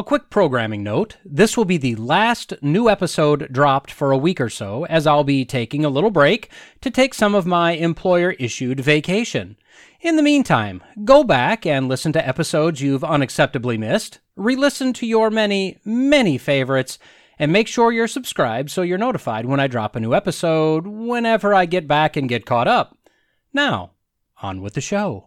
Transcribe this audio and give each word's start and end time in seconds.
A 0.00 0.02
quick 0.02 0.30
programming 0.30 0.82
note 0.82 1.18
this 1.26 1.58
will 1.58 1.66
be 1.66 1.76
the 1.76 1.94
last 1.96 2.54
new 2.62 2.88
episode 2.88 3.52
dropped 3.52 3.90
for 3.90 4.12
a 4.12 4.16
week 4.16 4.40
or 4.40 4.48
so, 4.48 4.86
as 4.86 5.06
I'll 5.06 5.24
be 5.24 5.44
taking 5.44 5.84
a 5.84 5.90
little 5.90 6.10
break 6.10 6.50
to 6.80 6.90
take 6.90 7.12
some 7.12 7.34
of 7.34 7.44
my 7.44 7.72
employer 7.72 8.30
issued 8.38 8.80
vacation. 8.80 9.58
In 10.00 10.16
the 10.16 10.22
meantime, 10.22 10.82
go 11.04 11.22
back 11.22 11.66
and 11.66 11.86
listen 11.86 12.14
to 12.14 12.26
episodes 12.26 12.80
you've 12.80 13.02
unacceptably 13.02 13.78
missed, 13.78 14.20
re 14.36 14.56
listen 14.56 14.94
to 14.94 15.06
your 15.06 15.28
many, 15.28 15.76
many 15.84 16.38
favorites, 16.38 16.98
and 17.38 17.52
make 17.52 17.68
sure 17.68 17.92
you're 17.92 18.08
subscribed 18.08 18.70
so 18.70 18.80
you're 18.80 18.96
notified 18.96 19.44
when 19.44 19.60
I 19.60 19.66
drop 19.66 19.96
a 19.96 20.00
new 20.00 20.14
episode 20.14 20.86
whenever 20.86 21.52
I 21.52 21.66
get 21.66 21.86
back 21.86 22.16
and 22.16 22.26
get 22.26 22.46
caught 22.46 22.66
up. 22.66 22.96
Now, 23.52 23.90
on 24.40 24.62
with 24.62 24.72
the 24.72 24.80
show. 24.80 25.26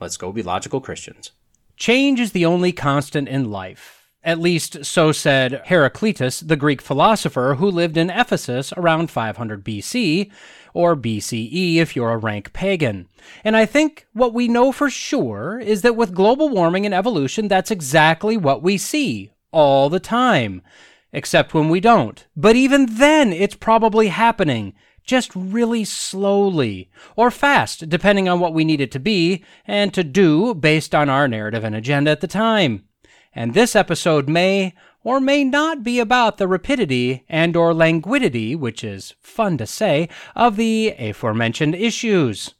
Let's 0.00 0.16
go 0.16 0.32
be 0.32 0.42
logical 0.42 0.80
Christians. 0.80 1.32
Change 1.76 2.20
is 2.20 2.32
the 2.32 2.46
only 2.46 2.72
constant 2.72 3.28
in 3.28 3.50
life. 3.50 4.08
At 4.24 4.40
least, 4.40 4.84
so 4.84 5.12
said 5.12 5.62
Heraclitus, 5.66 6.40
the 6.40 6.56
Greek 6.56 6.82
philosopher 6.82 7.56
who 7.58 7.70
lived 7.70 7.96
in 7.96 8.10
Ephesus 8.10 8.72
around 8.76 9.10
500 9.10 9.64
BC, 9.64 10.30
or 10.74 10.96
BCE 10.96 11.76
if 11.76 11.94
you're 11.94 12.12
a 12.12 12.18
rank 12.18 12.52
pagan. 12.52 13.08
And 13.44 13.56
I 13.56 13.64
think 13.64 14.06
what 14.12 14.34
we 14.34 14.48
know 14.48 14.72
for 14.72 14.90
sure 14.90 15.58
is 15.58 15.82
that 15.82 15.96
with 15.96 16.14
global 16.14 16.48
warming 16.48 16.84
and 16.84 16.94
evolution, 16.94 17.48
that's 17.48 17.70
exactly 17.70 18.36
what 18.36 18.62
we 18.62 18.76
see 18.76 19.32
all 19.52 19.88
the 19.88 20.00
time. 20.00 20.62
Except 21.12 21.54
when 21.54 21.68
we 21.70 21.80
don't. 21.80 22.26
But 22.36 22.54
even 22.54 22.96
then, 22.96 23.32
it's 23.32 23.54
probably 23.54 24.08
happening 24.08 24.74
just 25.08 25.34
really 25.34 25.84
slowly, 25.84 26.88
or 27.16 27.32
fast, 27.32 27.88
depending 27.88 28.28
on 28.28 28.38
what 28.38 28.54
we 28.54 28.64
need 28.64 28.80
it 28.80 28.92
to 28.92 29.00
be 29.00 29.44
and 29.66 29.92
to 29.94 30.04
do 30.04 30.54
based 30.54 30.94
on 30.94 31.08
our 31.08 31.26
narrative 31.26 31.64
and 31.64 31.74
agenda 31.74 32.12
at 32.12 32.20
the 32.20 32.28
time. 32.28 32.84
And 33.34 33.54
this 33.54 33.74
episode 33.74 34.28
may 34.28 34.74
or 35.02 35.20
may 35.20 35.42
not 35.42 35.82
be 35.82 35.98
about 35.98 36.38
the 36.38 36.46
rapidity 36.46 37.24
and 37.28 37.56
or 37.56 37.72
languidity, 37.72 38.54
which 38.54 38.84
is 38.84 39.14
fun 39.20 39.56
to 39.58 39.66
say, 39.66 40.08
of 40.36 40.56
the 40.56 40.94
aforementioned 40.98 41.74
issues. 41.74 42.54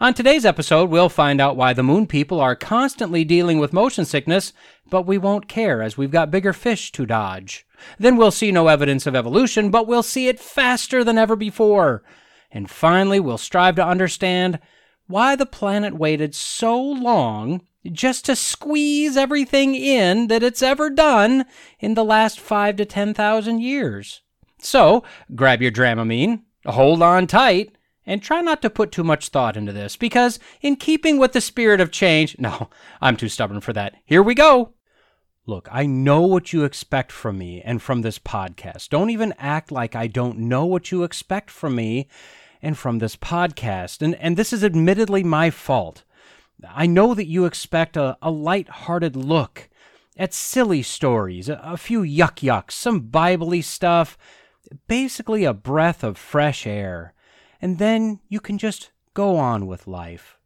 On 0.00 0.14
today's 0.14 0.44
episode, 0.44 0.90
we'll 0.90 1.08
find 1.08 1.40
out 1.40 1.56
why 1.56 1.72
the 1.72 1.82
moon 1.82 2.06
people 2.06 2.40
are 2.40 2.56
constantly 2.56 3.24
dealing 3.24 3.58
with 3.58 3.72
motion 3.72 4.04
sickness, 4.04 4.52
but 4.90 5.06
we 5.06 5.18
won't 5.18 5.48
care 5.48 5.82
as 5.82 5.96
we've 5.96 6.10
got 6.10 6.30
bigger 6.30 6.52
fish 6.52 6.92
to 6.92 7.06
dodge. 7.06 7.66
Then 7.98 8.16
we'll 8.16 8.30
see 8.30 8.52
no 8.52 8.68
evidence 8.68 9.06
of 9.06 9.14
evolution, 9.14 9.70
but 9.70 9.86
we'll 9.86 10.02
see 10.02 10.28
it 10.28 10.40
faster 10.40 11.04
than 11.04 11.18
ever 11.18 11.36
before. 11.36 12.02
And 12.50 12.70
finally, 12.70 13.20
we'll 13.20 13.38
strive 13.38 13.76
to 13.76 13.86
understand 13.86 14.58
why 15.06 15.36
the 15.36 15.46
planet 15.46 15.96
waited 15.96 16.34
so 16.34 16.80
long 16.80 17.62
just 17.90 18.24
to 18.26 18.36
squeeze 18.36 19.16
everything 19.16 19.74
in 19.74 20.28
that 20.28 20.42
it's 20.42 20.62
ever 20.62 20.90
done 20.90 21.46
in 21.80 21.94
the 21.94 22.04
last 22.04 22.38
five 22.38 22.76
to 22.76 22.84
ten 22.84 23.14
thousand 23.14 23.60
years. 23.60 24.22
So, 24.60 25.04
grab 25.34 25.62
your 25.62 25.70
Dramamine, 25.70 26.42
hold 26.66 27.02
on 27.02 27.26
tight, 27.26 27.76
and 28.04 28.22
try 28.22 28.40
not 28.40 28.62
to 28.62 28.70
put 28.70 28.90
too 28.90 29.04
much 29.04 29.28
thought 29.28 29.56
into 29.56 29.72
this, 29.72 29.96
because 29.96 30.38
in 30.60 30.76
keeping 30.76 31.18
with 31.18 31.32
the 31.32 31.40
spirit 31.40 31.80
of 31.80 31.90
change, 31.90 32.36
no, 32.40 32.68
I'm 33.00 33.16
too 33.16 33.28
stubborn 33.28 33.60
for 33.60 33.72
that. 33.72 33.94
Here 34.04 34.22
we 34.22 34.34
go. 34.34 34.74
Look, 35.48 35.66
I 35.72 35.86
know 35.86 36.20
what 36.20 36.52
you 36.52 36.64
expect 36.64 37.10
from 37.10 37.38
me 37.38 37.62
and 37.62 37.80
from 37.80 38.02
this 38.02 38.18
podcast. 38.18 38.90
Don't 38.90 39.08
even 39.08 39.32
act 39.38 39.72
like 39.72 39.96
I 39.96 40.06
don't 40.06 40.40
know 40.40 40.66
what 40.66 40.92
you 40.92 41.04
expect 41.04 41.50
from 41.50 41.74
me 41.74 42.06
and 42.60 42.76
from 42.76 42.98
this 42.98 43.16
podcast. 43.16 44.02
And, 44.02 44.14
and 44.16 44.36
this 44.36 44.52
is 44.52 44.62
admittedly 44.62 45.24
my 45.24 45.48
fault. 45.48 46.04
I 46.68 46.84
know 46.84 47.14
that 47.14 47.28
you 47.28 47.46
expect 47.46 47.96
a, 47.96 48.18
a 48.20 48.30
light-hearted 48.30 49.16
look 49.16 49.70
at 50.18 50.34
silly 50.34 50.82
stories, 50.82 51.48
a, 51.48 51.58
a 51.64 51.78
few 51.78 52.02
yuck 52.02 52.46
yucks, 52.46 52.72
some 52.72 53.00
biblically 53.00 53.62
stuff, 53.62 54.18
basically 54.86 55.44
a 55.44 55.54
breath 55.54 56.04
of 56.04 56.18
fresh 56.18 56.66
air. 56.66 57.14
And 57.58 57.78
then 57.78 58.20
you 58.28 58.40
can 58.40 58.58
just 58.58 58.90
go 59.14 59.38
on 59.38 59.66
with 59.66 59.86
life. 59.86 60.36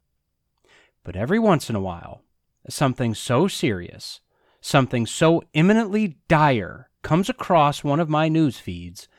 But 1.03 1.17
every 1.17 1.39
once 1.39 1.69
in 1.69 1.75
a 1.75 1.81
while, 1.81 2.21
something 2.69 3.13
so 3.13 3.49
serious 3.49 4.21
something 4.63 5.05
so 5.05 5.43
imminently 5.53 6.17
dire 6.27 6.89
comes 7.01 7.29
across 7.29 7.83
one 7.83 7.99
of 7.99 8.09
my 8.09 8.29
news 8.29 8.57
feeds 8.57 9.09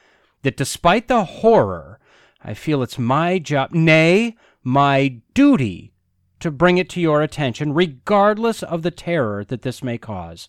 that 0.43 0.56
despite 0.56 1.06
the 1.06 1.25
horror, 1.25 2.00
I 2.43 2.55
feel 2.55 2.82
it's 2.82 2.99
my 2.99 3.38
job, 3.38 3.72
nay, 3.72 4.37
my 4.62 5.21
duty, 5.34 5.93
to 6.41 6.50
bring 6.50 6.78
it 6.78 6.88
to 6.91 7.00
your 7.00 7.22
attention, 7.22 7.75
regardless 7.75 8.62
of 8.62 8.82
the 8.82 8.91
terror 8.91 9.44
that 9.44 9.62
this 9.62 9.82
may 9.82 9.99
cause. 9.99 10.49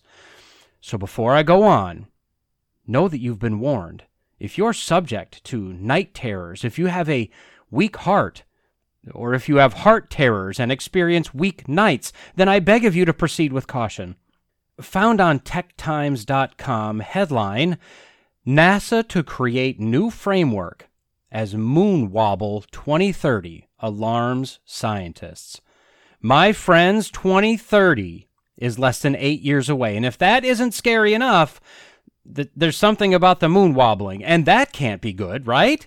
So 0.80 0.96
before 0.96 1.34
I 1.34 1.42
go 1.42 1.62
on, 1.62 2.06
know 2.86 3.06
that 3.08 3.20
you've 3.20 3.38
been 3.38 3.60
warned. 3.60 4.04
If 4.38 4.58
you're 4.58 4.72
subject 4.72 5.44
to 5.44 5.72
night 5.74 6.14
terrors, 6.14 6.64
if 6.64 6.78
you 6.78 6.86
have 6.86 7.08
a 7.08 7.30
weak 7.70 7.96
heart, 7.98 8.44
or 9.12 9.34
if 9.34 9.48
you 9.48 9.56
have 9.56 9.72
heart 9.72 10.10
terrors 10.10 10.58
and 10.58 10.72
experience 10.72 11.34
weak 11.34 11.68
nights, 11.68 12.12
then 12.34 12.48
I 12.48 12.60
beg 12.60 12.84
of 12.84 12.96
you 12.96 13.04
to 13.04 13.14
proceed 13.14 13.52
with 13.52 13.66
caution 13.66 14.16
found 14.80 15.20
on 15.20 15.40
techtimes.com 15.40 17.00
headline 17.00 17.78
NASA 18.46 19.06
to 19.08 19.22
create 19.22 19.80
new 19.80 20.10
framework 20.10 20.88
as 21.32 21.54
moon 21.54 22.10
wobble 22.10 22.64
2030 22.70 23.68
alarms 23.80 24.60
scientists. 24.64 25.60
My 26.20 26.52
friends, 26.52 27.10
2030 27.10 28.28
is 28.56 28.78
less 28.78 29.00
than 29.00 29.16
eight 29.16 29.42
years 29.42 29.68
away. 29.68 29.96
And 29.96 30.06
if 30.06 30.16
that 30.18 30.44
isn't 30.44 30.72
scary 30.72 31.12
enough, 31.12 31.60
th- 32.34 32.50
there's 32.56 32.76
something 32.76 33.12
about 33.12 33.40
the 33.40 33.48
moon 33.48 33.74
wobbling, 33.74 34.24
and 34.24 34.46
that 34.46 34.72
can't 34.72 35.02
be 35.02 35.12
good, 35.12 35.46
right? 35.46 35.86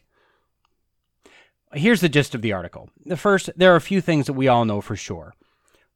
Here's 1.74 2.02
the 2.02 2.10
gist 2.10 2.36
of 2.36 2.42
the 2.42 2.54
article. 2.54 2.90
The 3.06 3.18
First, 3.18 3.50
there 3.56 3.74
are 3.74 3.78
a 3.78 3.82
few 3.82 4.02
things 4.02 4.26
that 4.28 4.34
we 4.34 4.48
all 4.48 4.66
know 4.66 4.82
for 4.82 4.96
sure. 4.96 5.34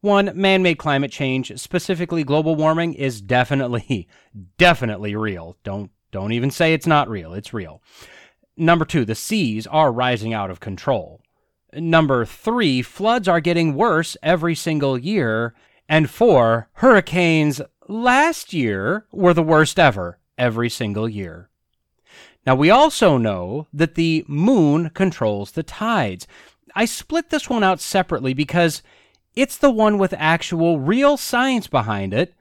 One, 0.04 0.32
man 0.36 0.64
made 0.64 0.80
climate 0.80 1.14
change, 1.14 1.58
specifically 1.58 2.26
global 2.26 2.58
warming, 2.58 2.94
is 2.94 3.22
definitely, 3.22 4.10
definitely 4.58 5.16
real. 5.16 5.56
Don't, 5.64 5.92
don't 6.12 6.34
even 6.34 6.52
say 6.52 6.74
it's 6.74 6.86
not 6.86 7.08
real. 7.08 7.34
It's 7.34 7.54
real. 7.54 7.82
Number 8.58 8.84
two, 8.84 9.06
the 9.06 9.16
seas 9.16 9.66
are 9.66 9.94
rising 9.94 10.34
out 10.34 10.52
of 10.52 10.60
control. 10.60 11.22
Number 11.72 12.26
three, 12.26 12.82
floods 12.82 13.30
are 13.30 13.40
getting 13.40 13.76
worse 13.76 14.18
every 14.22 14.56
single 14.56 14.98
year. 14.98 15.54
And 15.88 16.10
four, 16.10 16.68
hurricanes 16.74 17.62
last 17.88 18.52
year 18.52 19.06
were 19.14 19.34
the 19.34 19.42
worst 19.42 19.80
ever 19.80 20.20
every 20.38 20.70
single 20.70 21.08
year. 21.08 21.50
Now, 22.46 22.56
we 22.56 22.70
also 22.70 23.16
know 23.18 23.68
that 23.72 23.96
the 23.96 24.26
moon 24.28 24.90
controls 24.90 25.52
the 25.52 25.64
tides. 25.64 26.28
I 26.76 26.84
split 26.84 27.30
this 27.30 27.50
one 27.50 27.64
out 27.64 27.80
separately 27.80 28.34
because 28.34 28.84
it's 29.36 29.58
the 29.58 29.72
one 29.72 29.98
with 29.98 30.14
actual 30.18 30.80
real 30.80 31.18
science 31.18 31.68
behind 31.68 32.14
it. 32.14 32.34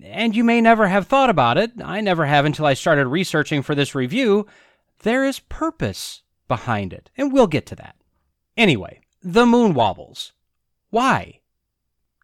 And 0.00 0.36
you 0.36 0.44
may 0.44 0.60
never 0.60 0.86
have 0.86 1.08
thought 1.08 1.30
about 1.30 1.58
it. 1.58 1.72
I 1.84 2.00
never 2.00 2.26
have 2.26 2.44
until 2.44 2.66
I 2.66 2.74
started 2.74 3.06
researching 3.08 3.62
for 3.62 3.74
this 3.74 3.94
review. 3.94 4.46
There 5.00 5.24
is 5.24 5.40
purpose 5.40 6.22
behind 6.46 6.92
it, 6.92 7.10
and 7.16 7.32
we'll 7.32 7.48
get 7.48 7.66
to 7.66 7.76
that. 7.76 7.96
Anyway, 8.56 9.00
the 9.22 9.46
moon 9.46 9.74
wobbles. 9.74 10.32
Why? 10.90 11.37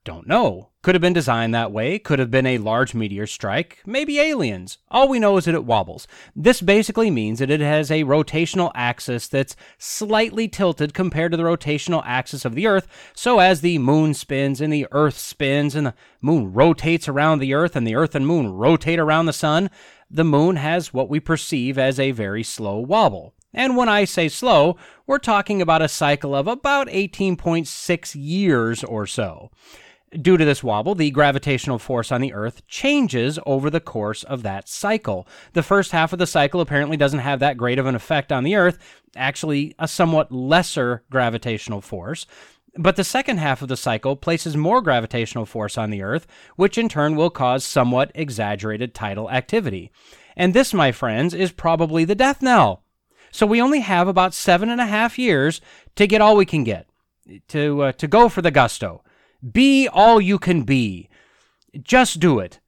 Don't 0.05 0.29
know. 0.29 0.69
Could 0.83 0.95
have 0.95 1.01
been 1.01 1.15
designed 1.15 1.55
that 1.55 1.73
way, 1.73 1.99
could 1.99 2.19
have 2.19 2.31
been 2.31 2.45
a 2.45 2.59
large 2.59 2.93
meteor 2.93 3.27
strike, 3.27 3.79
maybe 3.87 4.21
aliens. 4.21 4.77
All 4.91 5.09
we 5.09 5.19
know 5.19 5.39
is 5.39 5.47
that 5.47 5.55
it 5.55 5.65
wobbles. 5.65 6.07
This 6.37 6.61
basically 6.61 7.11
means 7.11 7.39
that 7.39 7.51
it 7.51 7.61
has 7.61 7.91
a 7.91 8.05
rotational 8.05 8.71
axis 8.75 9.29
that's 9.29 9.57
slightly 9.79 10.47
tilted 10.47 10.93
compared 10.93 11.33
to 11.33 11.39
the 11.39 11.43
rotational 11.43 12.03
axis 12.05 12.45
of 12.45 12.55
the 12.55 12.67
Earth, 12.67 12.87
so 13.15 13.39
as 13.39 13.63
the 13.63 13.79
moon 13.79 14.13
spins 14.13 14.61
and 14.61 14.71
the 14.71 14.87
Earth 14.93 15.17
spins 15.17 15.75
and 15.75 15.87
the 15.87 15.95
moon 16.21 16.53
rotates 16.53 17.09
around 17.09 17.39
the 17.39 17.55
Earth 17.55 17.75
and 17.75 17.87
the 17.87 17.95
Earth 17.95 18.15
and 18.15 18.27
moon 18.27 18.53
rotate 18.53 18.99
around 18.99 19.25
the 19.25 19.33
sun, 19.33 19.71
the 20.11 20.23
moon 20.23 20.57
has 20.57 20.93
what 20.93 21.09
we 21.09 21.19
perceive 21.19 21.79
as 21.79 21.99
a 21.99 22.11
very 22.11 22.43
slow 22.43 22.79
wobble. 22.79 23.33
And 23.55 23.75
when 23.75 23.89
I 23.89 24.05
say 24.05 24.29
slow, 24.29 24.77
we're 25.07 25.19
talking 25.19 25.63
about 25.63 25.81
a 25.81 25.89
cycle 25.89 26.35
of 26.35 26.47
about 26.47 26.89
18.6 26.89 28.15
years 28.15 28.85
or 28.85 29.07
so. 29.07 29.51
Due 30.21 30.37
to 30.37 30.45
this 30.45 30.63
wobble, 30.63 30.95
the 30.95 31.11
gravitational 31.11 31.79
force 31.79 32.13
on 32.13 32.21
the 32.21 32.33
Earth 32.33 32.65
changes 32.69 33.39
over 33.47 33.69
the 33.69 33.81
course 33.81 34.23
of 34.23 34.43
that 34.45 34.69
cycle. 34.69 35.27
The 35.55 35.63
first 35.63 35.91
half 35.91 36.13
of 36.13 36.21
the 36.21 36.27
cycle 36.27 36.61
apparently 36.61 36.97
doesn't 36.97 37.19
have 37.21 37.41
that 37.41 37.57
great 37.57 37.81
of 37.81 37.87
an 37.87 37.97
effect 37.97 38.31
on 38.31 38.45
the 38.45 38.55
Earth, 38.55 38.79
actually, 39.17 39.75
a 39.79 39.89
somewhat 39.89 40.31
lesser 40.31 41.03
gravitational 41.11 41.81
force. 41.81 42.27
But 42.77 42.97
the 42.97 43.05
second 43.05 43.39
half 43.39 43.63
of 43.63 43.69
the 43.69 43.77
cycle 43.77 44.15
places 44.15 44.57
more 44.57 44.83
gravitational 44.83 45.47
force 45.47 45.79
on 45.79 45.91
the 45.91 46.03
Earth, 46.03 46.27
which 46.57 46.79
in 46.79 46.89
turn 46.89 47.17
will 47.17 47.31
cause 47.31 47.65
somewhat 47.65 48.13
exaggerated 48.15 48.95
tidal 48.95 49.31
activity. 49.31 49.91
And 50.37 50.55
this, 50.55 50.75
my 50.75 50.93
friends, 50.93 51.35
is 51.35 51.53
probably 51.53 52.05
the 52.05 52.17
death 52.17 52.43
knell. 52.43 52.83
So 53.31 53.47
we 53.47 53.61
only 53.61 53.81
have 53.81 54.07
about 54.07 54.35
seven 54.35 54.69
and 54.71 54.81
a 54.81 54.87
half 54.87 55.19
years 55.19 55.61
to 55.97 56.07
get 56.07 56.21
all 56.21 56.37
we 56.37 56.47
can 56.47 56.63
get, 56.63 56.87
to, 57.49 57.83
uh, 57.83 57.93
to 57.93 58.07
go 58.07 58.29
for 58.29 58.43
the 58.43 58.51
gusto. 58.51 59.04
Be 59.53 59.89
all 59.89 60.21
you 60.21 60.39
can 60.39 60.63
be. 60.63 61.09
Just 61.83 62.21
do 62.21 62.39
it. 62.39 62.61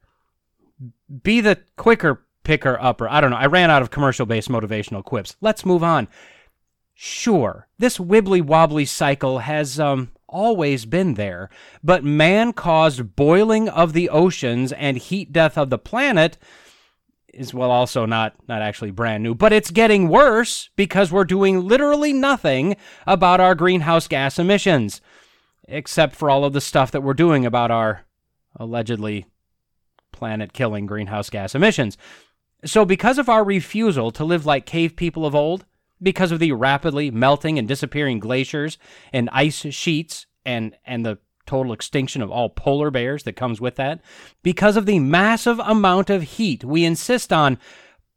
Be 1.23 1.41
the 1.41 1.61
quicker 1.77 2.27
picker 2.45 2.79
upper. 2.81 3.09
I 3.09 3.21
don't 3.21 3.31
know. 3.31 3.37
I 3.37 3.47
ran 3.47 3.71
out 3.71 3.83
of 3.83 3.91
commercial 3.91 4.27
based 4.27 4.49
motivational 4.49 5.05
quips. 5.05 5.37
Let's 5.41 5.65
move 5.67 5.83
on. 5.83 6.09
Sure, 6.95 7.69
this 7.79 7.99
wibbly 7.99 8.41
wobbly 8.41 8.87
cycle 8.87 9.41
has 9.41 9.79
um, 9.79 10.13
always 10.27 10.87
been 10.87 11.13
there, 11.15 11.51
but 11.85 12.03
man 12.03 12.55
caused 12.55 13.15
boiling 13.17 13.69
of 13.69 13.93
the 13.93 14.09
oceans 14.09 14.73
and 14.73 14.97
heat 14.97 15.31
death 15.31 15.59
of 15.59 15.69
the 15.69 15.77
planet 15.77 16.39
is 17.35 17.53
well 17.53 17.71
also 17.71 18.07
not 18.07 18.35
not 18.49 18.63
actually 18.63 18.91
brand 18.91 19.23
new, 19.23 19.35
but 19.35 19.53
it's 19.53 19.71
getting 19.71 20.09
worse 20.09 20.71
because 20.75 21.13
we're 21.13 21.25
doing 21.25 21.61
literally 21.61 22.15
nothing 22.15 22.77
about 23.07 23.41
our 23.41 23.55
greenhouse 23.55 24.09
gas 24.09 24.39
emissions 24.39 25.03
except 25.69 26.15
for 26.17 26.31
all 26.31 26.45
of 26.45 26.53
the 26.53 26.61
stuff 26.61 26.91
that 26.91 27.03
we're 27.03 27.15
doing 27.15 27.45
about 27.45 27.71
our 27.71 28.05
allegedly 28.57 29.27
planet 30.13 30.53
killing 30.53 30.87
greenhouse 30.87 31.31
gas 31.31 31.55
emissions. 31.55 31.97
So, 32.65 32.85
because 32.85 33.19
of 33.19 33.29
our 33.29 33.45
refusal 33.45 34.11
to 34.13 34.25
live 34.25 34.47
like 34.47 34.67
cave 34.67 34.97
people 34.97 35.27
of 35.27 35.35
old, 35.35 35.67
because 36.03 36.33
of 36.33 36.39
the 36.41 36.53
rapidly 36.53 37.11
melting 37.11 37.59
and 37.59 37.69
disappearing 37.69 38.19
glaciers 38.19 38.79
and 39.13 39.29
ice 39.33 39.67
sheets 39.75 40.27
and, 40.45 40.75
and 40.85 41.05
the 41.05 41.19
total 41.47 41.73
extinction 41.73 42.23
of 42.23 42.31
all 42.31 42.49
polar 42.49 42.91
bears 42.91 43.23
that 43.23 43.35
comes 43.35 43.61
with 43.61 43.77
that, 43.77 44.01
because 44.43 44.77
of 44.77 44.87
the 44.87 44.99
massive 44.99 45.59
amount 45.61 46.11
of 46.11 46.23
heat 46.23 46.65
we 46.65 46.85
insist 46.85 47.33
on 47.33 47.59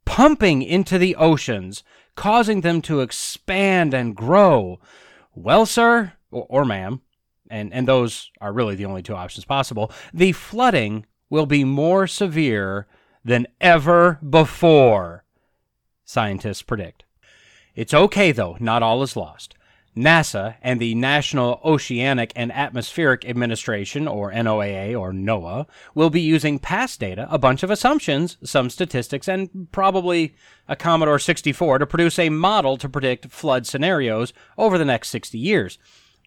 pumping 0.04 0.62
into 0.62 0.98
the 0.98 1.14
oceans, 1.16 1.84
causing 2.16 2.62
them 2.62 2.82
to 2.82 3.00
expand 3.00 3.94
and 3.94 4.16
grow, 4.16 4.80
well, 5.34 5.64
sir, 5.64 6.14
or, 6.30 6.46
or 6.48 6.64
ma'am, 6.64 7.00
and, 7.50 7.72
and 7.72 7.86
those 7.86 8.30
are 8.40 8.52
really 8.52 8.74
the 8.74 8.86
only 8.86 9.02
two 9.02 9.14
options 9.14 9.44
possible, 9.44 9.92
the 10.14 10.32
flooding 10.32 11.06
will 11.28 11.46
be 11.46 11.64
more 11.64 12.06
severe 12.06 12.86
than 13.24 13.46
ever 13.60 14.18
before, 14.28 15.24
scientists 16.04 16.62
predict. 16.62 17.04
It's 17.74 17.94
okay, 17.94 18.32
though, 18.32 18.56
not 18.60 18.82
all 18.82 19.02
is 19.02 19.16
lost. 19.16 19.54
NASA 19.96 20.54
and 20.62 20.78
the 20.78 20.94
National 20.94 21.60
Oceanic 21.64 22.32
and 22.36 22.52
Atmospheric 22.52 23.24
Administration, 23.28 24.06
or 24.06 24.30
NOAA 24.32 24.98
or 24.98 25.12
NOAA, 25.12 25.66
will 25.94 26.10
be 26.10 26.20
using 26.20 26.58
past 26.58 27.00
data, 27.00 27.26
a 27.30 27.38
bunch 27.38 27.62
of 27.62 27.70
assumptions, 27.70 28.36
some 28.42 28.70
statistics, 28.70 29.28
and 29.28 29.68
probably 29.72 30.34
a 30.68 30.76
Commodore 30.76 31.18
64 31.18 31.78
to 31.78 31.86
produce 31.86 32.18
a 32.18 32.28
model 32.28 32.76
to 32.76 32.88
predict 32.88 33.30
flood 33.30 33.66
scenarios 33.66 34.32
over 34.56 34.78
the 34.78 34.84
next 34.84 35.08
60 35.08 35.36
years. 35.38 35.78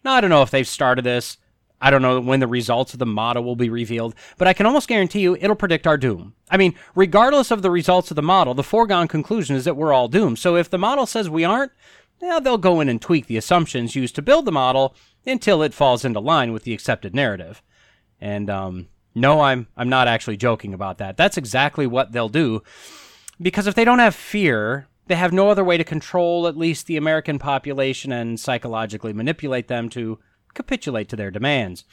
Now, 0.04 0.12
I 0.12 0.20
don't 0.20 0.30
know 0.30 0.42
if 0.42 0.50
they've 0.50 0.68
started 0.68 1.04
this. 1.04 1.38
I 1.80 1.90
don't 1.90 2.02
know 2.02 2.20
when 2.20 2.40
the 2.40 2.46
results 2.46 2.92
of 2.92 2.98
the 2.98 3.06
model 3.06 3.44
will 3.44 3.56
be 3.56 3.68
revealed, 3.68 4.14
but 4.38 4.48
I 4.48 4.52
can 4.52 4.64
almost 4.64 4.88
guarantee 4.88 5.20
you 5.20 5.36
it'll 5.36 5.56
predict 5.56 5.86
our 5.86 5.98
doom. 5.98 6.34
I 6.50 6.56
mean, 6.56 6.74
regardless 6.94 7.50
of 7.50 7.62
the 7.62 7.70
results 7.70 8.10
of 8.10 8.14
the 8.14 8.22
model, 8.22 8.54
the 8.54 8.62
foregone 8.62 9.08
conclusion 9.08 9.54
is 9.56 9.64
that 9.64 9.76
we're 9.76 9.92
all 9.92 10.08
doomed. 10.08 10.38
So 10.38 10.56
if 10.56 10.70
the 10.70 10.78
model 10.78 11.04
says 11.04 11.28
we 11.28 11.44
aren't, 11.44 11.72
yeah, 12.22 12.40
they'll 12.40 12.58
go 12.58 12.80
in 12.80 12.88
and 12.88 13.02
tweak 13.02 13.26
the 13.26 13.36
assumptions 13.36 13.96
used 13.96 14.14
to 14.14 14.22
build 14.22 14.46
the 14.46 14.52
model 14.52 14.94
until 15.26 15.62
it 15.62 15.74
falls 15.74 16.04
into 16.04 16.20
line 16.20 16.52
with 16.52 16.64
the 16.64 16.72
accepted 16.72 17.14
narrative. 17.14 17.62
And 18.20 18.48
um, 18.48 18.88
no, 19.14 19.40
I'm 19.40 19.66
I'm 19.76 19.88
not 19.88 20.08
actually 20.08 20.36
joking 20.36 20.72
about 20.72 20.98
that. 20.98 21.16
That's 21.16 21.36
exactly 21.36 21.86
what 21.86 22.12
they'll 22.12 22.28
do. 22.28 22.62
Because 23.40 23.66
if 23.66 23.74
they 23.74 23.84
don't 23.84 23.98
have 23.98 24.14
fear, 24.14 24.86
they 25.06 25.16
have 25.16 25.32
no 25.32 25.50
other 25.50 25.64
way 25.64 25.76
to 25.76 25.84
control 25.84 26.46
at 26.46 26.56
least 26.56 26.86
the 26.86 26.96
American 26.96 27.38
population 27.38 28.12
and 28.12 28.40
psychologically 28.40 29.12
manipulate 29.12 29.68
them 29.68 29.88
to 29.90 30.18
capitulate 30.54 31.08
to 31.08 31.16
their 31.16 31.30
demands. 31.30 31.84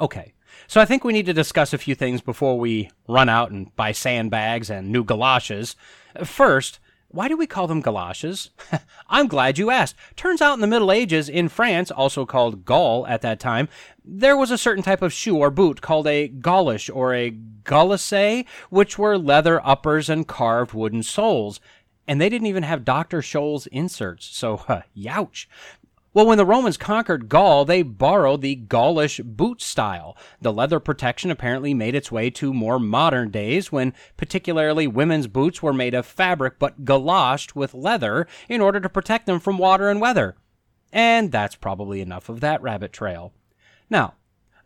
Okay, 0.00 0.34
so 0.66 0.80
I 0.80 0.84
think 0.84 1.04
we 1.04 1.12
need 1.12 1.26
to 1.26 1.32
discuss 1.32 1.72
a 1.72 1.78
few 1.78 1.94
things 1.94 2.20
before 2.20 2.58
we 2.58 2.90
run 3.08 3.28
out 3.28 3.50
and 3.50 3.74
buy 3.76 3.92
sandbags 3.92 4.70
and 4.70 4.90
new 4.90 5.04
galoshes. 5.04 5.76
First, 6.24 6.80
why 7.08 7.28
do 7.28 7.36
we 7.36 7.46
call 7.46 7.68
them 7.68 7.80
galoshes? 7.80 8.50
I'm 9.08 9.28
glad 9.28 9.56
you 9.56 9.70
asked. 9.70 9.94
Turns 10.16 10.42
out 10.42 10.54
in 10.54 10.60
the 10.60 10.66
Middle 10.66 10.90
Ages, 10.90 11.28
in 11.28 11.48
France, 11.48 11.92
also 11.92 12.26
called 12.26 12.64
Gaul 12.64 13.06
at 13.06 13.22
that 13.22 13.38
time, 13.38 13.68
there 14.04 14.36
was 14.36 14.50
a 14.50 14.58
certain 14.58 14.82
type 14.82 15.00
of 15.00 15.12
shoe 15.12 15.36
or 15.36 15.50
boot 15.50 15.80
called 15.80 16.08
a 16.08 16.26
gaulish 16.26 16.90
or 16.90 17.14
a 17.14 17.30
gauloise, 17.30 18.44
which 18.68 18.98
were 18.98 19.16
leather 19.16 19.64
uppers 19.64 20.08
and 20.08 20.26
carved 20.26 20.74
wooden 20.74 21.04
soles 21.04 21.60
and 22.06 22.20
they 22.20 22.28
didn't 22.28 22.46
even 22.46 22.62
have 22.62 22.84
Dr. 22.84 23.20
Scholl's 23.20 23.66
inserts, 23.68 24.26
so 24.26 24.62
uh, 24.68 24.82
youch. 24.96 25.46
Well, 26.14 26.26
when 26.26 26.38
the 26.38 26.46
Romans 26.46 26.76
conquered 26.76 27.28
Gaul, 27.28 27.64
they 27.64 27.82
borrowed 27.82 28.40
the 28.40 28.54
Gaulish 28.54 29.18
boot 29.24 29.60
style. 29.60 30.16
The 30.40 30.52
leather 30.52 30.78
protection 30.78 31.32
apparently 31.32 31.74
made 31.74 31.96
its 31.96 32.12
way 32.12 32.30
to 32.30 32.54
more 32.54 32.78
modern 32.78 33.32
days 33.32 33.72
when 33.72 33.94
particularly 34.16 34.86
women's 34.86 35.26
boots 35.26 35.60
were 35.60 35.72
made 35.72 35.92
of 35.92 36.06
fabric 36.06 36.60
but 36.60 36.84
galoshed 36.84 37.56
with 37.56 37.74
leather 37.74 38.28
in 38.48 38.60
order 38.60 38.78
to 38.78 38.88
protect 38.88 39.26
them 39.26 39.40
from 39.40 39.58
water 39.58 39.88
and 39.88 40.00
weather. 40.00 40.36
And 40.92 41.32
that's 41.32 41.56
probably 41.56 42.00
enough 42.00 42.28
of 42.28 42.38
that 42.38 42.62
rabbit 42.62 42.92
trail. 42.92 43.32
Now, 43.90 44.14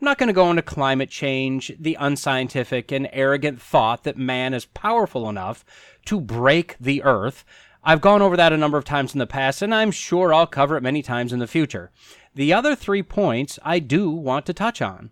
I'm 0.01 0.05
not 0.05 0.17
going 0.17 0.27
to 0.27 0.33
go 0.33 0.49
into 0.49 0.61
climate 0.61 1.09
change, 1.09 1.73
the 1.77 1.97
unscientific 1.99 2.89
and 2.89 3.09
arrogant 3.11 3.61
thought 3.61 4.05
that 4.05 4.17
man 4.17 4.53
is 4.53 4.63
powerful 4.63 5.27
enough 5.27 5.65
to 6.05 6.21
break 6.21 6.77
the 6.79 7.03
earth. 7.03 7.43
I've 7.83 7.99
gone 7.99 8.21
over 8.21 8.37
that 8.37 8.53
a 8.53 8.57
number 8.57 8.77
of 8.77 8.85
times 8.85 9.13
in 9.13 9.19
the 9.19 9.27
past, 9.27 9.61
and 9.61 9.75
I'm 9.75 9.91
sure 9.91 10.33
I'll 10.33 10.47
cover 10.47 10.77
it 10.77 10.83
many 10.83 11.01
times 11.01 11.33
in 11.33 11.39
the 11.39 11.47
future. 11.47 11.91
The 12.33 12.53
other 12.53 12.75
three 12.75 13.03
points 13.03 13.59
I 13.61 13.79
do 13.79 14.09
want 14.09 14.45
to 14.45 14.53
touch 14.53 14.81
on. 14.81 15.09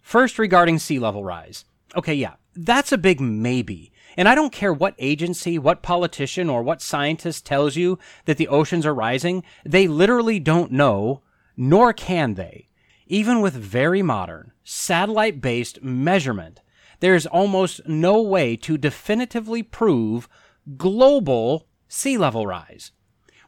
First, 0.00 0.38
regarding 0.38 0.78
sea 0.78 0.98
level 0.98 1.22
rise. 1.22 1.66
Okay, 1.94 2.14
yeah, 2.14 2.36
that's 2.54 2.92
a 2.92 2.98
big 2.98 3.20
maybe. 3.20 3.92
And 4.16 4.26
I 4.26 4.34
don't 4.34 4.54
care 4.54 4.72
what 4.72 4.94
agency, 4.98 5.58
what 5.58 5.82
politician, 5.82 6.48
or 6.48 6.62
what 6.62 6.80
scientist 6.80 7.44
tells 7.44 7.76
you 7.76 7.98
that 8.24 8.38
the 8.38 8.48
oceans 8.48 8.86
are 8.86 8.94
rising, 8.94 9.44
they 9.66 9.86
literally 9.86 10.40
don't 10.40 10.72
know, 10.72 11.20
nor 11.58 11.92
can 11.92 12.32
they 12.34 12.67
even 13.08 13.40
with 13.40 13.54
very 13.54 14.02
modern, 14.02 14.52
satellite 14.64 15.40
based 15.40 15.82
measurement, 15.82 16.60
there 17.00 17.14
is 17.14 17.26
almost 17.26 17.86
no 17.86 18.20
way 18.20 18.56
to 18.56 18.78
definitively 18.78 19.62
prove 19.62 20.28
global 20.76 21.66
sea 21.88 22.18
level 22.18 22.46
rise. 22.46 22.92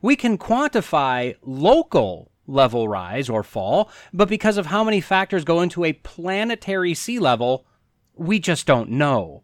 We 0.02 0.16
can 0.16 0.38
quantify 0.38 1.36
local 1.42 2.30
level 2.46 2.88
rise 2.88 3.28
or 3.28 3.42
fall, 3.42 3.90
but 4.12 4.28
because 4.28 4.56
of 4.56 4.66
how 4.66 4.82
many 4.82 5.00
factors 5.00 5.44
go 5.44 5.60
into 5.60 5.84
a 5.84 5.92
planetary 5.92 6.94
sea 6.94 7.18
level, 7.18 7.66
we 8.14 8.38
just 8.38 8.66
don't 8.66 8.90
know. 8.90 9.42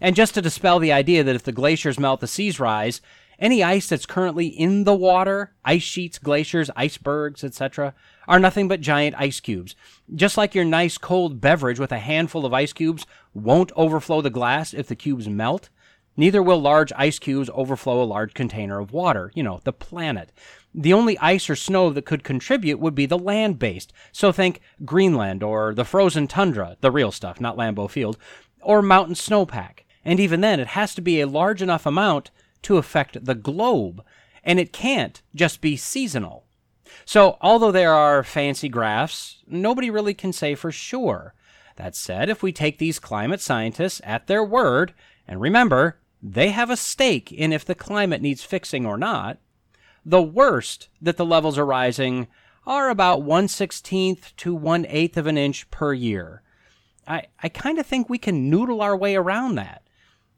And 0.00 0.16
just 0.16 0.34
to 0.34 0.42
dispel 0.42 0.78
the 0.78 0.92
idea 0.92 1.22
that 1.22 1.36
if 1.36 1.42
the 1.42 1.52
glaciers 1.52 1.98
melt, 1.98 2.20
the 2.20 2.26
seas 2.26 2.58
rise, 2.58 3.02
any 3.38 3.62
ice 3.62 3.88
that's 3.88 4.06
currently 4.06 4.46
in 4.46 4.84
the 4.84 4.94
water, 4.94 5.54
ice 5.64 5.82
sheets, 5.82 6.18
glaciers, 6.18 6.70
icebergs, 6.76 7.42
etc., 7.44 7.94
are 8.30 8.38
nothing 8.38 8.68
but 8.68 8.80
giant 8.80 9.16
ice 9.18 9.40
cubes. 9.40 9.74
Just 10.14 10.36
like 10.36 10.54
your 10.54 10.64
nice 10.64 10.96
cold 10.98 11.40
beverage 11.40 11.80
with 11.80 11.90
a 11.90 11.98
handful 11.98 12.46
of 12.46 12.54
ice 12.54 12.72
cubes 12.72 13.04
won't 13.34 13.72
overflow 13.74 14.20
the 14.20 14.30
glass 14.30 14.72
if 14.72 14.86
the 14.86 14.94
cubes 14.94 15.28
melt, 15.28 15.68
neither 16.16 16.40
will 16.40 16.60
large 16.60 16.92
ice 16.96 17.18
cubes 17.18 17.50
overflow 17.52 18.00
a 18.00 18.04
large 18.04 18.32
container 18.32 18.78
of 18.78 18.92
water, 18.92 19.32
you 19.34 19.42
know, 19.42 19.60
the 19.64 19.72
planet. 19.72 20.30
The 20.72 20.92
only 20.92 21.18
ice 21.18 21.50
or 21.50 21.56
snow 21.56 21.90
that 21.90 22.06
could 22.06 22.22
contribute 22.22 22.78
would 22.78 22.94
be 22.94 23.04
the 23.04 23.18
land 23.18 23.58
based. 23.58 23.92
So 24.12 24.30
think 24.30 24.60
Greenland 24.84 25.42
or 25.42 25.74
the 25.74 25.84
frozen 25.84 26.28
tundra, 26.28 26.76
the 26.80 26.92
real 26.92 27.10
stuff, 27.10 27.40
not 27.40 27.56
Lambeau 27.56 27.90
Field, 27.90 28.16
or 28.62 28.80
mountain 28.80 29.16
snowpack. 29.16 29.80
And 30.04 30.20
even 30.20 30.40
then, 30.40 30.60
it 30.60 30.68
has 30.68 30.94
to 30.94 31.00
be 31.00 31.20
a 31.20 31.26
large 31.26 31.62
enough 31.62 31.84
amount 31.84 32.30
to 32.62 32.76
affect 32.76 33.24
the 33.24 33.34
globe. 33.34 34.04
And 34.44 34.60
it 34.60 34.72
can't 34.72 35.20
just 35.34 35.60
be 35.60 35.76
seasonal. 35.76 36.46
So, 37.04 37.38
although 37.40 37.72
there 37.72 37.94
are 37.94 38.22
fancy 38.22 38.68
graphs, 38.68 39.38
nobody 39.46 39.90
really 39.90 40.14
can 40.14 40.32
say 40.32 40.54
for 40.54 40.70
sure. 40.72 41.34
That 41.76 41.96
said, 41.96 42.28
if 42.28 42.42
we 42.42 42.52
take 42.52 42.78
these 42.78 42.98
climate 42.98 43.40
scientists 43.40 44.00
at 44.04 44.26
their 44.26 44.44
word, 44.44 44.92
and 45.26 45.40
remember, 45.40 45.98
they 46.22 46.50
have 46.50 46.68
a 46.68 46.76
stake 46.76 47.32
in 47.32 47.52
if 47.52 47.64
the 47.64 47.74
climate 47.74 48.20
needs 48.20 48.44
fixing 48.44 48.84
or 48.84 48.98
not, 48.98 49.38
The 50.04 50.22
worst 50.22 50.88
that 51.00 51.16
the 51.16 51.26
levels 51.26 51.58
are 51.58 51.66
rising 51.66 52.26
are 52.66 52.90
about 52.90 53.22
1 53.22 53.46
16th 53.46 54.34
to 54.36 54.54
1 54.54 54.84
8th 54.84 55.16
of 55.16 55.26
an 55.26 55.38
inch 55.38 55.70
per 55.70 55.92
year. 55.92 56.42
I, 57.06 57.24
I 57.42 57.48
kind 57.48 57.78
of 57.78 57.86
think 57.86 58.08
we 58.08 58.18
can 58.18 58.48
noodle 58.50 58.80
our 58.80 58.96
way 58.96 59.16
around 59.16 59.56
that. 59.56 59.82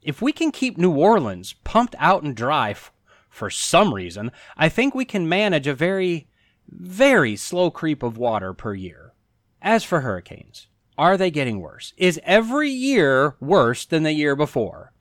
If 0.03 0.21
we 0.21 0.33
can 0.33 0.51
keep 0.51 0.77
New 0.79 0.93
Orleans 0.93 1.55
pumped 1.65 1.95
out 1.99 2.23
and 2.23 2.35
dry 2.35 2.71
f- 2.71 2.93
for 3.29 3.51
some 3.51 3.95
reason, 3.95 4.33
I 4.57 4.69
think 4.69 4.95
we 4.95 5.05
can 5.05 5.29
manage 5.29 5.67
a 5.67 5.75
very, 5.75 6.27
very 6.69 7.37
slow 7.37 7.71
creep 7.71 8.03
of 8.03 8.19
water 8.19 8.53
per 8.53 8.75
year. 8.75 9.15
As 9.61 9.85
for 9.85 10.01
hurricanes, 10.01 10.67
are 10.99 11.17
they 11.17 11.31
getting 11.31 11.61
worse? 11.61 11.93
Is 11.97 12.21
every 12.25 12.71
year 12.71 13.37
worse 13.41 13.85
than 13.85 14.03
the 14.03 14.13
year 14.13 14.37
before? 14.37 14.93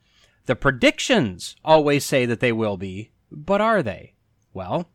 The 0.46 0.56
predictions 0.56 1.56
always 1.64 2.04
say 2.04 2.26
that 2.26 2.40
they 2.40 2.52
will 2.52 2.76
be, 2.76 3.12
but 3.30 3.60
are 3.60 3.82
they? 3.82 4.14
Well, 4.52 4.90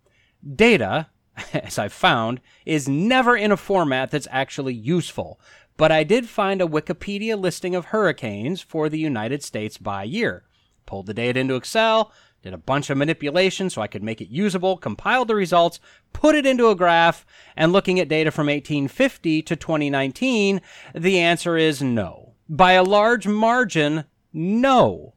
data, 0.56 1.08
as 1.54 1.78
I've 1.78 1.94
found, 1.94 2.42
is 2.66 2.88
never 2.88 3.36
in 3.36 3.52
a 3.52 3.58
format 3.58 4.12
that's 4.12 4.28
actually 4.32 4.74
useful, 4.74 5.40
but 5.78 5.92
I 5.92 6.04
did 6.04 6.28
find 6.28 6.62
a 6.62 6.68
Wikipedia 6.68 7.40
listing 7.40 7.76
of 7.76 7.86
hurricanes 7.86 8.62
for 8.62 8.90
the 8.90 9.00
United 9.00 9.44
States 9.44 9.78
by 9.78 10.04
year. 10.04 10.44
Pulled 10.86 11.06
the 11.06 11.14
data 11.14 11.40
into 11.40 11.56
Excel, 11.56 12.12
did 12.42 12.54
a 12.54 12.58
bunch 12.58 12.90
of 12.90 12.98
manipulation 12.98 13.70
so 13.70 13.82
I 13.82 13.88
could 13.88 14.04
make 14.04 14.22
it 14.22 14.30
usable, 14.30 14.78
compiled 14.78 15.28
the 15.28 15.36
results, 15.36 15.80
put 16.14 16.36
it 16.36 16.46
into 16.46 16.70
a 16.70 16.76
graph, 16.76 17.26
and 17.56 17.74
looking 17.74 18.00
at 18.00 18.08
data 18.08 18.32
from 18.32 18.48
1850 18.48 19.42
to 19.42 19.56
2019, 19.56 20.62
the 20.94 21.20
answer 21.20 21.58
is 21.58 21.82
no. 21.82 22.36
By 22.48 22.74
a 22.74 22.84
large 22.84 23.28
margin, 23.28 24.06
no. 24.32 25.14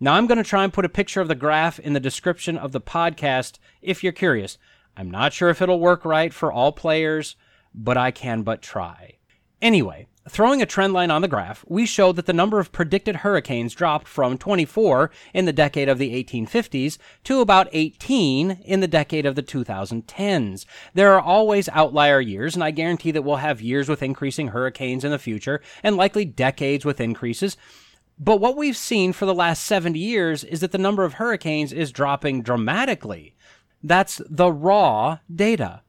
Now 0.00 0.14
I'm 0.14 0.26
going 0.26 0.38
to 0.38 0.44
try 0.44 0.64
and 0.64 0.72
put 0.72 0.84
a 0.84 0.90
picture 0.90 1.20
of 1.20 1.28
the 1.28 1.34
graph 1.34 1.78
in 1.78 1.92
the 1.92 2.00
description 2.00 2.58
of 2.58 2.72
the 2.72 2.80
podcast 2.80 3.58
if 3.80 4.02
you're 4.02 4.12
curious. 4.12 4.58
I'm 4.96 5.10
not 5.10 5.32
sure 5.32 5.50
if 5.50 5.62
it'll 5.62 5.80
work 5.80 6.04
right 6.04 6.32
for 6.32 6.50
all 6.50 6.72
players, 6.72 7.36
but 7.74 7.96
I 7.96 8.10
can 8.10 8.42
but 8.42 8.62
try. 8.62 9.18
Anyway, 9.62 10.06
throwing 10.28 10.60
a 10.60 10.66
trend 10.66 10.92
line 10.92 11.10
on 11.10 11.22
the 11.22 11.28
graph, 11.28 11.64
we 11.68 11.86
show 11.86 12.12
that 12.12 12.26
the 12.26 12.32
number 12.32 12.58
of 12.58 12.72
predicted 12.72 13.16
hurricanes 13.16 13.74
dropped 13.74 14.08
from 14.08 14.38
24 14.38 15.10
in 15.32 15.44
the 15.44 15.52
decade 15.52 15.88
of 15.88 15.98
the 15.98 16.22
1850s 16.22 16.98
to 17.24 17.40
about 17.40 17.68
18 17.72 18.50
in 18.64 18.80
the 18.80 18.88
decade 18.88 19.26
of 19.26 19.34
the 19.34 19.42
2010s. 19.42 20.64
There 20.94 21.12
are 21.14 21.20
always 21.20 21.68
outlier 21.70 22.20
years, 22.20 22.54
and 22.54 22.64
I 22.64 22.70
guarantee 22.70 23.10
that 23.12 23.22
we'll 23.22 23.36
have 23.36 23.60
years 23.60 23.88
with 23.88 24.02
increasing 24.02 24.48
hurricanes 24.48 25.04
in 25.04 25.10
the 25.10 25.18
future, 25.18 25.60
and 25.82 25.96
likely 25.96 26.24
decades 26.24 26.84
with 26.84 27.00
increases. 27.00 27.56
But 28.18 28.40
what 28.40 28.56
we've 28.56 28.76
seen 28.76 29.12
for 29.12 29.26
the 29.26 29.34
last 29.34 29.64
70 29.64 29.98
years 29.98 30.42
is 30.42 30.60
that 30.60 30.72
the 30.72 30.78
number 30.78 31.04
of 31.04 31.14
hurricanes 31.14 31.72
is 31.72 31.92
dropping 31.92 32.42
dramatically. 32.42 33.34
That's 33.82 34.20
the 34.28 34.50
raw 34.50 35.18
data. 35.32 35.82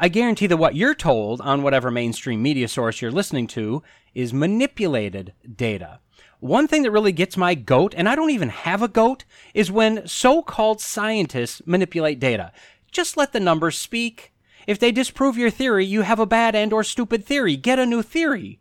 I 0.00 0.08
guarantee 0.08 0.46
that 0.46 0.58
what 0.58 0.76
you're 0.76 0.94
told 0.94 1.40
on 1.40 1.62
whatever 1.62 1.90
mainstream 1.90 2.40
media 2.40 2.68
source 2.68 3.02
you're 3.02 3.10
listening 3.10 3.48
to 3.48 3.82
is 4.14 4.32
manipulated 4.32 5.34
data. 5.56 5.98
One 6.38 6.68
thing 6.68 6.84
that 6.84 6.92
really 6.92 7.10
gets 7.10 7.36
my 7.36 7.56
goat, 7.56 7.94
and 7.96 8.08
I 8.08 8.14
don't 8.14 8.30
even 8.30 8.50
have 8.50 8.80
a 8.80 8.86
goat, 8.86 9.24
is 9.54 9.72
when 9.72 10.06
so 10.06 10.40
called 10.40 10.80
scientists 10.80 11.60
manipulate 11.66 12.20
data. 12.20 12.52
Just 12.92 13.16
let 13.16 13.32
the 13.32 13.40
numbers 13.40 13.76
speak. 13.76 14.32
If 14.68 14.78
they 14.78 14.92
disprove 14.92 15.36
your 15.36 15.50
theory, 15.50 15.84
you 15.84 16.02
have 16.02 16.20
a 16.20 16.26
bad 16.26 16.54
and 16.54 16.72
or 16.72 16.84
stupid 16.84 17.24
theory. 17.24 17.56
Get 17.56 17.80
a 17.80 17.86
new 17.86 18.02
theory. 18.02 18.60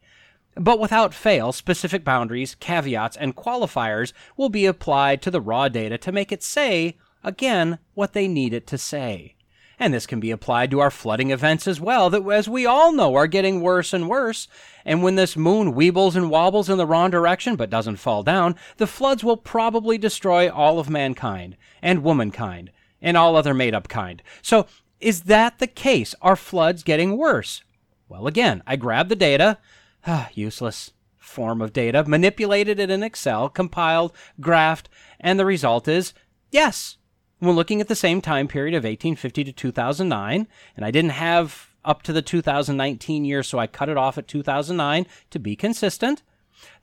But 0.56 0.80
without 0.80 1.14
fail, 1.14 1.52
specific 1.52 2.04
boundaries, 2.04 2.56
caveats, 2.56 3.16
and 3.16 3.36
qualifiers 3.36 4.12
will 4.38 4.50
be 4.50 4.66
applied 4.66 5.22
to 5.22 5.30
the 5.30 5.42
raw 5.42 5.70
data 5.70 6.00
to 6.00 6.12
make 6.12 6.32
it 6.32 6.42
say, 6.42 6.98
again, 7.24 7.78
what 7.94 8.14
they 8.14 8.28
need 8.28 8.56
it 8.56 8.66
to 8.68 8.80
say. 8.80 9.36
And 9.80 9.94
this 9.94 10.08
can 10.08 10.20
be 10.20 10.32
applied 10.32 10.72
to 10.72 10.80
our 10.80 10.90
flooding 10.90 11.30
events 11.30 11.68
as 11.68 11.80
well, 11.80 12.10
that 12.10 12.28
as 12.28 12.50
we 12.50 12.66
all 12.66 12.92
know 12.92 13.14
are 13.16 13.28
getting 13.28 13.62
worse 13.62 13.94
and 13.94 14.10
worse. 14.10 14.48
And 14.84 15.04
when 15.04 15.16
this 15.16 15.38
moon 15.38 15.74
weebles 15.74 16.16
and 16.16 16.32
wobbles 16.32 16.70
in 16.70 16.78
the 16.78 16.88
wrong 16.88 17.12
direction 17.12 17.56
but 17.56 17.70
doesn't 17.70 17.98
fall 17.98 18.24
down, 18.24 18.56
the 18.78 18.88
floods 18.88 19.24
will 19.24 19.38
probably 19.38 19.98
destroy 19.98 20.50
all 20.50 20.80
of 20.80 20.90
mankind 20.90 21.58
and 21.82 22.04
womankind 22.04 22.72
and 23.02 23.16
all 23.16 23.36
other 23.36 23.54
made 23.54 23.76
up 23.76 23.88
kind. 23.88 24.24
So 24.42 24.66
is 25.00 25.24
that 25.24 25.60
the 25.60 25.68
case? 25.68 26.16
Are 26.22 26.36
floods 26.36 26.84
getting 26.84 27.18
worse? 27.18 27.64
Well, 28.10 28.26
again, 28.26 28.64
I 28.66 28.78
grabbed 28.78 29.10
the 29.10 29.16
data. 29.16 29.60
Ah, 30.08 30.30
useless 30.34 30.92
form 31.18 31.62
of 31.62 31.74
data, 31.74 32.04
manipulated 32.06 32.80
it 32.80 32.90
in 32.90 33.04
Excel, 33.04 33.50
compiled, 33.50 34.14
graphed, 34.40 34.86
and 35.20 35.40
the 35.40 35.46
result 35.46 35.88
is 35.88 36.14
yes, 36.50 36.97
when 37.40 37.56
looking 37.56 37.82
at 37.82 37.88
the 37.88 37.96
same 37.96 38.22
time 38.22 38.48
period 38.48 38.74
of 38.74 38.84
1850 38.84 39.44
to 39.44 39.52
2009, 39.52 40.48
and 40.76 40.86
I 40.86 40.92
didn't 40.92 41.12
have 41.12 41.76
up 41.86 42.04
to 42.04 42.14
the 42.14 42.22
2019 42.22 43.26
year, 43.26 43.44
so 43.44 43.60
I 43.60 43.68
cut 43.68 43.90
it 43.90 43.98
off 43.98 44.18
at 44.18 44.28
2009 44.28 45.06
to 45.30 45.40
be 45.40 45.56
consistent, 45.56 46.24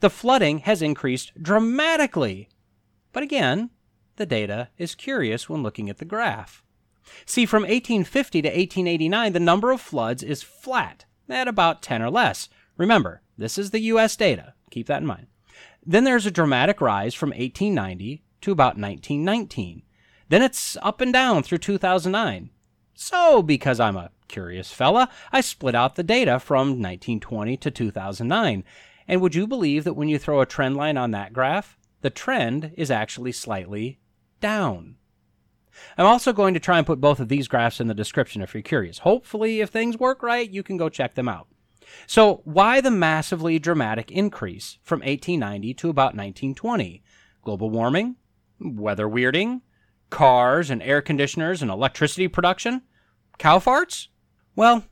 the 0.01 0.11
flooding 0.11 0.61
has 0.61 0.83
increased 0.83 1.33
dramatically. 1.41 2.49
But 3.13 3.23
again, 3.23 3.71
the 4.17 4.27
data 4.27 4.71
is 4.79 4.95
curious 4.95 5.49
when 5.49 5.63
looking 5.63 5.91
at 5.91 5.99
the 5.99 6.05
graph. 6.05 6.63
See, 7.27 7.45
from 7.45 7.63
1850 7.65 8.43
to 8.43 8.49
1889, 8.49 9.33
the 9.33 9.41
number 9.41 9.73
of 9.73 9.81
floods 9.81 10.23
is 10.23 10.43
flat 10.43 11.05
at 11.29 11.49
about 11.49 11.83
10 11.83 12.01
or 12.03 12.11
less. 12.11 12.49
Remember, 12.77 13.23
this 13.37 13.59
is 13.59 13.71
the 13.71 13.81
U.S. 13.81 14.17
data. 14.17 14.55
Keep 14.71 14.87
that 14.87 15.01
in 15.01 15.07
mind. 15.07 15.27
Then 15.85 16.05
there's 16.05 16.27
a 16.27 16.31
dramatic 16.31 16.81
rise 16.81 17.15
from 17.15 17.31
1890 17.31 18.23
to 18.41 18.53
about 18.53 18.79
1919. 18.79 19.83
Then 20.35 20.43
it's 20.43 20.77
up 20.83 21.01
and 21.01 21.13
down 21.13 21.45
through 21.45 21.59
2009. 21.59 22.51
So, 22.93 23.41
because 23.41 23.79
I'm 23.79 23.97
a 23.97 24.11
curious 24.27 24.73
fella, 24.73 25.09
I 25.31 25.41
split 25.41 25.77
out 25.77 25.95
the 25.95 26.03
data 26.03 26.41
from 26.41 26.71
1920 26.71 27.57
to 27.59 27.71
2009. 27.71 28.65
And 29.07 29.21
would 29.21 29.37
you 29.37 29.47
believe 29.47 29.85
that 29.85 29.95
when 29.95 30.09
you 30.09 30.19
throw 30.19 30.41
a 30.41 30.47
trend 30.47 30.77
line 30.77 30.97
on 30.97 31.13
that 31.13 31.33
graph, 31.33 31.79
the 32.01 32.11
trend 32.11 32.73
is 32.77 32.91
actually 32.91 33.31
slightly 33.31 34.01
down? 34.41 34.97
I'm 35.97 36.07
also 36.07 36.33
going 36.33 36.55
to 36.55 36.59
try 36.59 36.79
and 36.79 36.87
put 36.89 37.01
both 37.01 37.21
of 37.21 37.29
these 37.29 37.47
graphs 37.47 37.79
in 37.79 37.87
the 37.87 37.95
description 37.95 38.43
if 38.43 38.55
you're 38.55 38.63
curious. 38.65 38.99
Hopefully, 38.99 39.61
if 39.61 39.71
things 39.71 40.01
work 40.01 40.21
right, 40.21 40.51
you 40.51 40.65
can 40.65 40.77
go 40.77 40.89
check 40.89 41.15
them 41.15 41.29
out. 41.29 41.47
So, 42.09 42.41
why 42.43 42.81
the 42.81 42.91
massively 42.91 43.61
dramatic 43.61 44.11
increase 44.11 44.79
from 44.83 44.99
1890 44.99 45.75
to 45.75 45.91
about 45.91 46.17
1920? 46.17 47.05
Global 47.45 47.71
warming? 47.71 48.17
Weather 48.59 49.07
weirding? 49.07 49.61
Cars 50.11 50.71
and 50.71 50.83
air 50.83 51.03
conditioners 51.03 51.63
and 51.63 51.71
electricity 51.71 52.29
production? 52.29 52.83
Cow 53.39 53.59
farts? 53.59 54.09
Well, 54.57 54.85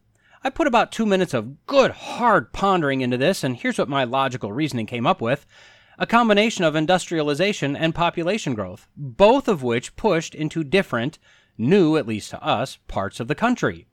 I 0.45 0.51
put 0.51 0.67
about 0.67 0.91
two 0.91 1.07
minutes 1.07 1.35
of 1.35 1.67
good 1.67 1.93
hard 1.93 2.53
pondering 2.53 3.01
into 3.01 3.17
this, 3.17 3.45
and 3.45 3.57
here's 3.57 3.79
what 3.79 3.89
my 3.89 4.05
logical 4.05 4.53
reasoning 4.53 4.87
came 4.87 5.07
up 5.07 5.21
with 5.21 5.47
a 5.99 6.07
combination 6.07 6.65
of 6.65 6.75
industrialization 6.75 7.77
and 7.77 7.95
population 7.95 8.55
growth, 8.55 8.89
both 8.97 9.47
of 9.47 9.63
which 9.63 9.95
pushed 9.95 10.35
into 10.35 10.65
different, 10.65 11.19
new, 11.57 11.97
at 11.97 12.07
least 12.07 12.31
to 12.31 12.43
us, 12.43 12.79
parts 12.89 13.21
of 13.21 13.29
the 13.29 13.35
country, 13.35 13.87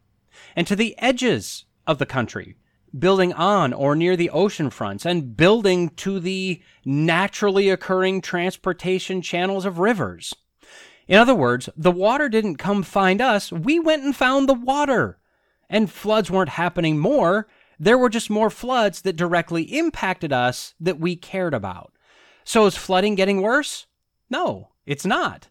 and 0.56 0.66
to 0.66 0.76
the 0.76 0.98
edges 0.98 1.66
of 1.86 1.98
the 1.98 2.06
country, 2.06 2.56
building 2.98 3.34
on 3.34 3.74
or 3.74 3.96
near 3.96 4.16
the 4.16 4.30
ocean 4.30 4.70
fronts, 4.70 5.06
and 5.06 5.36
building 5.38 5.90
to 5.90 6.20
the 6.20 6.62
naturally 6.86 7.70
occurring 7.70 8.22
transportation 8.22 9.22
channels 9.22 9.66
of 9.66 9.78
rivers. 9.78 10.34
In 11.10 11.18
other 11.18 11.34
words, 11.34 11.70
the 11.75 11.92
water 11.92 12.30
didn't 12.30 12.58
come 12.58 12.84
find 12.84 13.20
us, 13.20 13.51
we 13.51 13.80
went 13.80 14.04
and 14.04 14.16
found 14.16 14.48
the 14.48 14.54
water. 14.54 15.18
And 15.68 15.92
floods 15.92 16.30
weren't 16.30 16.50
happening 16.50 17.00
more, 17.00 17.48
there 17.80 17.98
were 17.98 18.10
just 18.10 18.30
more 18.30 18.51
floods 18.51 19.01
that 19.01 19.16
directly 19.16 19.63
impacted 19.63 20.32
us 20.32 20.75
that 20.80 21.00
we 21.00 21.16
cared 21.16 21.56
about. 21.56 21.94
So 22.44 22.68
is 22.68 22.75
flooding 22.75 23.16
getting 23.16 23.42
worse? 23.42 23.88
No, 24.30 24.70
it's 24.86 25.06
not. 25.06 25.48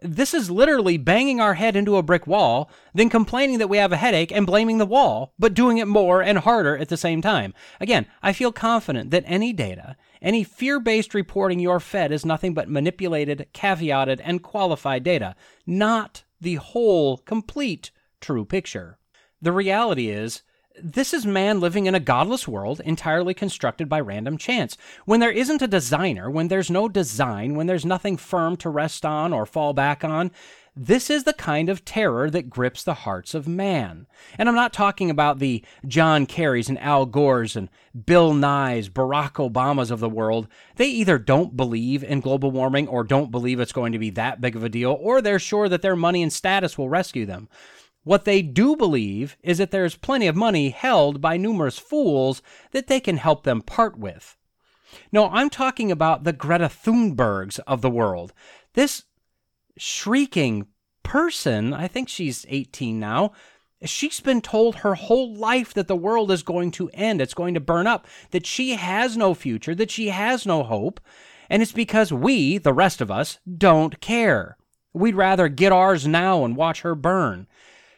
This 0.00 0.32
is 0.32 0.50
literally 0.50 0.96
banging 0.96 1.38
our 1.38 1.54
head 1.54 1.76
into 1.76 1.96
a 1.96 2.02
brick 2.02 2.26
wall, 2.26 2.70
then 2.94 3.10
complaining 3.10 3.58
that 3.58 3.68
we 3.68 3.76
have 3.76 3.92
a 3.92 3.98
headache 3.98 4.32
and 4.32 4.46
blaming 4.46 4.78
the 4.78 4.86
wall, 4.86 5.34
but 5.38 5.52
doing 5.52 5.76
it 5.76 5.88
more 5.88 6.22
and 6.22 6.38
harder 6.38 6.78
at 6.78 6.88
the 6.88 6.96
same 6.96 7.20
time. 7.20 7.52
Again, 7.78 8.06
I 8.22 8.32
feel 8.32 8.52
confident 8.52 9.10
that 9.10 9.24
any 9.26 9.52
data, 9.52 9.96
any 10.24 10.42
fear 10.42 10.80
based 10.80 11.14
reporting 11.14 11.60
you're 11.60 11.78
fed 11.78 12.10
is 12.10 12.24
nothing 12.24 12.54
but 12.54 12.68
manipulated, 12.68 13.46
caveated, 13.52 14.20
and 14.24 14.42
qualified 14.42 15.04
data, 15.04 15.36
not 15.66 16.24
the 16.40 16.54
whole, 16.56 17.18
complete, 17.18 17.90
true 18.20 18.44
picture. 18.44 18.98
The 19.40 19.52
reality 19.52 20.08
is, 20.08 20.42
this 20.82 21.14
is 21.14 21.24
man 21.24 21.60
living 21.60 21.86
in 21.86 21.94
a 21.94 22.00
godless 22.00 22.48
world 22.48 22.80
entirely 22.80 23.34
constructed 23.34 23.88
by 23.88 24.00
random 24.00 24.36
chance. 24.38 24.76
When 25.04 25.20
there 25.20 25.30
isn't 25.30 25.62
a 25.62 25.68
designer, 25.68 26.28
when 26.28 26.48
there's 26.48 26.70
no 26.70 26.88
design, 26.88 27.54
when 27.54 27.68
there's 27.68 27.84
nothing 27.84 28.16
firm 28.16 28.56
to 28.56 28.70
rest 28.70 29.06
on 29.06 29.32
or 29.32 29.46
fall 29.46 29.72
back 29.72 30.02
on, 30.02 30.32
This 30.76 31.08
is 31.08 31.22
the 31.22 31.32
kind 31.32 31.68
of 31.68 31.84
terror 31.84 32.28
that 32.30 32.50
grips 32.50 32.82
the 32.82 32.94
hearts 32.94 33.32
of 33.32 33.46
man. 33.46 34.08
And 34.36 34.48
I'm 34.48 34.56
not 34.56 34.72
talking 34.72 35.08
about 35.08 35.38
the 35.38 35.64
John 35.86 36.26
Kerrys 36.26 36.68
and 36.68 36.80
Al 36.80 37.06
Gores 37.06 37.54
and 37.54 37.68
Bill 38.06 38.34
Nye's, 38.34 38.88
Barack 38.88 39.34
Obamas 39.34 39.92
of 39.92 40.00
the 40.00 40.08
world. 40.08 40.48
They 40.74 40.86
either 40.86 41.16
don't 41.16 41.56
believe 41.56 42.02
in 42.02 42.18
global 42.18 42.50
warming 42.50 42.88
or 42.88 43.04
don't 43.04 43.30
believe 43.30 43.60
it's 43.60 43.72
going 43.72 43.92
to 43.92 44.00
be 44.00 44.10
that 44.10 44.40
big 44.40 44.56
of 44.56 44.64
a 44.64 44.68
deal, 44.68 44.98
or 45.00 45.22
they're 45.22 45.38
sure 45.38 45.68
that 45.68 45.80
their 45.80 45.94
money 45.94 46.24
and 46.24 46.32
status 46.32 46.76
will 46.76 46.88
rescue 46.88 47.24
them. 47.24 47.48
What 48.02 48.24
they 48.24 48.42
do 48.42 48.74
believe 48.74 49.36
is 49.44 49.58
that 49.58 49.70
there's 49.70 49.94
plenty 49.94 50.26
of 50.26 50.34
money 50.34 50.70
held 50.70 51.20
by 51.20 51.36
numerous 51.36 51.78
fools 51.78 52.42
that 52.72 52.88
they 52.88 52.98
can 52.98 53.18
help 53.18 53.44
them 53.44 53.62
part 53.62 53.96
with. 53.96 54.36
No, 55.12 55.28
I'm 55.28 55.50
talking 55.50 55.92
about 55.92 56.24
the 56.24 56.32
Greta 56.32 56.66
Thunbergs 56.68 57.60
of 57.64 57.80
the 57.80 57.90
world. 57.90 58.32
This 58.74 59.04
shrieking 59.76 60.66
person, 61.02 61.72
I 61.72 61.88
think 61.88 62.08
she's 62.08 62.46
18 62.48 62.98
now, 62.98 63.32
she's 63.84 64.20
been 64.20 64.40
told 64.40 64.76
her 64.76 64.94
whole 64.94 65.34
life 65.34 65.74
that 65.74 65.88
the 65.88 65.96
world 65.96 66.30
is 66.30 66.42
going 66.42 66.70
to 66.72 66.90
end, 66.94 67.20
it's 67.20 67.34
going 67.34 67.54
to 67.54 67.60
burn 67.60 67.86
up, 67.86 68.06
that 68.30 68.46
she 68.46 68.74
has 68.74 69.16
no 69.16 69.34
future, 69.34 69.74
that 69.74 69.90
she 69.90 70.08
has 70.08 70.46
no 70.46 70.62
hope, 70.62 71.00
and 71.50 71.62
it's 71.62 71.72
because 71.72 72.12
we, 72.12 72.58
the 72.58 72.72
rest 72.72 73.00
of 73.00 73.10
us, 73.10 73.38
don't 73.58 74.00
care. 74.00 74.56
We'd 74.92 75.16
rather 75.16 75.48
get 75.48 75.72
ours 75.72 76.06
now 76.06 76.44
and 76.44 76.56
watch 76.56 76.82
her 76.82 76.94
burn. 76.94 77.46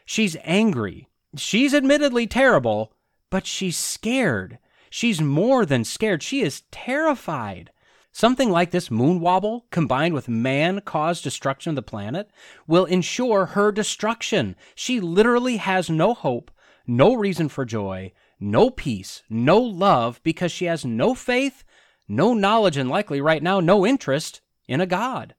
She's 0.04 0.36
angry. 0.42 1.08
She's 1.36 1.74
admittedly 1.74 2.26
terrible, 2.26 2.92
but 3.30 3.46
she's 3.46 3.76
scared. 3.76 4.58
She's 4.90 5.20
more 5.20 5.66
than 5.66 5.84
scared. 5.84 6.22
She 6.22 6.40
is 6.40 6.62
terrified. 6.70 7.70
Something 8.18 8.50
like 8.50 8.70
this 8.70 8.90
moon 8.90 9.20
wobble, 9.20 9.66
combined 9.70 10.14
with 10.14 10.26
man 10.26 10.80
caused 10.80 11.22
destruction 11.22 11.68
of 11.68 11.76
the 11.76 11.82
planet, 11.82 12.30
will 12.66 12.86
ensure 12.86 13.44
her 13.44 13.70
destruction. 13.70 14.56
She 14.74 15.00
literally 15.00 15.58
has 15.58 15.90
no 15.90 16.14
hope, 16.14 16.50
no 16.86 17.12
reason 17.12 17.50
for 17.50 17.66
joy, 17.66 18.14
no 18.40 18.70
peace, 18.70 19.22
no 19.28 19.58
love, 19.58 20.22
because 20.22 20.50
she 20.50 20.64
has 20.64 20.82
no 20.82 21.14
faith, 21.14 21.62
no 22.08 22.32
knowledge, 22.32 22.78
and 22.78 22.88
likely 22.88 23.20
right 23.20 23.42
now 23.42 23.60
no 23.60 23.84
interest 23.84 24.40
in 24.66 24.80
a 24.80 24.86
God. 24.86 25.34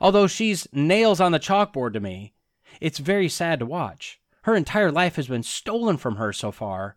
Although 0.00 0.28
she's 0.28 0.66
nails 0.72 1.20
on 1.20 1.32
the 1.32 1.38
chalkboard 1.38 1.92
to 1.92 2.00
me, 2.00 2.32
it's 2.80 3.00
very 3.00 3.28
sad 3.28 3.58
to 3.58 3.66
watch. 3.66 4.18
Her 4.44 4.54
entire 4.54 4.90
life 4.90 5.16
has 5.16 5.26
been 5.26 5.42
stolen 5.42 5.98
from 5.98 6.16
her 6.16 6.32
so 6.32 6.52
far, 6.52 6.96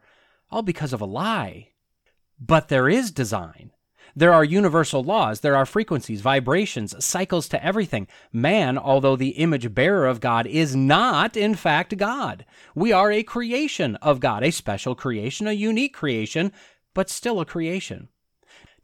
all 0.49 0.61
because 0.61 0.93
of 0.93 1.01
a 1.01 1.05
lie. 1.05 1.71
But 2.39 2.69
there 2.69 2.87
is 2.87 3.11
design. 3.11 3.71
There 4.17 4.33
are 4.33 4.45
universal 4.45 5.03
laws, 5.03 5.41
there 5.41 5.57
are 5.57 5.65
frequencies, 5.65 6.21
vibrations, 6.21 7.03
cycles 7.03 7.49
to 7.49 7.61
everything. 7.63 8.07
Man, 8.31 8.77
although 8.77 9.17
the 9.17 9.31
image 9.31 9.73
bearer 9.73 10.05
of 10.05 10.21
God, 10.21 10.47
is 10.47 10.73
not, 10.73 11.35
in 11.35 11.53
fact, 11.55 11.97
God. 11.97 12.45
We 12.73 12.93
are 12.93 13.11
a 13.11 13.23
creation 13.23 13.97
of 13.97 14.21
God, 14.21 14.41
a 14.41 14.51
special 14.51 14.95
creation, 14.95 15.47
a 15.47 15.51
unique 15.51 15.93
creation, 15.93 16.53
but 16.93 17.09
still 17.09 17.41
a 17.41 17.45
creation. 17.45 18.07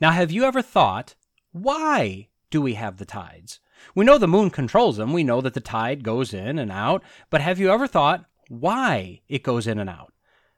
Now, 0.02 0.12
have 0.12 0.32
you 0.32 0.44
ever 0.44 0.62
thought, 0.62 1.16
why 1.54 2.28
do 2.50 2.62
we 2.62 2.74
have 2.74 2.98
the 2.98 3.06
tides? 3.06 3.62
We 3.96 4.04
know 4.04 4.18
the 4.18 4.28
moon 4.28 4.50
controls 4.50 4.98
them. 4.98 5.14
We 5.14 5.24
know 5.24 5.40
that 5.42 5.54
the 5.54 5.62
tide 5.62 6.04
goes 6.04 6.34
in 6.34 6.60
and 6.60 6.72
out. 6.72 7.04
But 7.30 7.42
have 7.42 7.58
you 7.58 7.72
ever 7.72 7.88
thought 7.88 8.26
why 8.50 9.22
it 9.30 9.44
goes 9.44 9.66
in 9.66 9.80
and 9.80 9.90
out? 9.90 10.14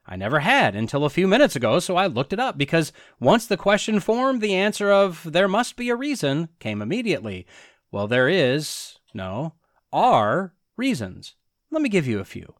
I 0.06 0.16
never 0.16 0.40
had 0.40 0.76
until 0.76 1.04
a 1.04 1.10
few 1.10 1.26
minutes 1.26 1.56
ago, 1.56 1.78
so 1.78 1.96
I 1.96 2.06
looked 2.06 2.32
it 2.32 2.40
up 2.40 2.58
because 2.58 2.92
once 3.18 3.46
the 3.46 3.56
question 3.56 4.00
formed, 4.00 4.40
the 4.40 4.54
answer 4.54 4.92
of 4.92 5.32
there 5.32 5.48
must 5.48 5.76
be 5.76 5.88
a 5.88 5.96
reason 5.96 6.50
came 6.58 6.82
immediately. 6.82 7.46
Well, 7.90 8.06
there 8.06 8.28
is, 8.28 8.98
no, 9.14 9.54
are 9.92 10.52
reasons. 10.76 11.36
Let 11.70 11.80
me 11.80 11.88
give 11.88 12.06
you 12.06 12.18
a 12.20 12.24
few. 12.24 12.54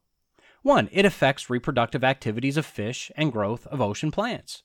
One, 0.63 0.89
it 0.91 1.05
affects 1.05 1.49
reproductive 1.49 2.03
activities 2.03 2.57
of 2.57 2.65
fish 2.65 3.11
and 3.15 3.31
growth 3.31 3.67
of 3.67 3.79
ocean 3.79 4.09
plants. 4.09 4.63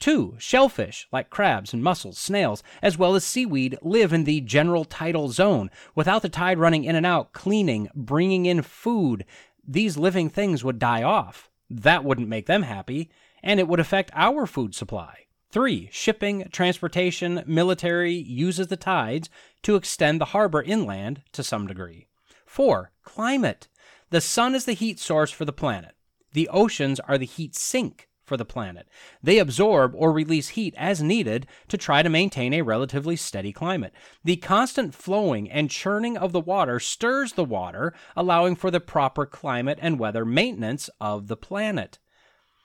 Two, 0.00 0.34
shellfish, 0.38 1.06
like 1.12 1.30
crabs 1.30 1.72
and 1.72 1.82
mussels, 1.82 2.18
snails, 2.18 2.62
as 2.82 2.98
well 2.98 3.14
as 3.14 3.24
seaweed, 3.24 3.78
live 3.82 4.12
in 4.12 4.24
the 4.24 4.40
general 4.40 4.84
tidal 4.84 5.28
zone. 5.28 5.70
Without 5.94 6.22
the 6.22 6.28
tide 6.28 6.58
running 6.58 6.84
in 6.84 6.96
and 6.96 7.06
out, 7.06 7.32
cleaning, 7.32 7.88
bringing 7.94 8.46
in 8.46 8.62
food, 8.62 9.24
these 9.66 9.96
living 9.96 10.28
things 10.28 10.64
would 10.64 10.78
die 10.78 11.02
off. 11.02 11.50
That 11.70 12.04
wouldn't 12.04 12.28
make 12.28 12.46
them 12.46 12.62
happy, 12.62 13.10
and 13.42 13.60
it 13.60 13.68
would 13.68 13.80
affect 13.80 14.10
our 14.14 14.46
food 14.46 14.74
supply. 14.74 15.26
Three, 15.50 15.88
shipping, 15.92 16.48
transportation, 16.52 17.42
military 17.46 18.14
uses 18.14 18.66
the 18.66 18.76
tides 18.76 19.30
to 19.62 19.76
extend 19.76 20.20
the 20.20 20.26
harbor 20.26 20.62
inland 20.62 21.22
to 21.32 21.42
some 21.42 21.66
degree. 21.66 22.06
Four, 22.46 22.92
climate. 23.02 23.68
The 24.10 24.20
sun 24.20 24.54
is 24.54 24.64
the 24.64 24.72
heat 24.72 24.98
source 24.98 25.30
for 25.30 25.44
the 25.44 25.52
planet. 25.52 25.94
The 26.32 26.48
oceans 26.48 27.00
are 27.00 27.18
the 27.18 27.26
heat 27.26 27.54
sink 27.54 28.07
for 28.28 28.36
the 28.36 28.44
planet. 28.44 28.86
They 29.22 29.38
absorb 29.38 29.92
or 29.96 30.12
release 30.12 30.50
heat 30.50 30.74
as 30.76 31.02
needed 31.02 31.46
to 31.66 31.76
try 31.76 32.02
to 32.02 32.08
maintain 32.08 32.52
a 32.52 32.62
relatively 32.62 33.16
steady 33.16 33.52
climate. 33.52 33.92
The 34.22 34.36
constant 34.36 34.94
flowing 34.94 35.50
and 35.50 35.70
churning 35.70 36.16
of 36.16 36.32
the 36.32 36.40
water 36.40 36.78
stirs 36.78 37.32
the 37.32 37.44
water, 37.44 37.94
allowing 38.14 38.54
for 38.54 38.70
the 38.70 38.80
proper 38.80 39.26
climate 39.26 39.78
and 39.82 39.98
weather 39.98 40.24
maintenance 40.24 40.88
of 41.00 41.26
the 41.26 41.36
planet. 41.36 41.98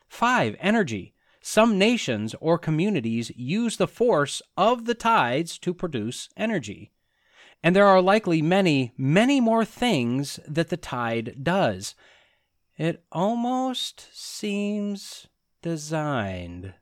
5. 0.09 0.55
Energy. 0.59 1.15
Some 1.41 1.77
nations 1.77 2.35
or 2.39 2.57
communities 2.57 3.31
use 3.35 3.77
the 3.77 3.87
force 3.87 4.41
of 4.55 4.85
the 4.85 4.93
tides 4.93 5.57
to 5.59 5.73
produce 5.73 6.29
energy. 6.37 6.91
And 7.63 7.75
there 7.75 7.87
are 7.87 8.01
likely 8.01 8.41
many, 8.41 8.91
many 8.97 9.39
more 9.39 9.65
things 9.65 10.39
that 10.47 10.69
the 10.69 10.77
tide 10.77 11.37
does. 11.41 11.95
It 12.77 13.03
almost 13.11 14.07
seems 14.13 15.27
designed. 15.63 16.75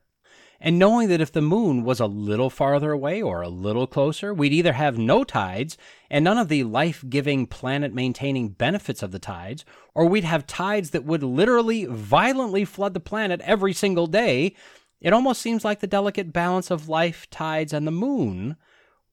And 0.60 0.78
knowing 0.78 1.08
that 1.08 1.20
if 1.20 1.32
the 1.32 1.40
moon 1.40 1.82
was 1.82 1.98
a 1.98 2.06
little 2.06 2.50
farther 2.50 2.92
away 2.92 3.22
or 3.22 3.40
a 3.40 3.48
little 3.48 3.86
closer, 3.86 4.34
we'd 4.34 4.52
either 4.52 4.74
have 4.74 4.98
no 4.98 5.24
tides 5.24 5.78
and 6.10 6.24
none 6.24 6.38
of 6.38 6.48
the 6.48 6.64
life 6.64 7.02
giving, 7.08 7.46
planet 7.46 7.94
maintaining 7.94 8.50
benefits 8.50 9.02
of 9.02 9.10
the 9.10 9.18
tides, 9.18 9.64
or 9.94 10.06
we'd 10.06 10.22
have 10.22 10.46
tides 10.46 10.90
that 10.90 11.04
would 11.04 11.22
literally 11.22 11.86
violently 11.86 12.64
flood 12.64 12.92
the 12.94 13.00
planet 13.00 13.40
every 13.40 13.72
single 13.72 14.06
day. 14.06 14.54
It 15.00 15.12
almost 15.12 15.40
seems 15.40 15.64
like 15.64 15.80
the 15.80 15.86
delicate 15.86 16.32
balance 16.32 16.70
of 16.70 16.88
life, 16.88 17.28
tides, 17.30 17.72
and 17.72 17.86
the 17.86 17.90
moon 17.90 18.56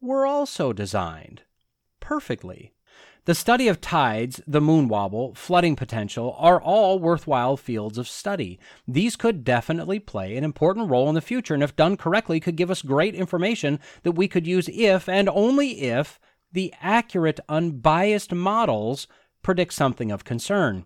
were 0.02 0.28
also 0.28 0.74
designed 0.74 1.44
perfectly. 2.00 2.74
The 3.30 3.36
study 3.36 3.68
of 3.68 3.80
tides, 3.80 4.42
the 4.48 4.60
moon 4.60 4.88
wobble, 4.88 5.36
flooding 5.36 5.76
potential 5.76 6.36
are 6.40 6.60
all 6.60 6.98
worthwhile 6.98 7.58
fields 7.58 8.00
of 8.00 8.08
study. 8.08 8.60
These 8.88 9.16
could 9.16 9.44
definitely 9.44 10.00
play 10.00 10.36
an 10.36 10.44
important 10.44 10.90
role 10.90 11.08
in 11.10 11.14
the 11.14 11.22
future, 11.22 11.54
and 11.54 11.62
if 11.62 11.76
done 11.76 11.96
correctly, 11.96 12.40
could 12.40 12.56
give 12.56 12.72
us 12.72 12.82
great 12.82 13.14
information 13.14 13.80
that 14.02 14.14
we 14.14 14.28
could 14.28 14.48
use 14.48 14.68
if 14.74 15.08
and 15.08 15.30
only 15.30 15.82
if 15.82 16.20
the 16.54 16.74
accurate, 16.82 17.40
unbiased 17.48 18.34
models 18.34 19.06
predict 19.44 19.74
something 19.74 20.12
of 20.12 20.24
concern. 20.24 20.86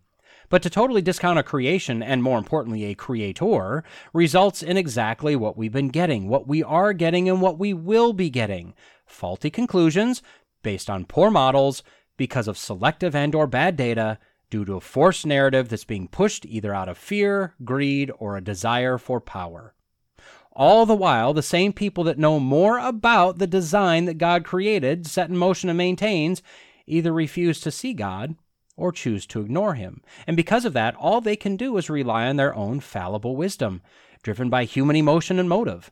But 0.50 0.62
to 0.64 0.70
totally 0.70 1.02
discount 1.02 1.40
a 1.40 1.44
creation, 1.44 2.04
and 2.04 2.22
more 2.22 2.38
importantly, 2.38 2.84
a 2.84 2.94
creator, 2.94 3.86
results 4.12 4.62
in 4.62 4.76
exactly 4.76 5.38
what 5.38 5.56
we've 5.56 5.72
been 5.72 5.88
getting, 5.88 6.28
what 6.28 6.46
we 6.46 6.62
are 6.62 6.92
getting, 6.92 7.30
and 7.30 7.42
what 7.42 7.58
we 7.58 7.74
will 7.74 8.12
be 8.12 8.30
getting 8.30 8.74
faulty 9.06 9.50
conclusions 9.50 10.22
based 10.62 10.90
on 10.90 11.06
poor 11.06 11.32
models 11.32 11.84
because 12.18 12.48
of 12.48 12.58
selective 12.58 13.16
and 13.16 13.34
or 13.34 13.48
bad 13.48 13.76
data 13.76 14.20
due 14.50 14.66
to 14.66 14.76
a 14.76 14.82
forced 14.82 15.26
narrative 15.26 15.70
that's 15.70 15.84
being 15.84 16.08
pushed 16.08 16.46
either 16.46 16.74
out 16.74 16.88
of 16.88 16.98
fear, 16.98 17.56
greed, 17.64 18.12
or 18.20 18.38
a 18.38 18.44
desire 18.44 18.98
for 18.98 19.20
power. 19.20 19.74
All 20.52 20.86
the 20.86 20.96
while, 20.96 21.34
the 21.34 21.42
same 21.42 21.74
people 21.74 22.04
that 22.04 22.20
know 22.20 22.40
more 22.40 22.78
about 22.78 23.40
the 23.40 23.48
design 23.48 24.06
that 24.06 24.20
God 24.20 24.46
created, 24.46 25.08
set 25.08 25.30
in 25.30 25.38
motion, 25.38 25.70
and 25.70 25.78
maintains 25.78 26.44
either 26.86 27.12
refuse 27.12 27.60
to 27.62 27.72
see 27.72 27.94
God 27.94 28.36
or 28.78 28.92
choose 28.92 29.26
to 29.28 29.42
ignore 29.42 29.74
him. 29.74 30.02
And 30.28 30.38
because 30.38 30.66
of 30.66 30.74
that, 30.74 30.96
all 30.96 31.22
they 31.22 31.36
can 31.36 31.58
do 31.58 31.76
is 31.78 31.90
rely 31.90 32.28
on 32.28 32.36
their 32.36 32.56
own 32.56 32.80
fallible 32.80 33.36
wisdom, 33.36 33.82
driven 34.22 34.50
by 34.50 34.66
human 34.66 34.96
emotion 34.96 35.40
and 35.40 35.50
motive. 35.50 35.92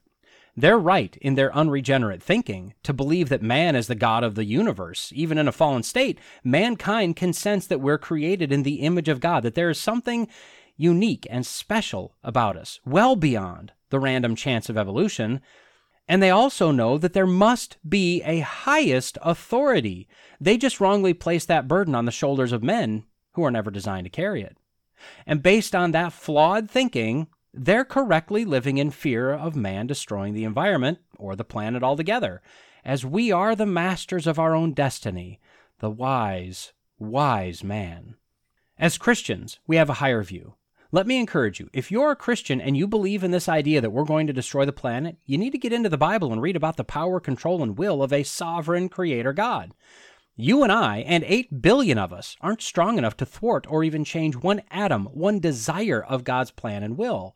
They're 0.55 0.79
right 0.79 1.15
in 1.21 1.35
their 1.35 1.55
unregenerate 1.55 2.21
thinking 2.21 2.73
to 2.83 2.93
believe 2.93 3.29
that 3.29 3.41
man 3.41 3.75
is 3.75 3.87
the 3.87 3.95
God 3.95 4.23
of 4.23 4.35
the 4.35 4.43
universe. 4.43 5.11
Even 5.15 5.37
in 5.37 5.47
a 5.47 5.53
fallen 5.53 5.83
state, 5.83 6.19
mankind 6.43 7.15
can 7.15 7.33
sense 7.33 7.67
that 7.67 7.79
we're 7.79 7.97
created 7.97 8.51
in 8.51 8.63
the 8.63 8.81
image 8.81 9.07
of 9.07 9.21
God, 9.21 9.43
that 9.43 9.55
there 9.55 9.69
is 9.69 9.79
something 9.79 10.27
unique 10.75 11.25
and 11.29 11.45
special 11.45 12.15
about 12.23 12.57
us, 12.57 12.79
well 12.85 13.15
beyond 13.15 13.71
the 13.91 13.99
random 13.99 14.35
chance 14.35 14.69
of 14.69 14.77
evolution. 14.77 15.41
And 16.07 16.21
they 16.21 16.31
also 16.31 16.71
know 16.71 16.97
that 16.97 17.13
there 17.13 17.27
must 17.27 17.77
be 17.87 18.21
a 18.23 18.39
highest 18.39 19.17
authority. 19.21 20.09
They 20.41 20.57
just 20.57 20.81
wrongly 20.81 21.13
place 21.13 21.45
that 21.45 21.67
burden 21.67 21.95
on 21.95 22.05
the 22.05 22.11
shoulders 22.11 22.51
of 22.51 22.63
men 22.63 23.03
who 23.33 23.43
are 23.43 23.51
never 23.51 23.71
designed 23.71 24.05
to 24.05 24.09
carry 24.09 24.41
it. 24.41 24.57
And 25.25 25.41
based 25.41 25.73
on 25.73 25.91
that 25.91 26.13
flawed 26.13 26.69
thinking, 26.69 27.27
they're 27.53 27.85
correctly 27.85 28.45
living 28.45 28.77
in 28.77 28.91
fear 28.91 29.31
of 29.31 29.55
man 29.55 29.87
destroying 29.87 30.33
the 30.33 30.43
environment 30.43 30.99
or 31.17 31.35
the 31.35 31.43
planet 31.43 31.83
altogether, 31.83 32.41
as 32.85 33.05
we 33.05 33.31
are 33.31 33.55
the 33.55 33.65
masters 33.65 34.25
of 34.25 34.39
our 34.39 34.55
own 34.55 34.73
destiny. 34.73 35.39
The 35.79 35.89
wise 35.89 36.73
wise 37.01 37.63
man. 37.63 38.15
As 38.77 38.97
Christians, 38.97 39.59
we 39.67 39.75
have 39.75 39.89
a 39.89 39.95
higher 39.95 40.23
view. 40.23 40.55
Let 40.91 41.07
me 41.07 41.17
encourage 41.17 41.59
you 41.59 41.69
if 41.73 41.89
you're 41.89 42.11
a 42.11 42.15
Christian 42.15 42.59
and 42.59 42.75
you 42.75 42.87
believe 42.87 43.23
in 43.23 43.31
this 43.31 43.49
idea 43.49 43.81
that 43.81 43.91
we're 43.91 44.03
going 44.03 44.27
to 44.27 44.33
destroy 44.33 44.65
the 44.65 44.73
planet, 44.73 45.17
you 45.25 45.37
need 45.37 45.51
to 45.51 45.57
get 45.57 45.73
into 45.73 45.89
the 45.89 45.97
Bible 45.97 46.31
and 46.31 46.41
read 46.41 46.55
about 46.55 46.77
the 46.77 46.83
power, 46.83 47.19
control, 47.19 47.63
and 47.63 47.77
will 47.77 48.03
of 48.03 48.11
a 48.11 48.23
sovereign 48.23 48.89
creator 48.89 49.33
God. 49.33 49.73
You 50.35 50.63
and 50.63 50.71
I, 50.71 50.99
and 50.99 51.23
8 51.25 51.61
billion 51.61 51.97
of 51.97 52.13
us, 52.13 52.37
aren't 52.41 52.61
strong 52.61 52.97
enough 52.97 53.17
to 53.17 53.25
thwart 53.25 53.67
or 53.69 53.83
even 53.83 54.05
change 54.05 54.35
one 54.35 54.61
atom, 54.71 55.05
one 55.07 55.39
desire 55.39 56.01
of 56.01 56.23
God's 56.23 56.51
plan 56.51 56.83
and 56.83 56.97
will. 56.97 57.35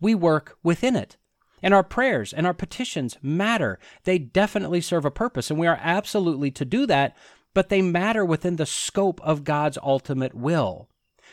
We 0.00 0.14
work 0.14 0.58
within 0.62 0.94
it. 0.94 1.16
And 1.62 1.72
our 1.72 1.82
prayers 1.82 2.34
and 2.34 2.46
our 2.46 2.52
petitions 2.52 3.16
matter. 3.22 3.78
They 4.04 4.18
definitely 4.18 4.82
serve 4.82 5.06
a 5.06 5.10
purpose, 5.10 5.50
and 5.50 5.58
we 5.58 5.66
are 5.66 5.80
absolutely 5.80 6.50
to 6.52 6.66
do 6.66 6.84
that, 6.86 7.16
but 7.54 7.70
they 7.70 7.80
matter 7.80 8.24
within 8.24 8.56
the 8.56 8.66
scope 8.66 9.20
of 9.22 9.44
God's 9.44 9.78
ultimate 9.82 10.34
will. 10.34 10.90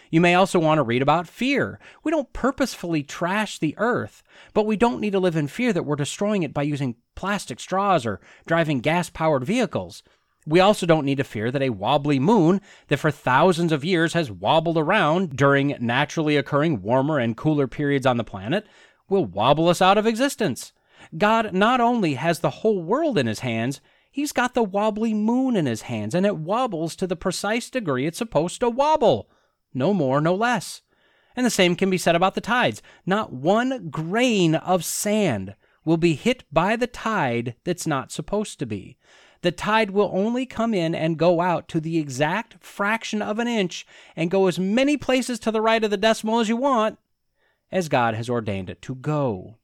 You 0.10 0.22
may 0.22 0.36
also 0.36 0.60
want 0.60 0.78
to 0.78 0.84
read 0.84 1.02
about 1.02 1.28
fear. 1.28 1.80
We 2.04 2.12
don't 2.12 2.32
purposefully 2.32 3.04
trash 3.04 3.60
the 3.60 3.76
earth, 3.78 4.24
but 4.54 4.66
we 4.66 4.78
don't 4.78 5.02
need 5.02 5.12
to 5.12 5.20
live 5.20 5.36
in 5.36 5.48
fear 5.48 5.74
that 5.74 5.84
we're 5.84 5.96
destroying 5.98 6.44
it 6.44 6.54
by 6.54 6.64
using 6.64 6.96
plastic 7.16 7.60
straws 7.60 8.06
or 8.06 8.22
driving 8.46 8.80
gas 8.80 9.10
powered 9.10 9.44
vehicles. 9.44 10.04
We 10.52 10.60
also 10.60 10.86
don't 10.86 11.06
need 11.06 11.18
to 11.20 11.24
fear 11.24 11.50
that 11.50 11.62
a 11.62 11.70
wobbly 11.70 12.20
moon 12.20 12.60
that 12.90 12.98
for 12.98 13.10
thousands 13.10 13.72
of 13.72 13.86
years 13.86 14.12
has 14.12 14.30
wobbled 14.30 14.78
around 14.78 15.38
during 15.38 15.78
naturally 15.80 16.36
occurring 16.36 16.82
warmer 16.82 17.20
and 17.20 17.38
cooler 17.38 17.68
periods 17.68 18.06
on 18.06 18.18
the 18.18 18.26
planet 18.26 18.68
will 19.08 19.24
wobble 19.24 19.70
us 19.70 19.82
out 19.82 19.98
of 19.98 20.06
existence. 20.06 20.74
God 21.18 21.54
not 21.54 21.80
only 21.80 22.16
has 22.16 22.40
the 22.40 22.50
whole 22.50 22.84
world 22.84 23.18
in 23.18 23.28
his 23.28 23.40
hands, 23.40 23.80
he's 24.12 24.34
got 24.34 24.54
the 24.54 24.62
wobbly 24.62 25.14
moon 25.14 25.56
in 25.56 25.68
his 25.68 25.84
hands, 25.84 26.14
and 26.14 26.26
it 26.26 26.36
wobbles 26.36 26.98
to 26.98 27.08
the 27.08 27.16
precise 27.16 27.70
degree 27.70 28.06
it's 28.06 28.18
supposed 28.18 28.60
to 28.60 28.70
wobble. 28.70 29.30
No 29.74 29.94
more, 29.94 30.20
no 30.20 30.36
less. 30.36 30.82
And 31.34 31.46
the 31.46 31.50
same 31.50 31.78
can 31.78 31.90
be 31.90 31.98
said 31.98 32.18
about 32.18 32.36
the 32.36 32.42
tides. 32.42 32.82
Not 33.06 33.32
one 33.32 33.88
grain 33.88 34.56
of 34.56 34.84
sand 34.84 35.56
will 35.86 35.96
be 35.96 36.16
hit 36.16 36.44
by 36.52 36.76
the 36.76 36.88
tide 36.88 37.56
that's 37.64 37.88
not 37.88 38.12
supposed 38.12 38.60
to 38.60 38.66
be. 38.66 38.98
The 39.42 39.52
tide 39.52 39.92
will 39.92 40.12
only 40.14 40.46
come 40.46 40.74
in 40.74 40.94
and 40.94 41.18
go 41.18 41.42
out 41.42 41.68
to 41.70 41.80
the 41.80 41.98
exact 41.98 42.64
fraction 42.64 43.22
of 43.22 43.40
an 43.40 43.48
inch 43.48 43.86
and 44.16 44.30
go 44.30 44.48
as 44.48 44.60
many 44.60 44.98
places 44.98 45.40
to 45.40 45.52
the 45.52 45.62
right 45.62 45.84
of 45.84 45.90
the 45.90 45.98
decimal 45.98 46.40
as 46.40 46.50
you 46.50 46.58
want 46.58 47.00
as 47.72 47.90
God 47.90 48.14
has 48.14 48.30
ordained 48.30 48.70
it 48.70 48.82
to 48.84 48.96
go. 48.96 49.56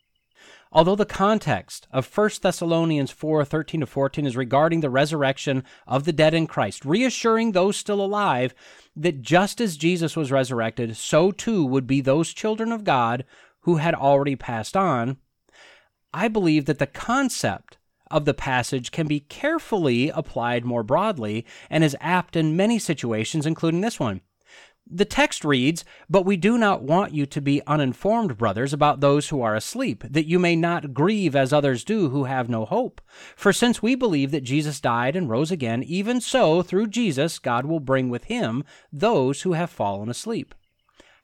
Although 0.71 0.95
the 0.95 1.05
context 1.05 1.87
of 1.91 2.15
1 2.15 2.29
Thessalonians 2.41 3.11
4 3.11 3.45
13 3.45 3.81
to 3.81 3.85
14 3.85 4.25
is 4.25 4.35
regarding 4.35 4.81
the 4.81 4.89
resurrection 4.89 5.63
of 5.85 6.03
the 6.03 6.11
dead 6.11 6.33
in 6.33 6.45
Christ, 6.45 6.83
reassuring 6.83 7.51
those 7.51 7.77
still 7.77 8.01
alive 8.01 8.53
that 8.95 9.21
just 9.21 9.61
as 9.61 9.77
Jesus 9.77 10.15
was 10.15 10.31
resurrected, 10.31 10.97
so 10.97 11.31
too 11.31 11.65
would 11.65 11.87
be 11.87 12.01
those 12.01 12.33
children 12.33 12.71
of 12.71 12.83
God 12.83 13.23
who 13.61 13.77
had 13.77 13.95
already 13.95 14.35
passed 14.35 14.75
on, 14.75 15.17
I 16.13 16.27
believe 16.27 16.65
that 16.65 16.79
the 16.79 16.87
concept 16.87 17.76
of 18.09 18.25
the 18.25 18.33
passage 18.33 18.91
can 18.91 19.07
be 19.07 19.19
carefully 19.19 20.09
applied 20.09 20.65
more 20.65 20.83
broadly 20.83 21.45
and 21.69 21.83
is 21.83 21.97
apt 21.99 22.35
in 22.35 22.55
many 22.55 22.79
situations, 22.79 23.45
including 23.45 23.81
this 23.81 23.99
one. 23.99 24.21
The 24.89 25.05
text 25.05 25.43
reads, 25.43 25.83
But 26.09 26.25
we 26.25 26.37
do 26.37 26.57
not 26.57 26.81
want 26.81 27.13
you 27.13 27.25
to 27.25 27.41
be 27.41 27.61
uninformed, 27.67 28.37
brothers, 28.37 28.71
about 28.71 29.01
those 29.01 29.27
who 29.29 29.41
are 29.41 29.53
asleep, 29.53 30.03
that 30.09 30.27
you 30.27 30.39
may 30.39 30.55
not 30.55 30.93
grieve 30.93 31.35
as 31.35 31.51
others 31.51 31.83
do 31.83 32.09
who 32.09 32.23
have 32.23 32.47
no 32.47 32.63
hope. 32.63 33.01
For 33.35 33.51
since 33.51 33.81
we 33.81 33.95
believe 33.95 34.31
that 34.31 34.45
Jesus 34.45 34.79
died 34.79 35.17
and 35.17 35.29
rose 35.29 35.51
again, 35.51 35.83
even 35.83 36.21
so, 36.21 36.61
through 36.61 36.87
Jesus, 36.87 37.37
God 37.37 37.65
will 37.65 37.81
bring 37.81 38.09
with 38.09 38.25
him 38.25 38.63
those 38.91 39.41
who 39.41 39.53
have 39.53 39.69
fallen 39.69 40.09
asleep. 40.09 40.55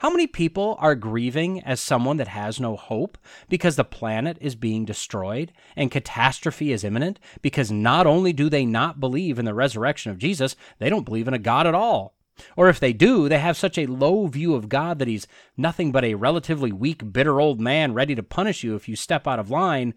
How 0.04 0.10
many 0.10 0.28
people 0.28 0.76
are 0.82 0.96
grieving 0.96 1.62
as 1.62 1.80
someone 1.80 2.18
that 2.18 2.28
has 2.28 2.60
no 2.60 2.76
hope 2.76 3.18
because 3.48 3.78
the 3.78 3.86
planet 3.86 4.38
is 4.42 4.54
being 4.54 4.84
destroyed 4.84 5.54
and 5.78 5.90
catastrophe 5.90 6.74
is 6.74 6.84
imminent? 6.84 7.22
Because 7.42 7.72
not 7.72 8.06
only 8.06 8.34
do 8.34 8.50
they 8.50 8.66
not 8.66 9.00
believe 9.00 9.40
in 9.40 9.46
the 9.46 9.54
resurrection 9.54 10.12
of 10.12 10.18
Jesus, 10.18 10.58
they 10.78 10.90
don't 10.90 11.06
believe 11.06 11.30
in 11.30 11.34
a 11.34 11.40
God 11.40 11.66
at 11.66 11.74
all. 11.74 12.18
Or 12.58 12.68
if 12.68 12.82
they 12.82 12.92
do, 12.92 13.30
they 13.30 13.40
have 13.40 13.56
such 13.56 13.78
a 13.78 13.86
low 13.86 14.28
view 14.28 14.56
of 14.56 14.68
God 14.68 15.00
that 15.00 15.08
he's 15.08 15.26
nothing 15.56 15.94
but 15.94 16.04
a 16.04 16.16
relatively 16.16 16.74
weak, 16.74 17.14
bitter 17.14 17.40
old 17.40 17.62
man 17.62 17.94
ready 17.94 18.14
to 18.14 18.24
punish 18.24 18.62
you 18.62 18.76
if 18.76 18.90
you 18.90 18.98
step 18.98 19.26
out 19.26 19.40
of 19.40 19.50
line, 19.50 19.94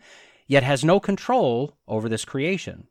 yet 0.46 0.62
has 0.62 0.84
no 0.84 1.00
control 1.00 1.78
over 1.88 2.08
this 2.08 2.24
creation. 2.24 2.86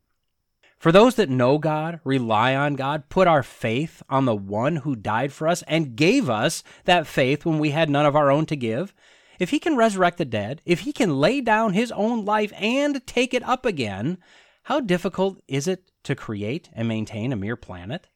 For 0.78 0.92
those 0.92 1.14
that 1.14 1.30
know 1.30 1.58
God, 1.58 2.00
rely 2.04 2.54
on 2.54 2.74
God, 2.74 3.08
put 3.08 3.26
our 3.26 3.42
faith 3.42 4.02
on 4.10 4.26
the 4.26 4.36
one 4.36 4.76
who 4.76 4.94
died 4.94 5.32
for 5.32 5.48
us 5.48 5.62
and 5.62 5.96
gave 5.96 6.28
us 6.28 6.62
that 6.84 7.06
faith 7.06 7.46
when 7.46 7.58
we 7.58 7.70
had 7.70 7.88
none 7.88 8.06
of 8.06 8.14
our 8.14 8.30
own 8.30 8.46
to 8.46 8.56
give, 8.56 8.94
if 9.38 9.50
he 9.50 9.58
can 9.58 9.76
resurrect 9.76 10.18
the 10.18 10.24
dead, 10.24 10.62
if 10.64 10.80
he 10.80 10.92
can 10.92 11.18
lay 11.18 11.40
down 11.40 11.72
his 11.72 11.92
own 11.92 12.24
life 12.24 12.52
and 12.56 13.06
take 13.06 13.32
it 13.32 13.42
up 13.42 13.64
again, 13.64 14.18
how 14.64 14.80
difficult 14.80 15.40
is 15.48 15.66
it 15.66 15.90
to 16.04 16.14
create 16.14 16.68
and 16.72 16.88
maintain 16.88 17.32
a 17.32 17.36
mere 17.36 17.56
planet? 17.56 18.08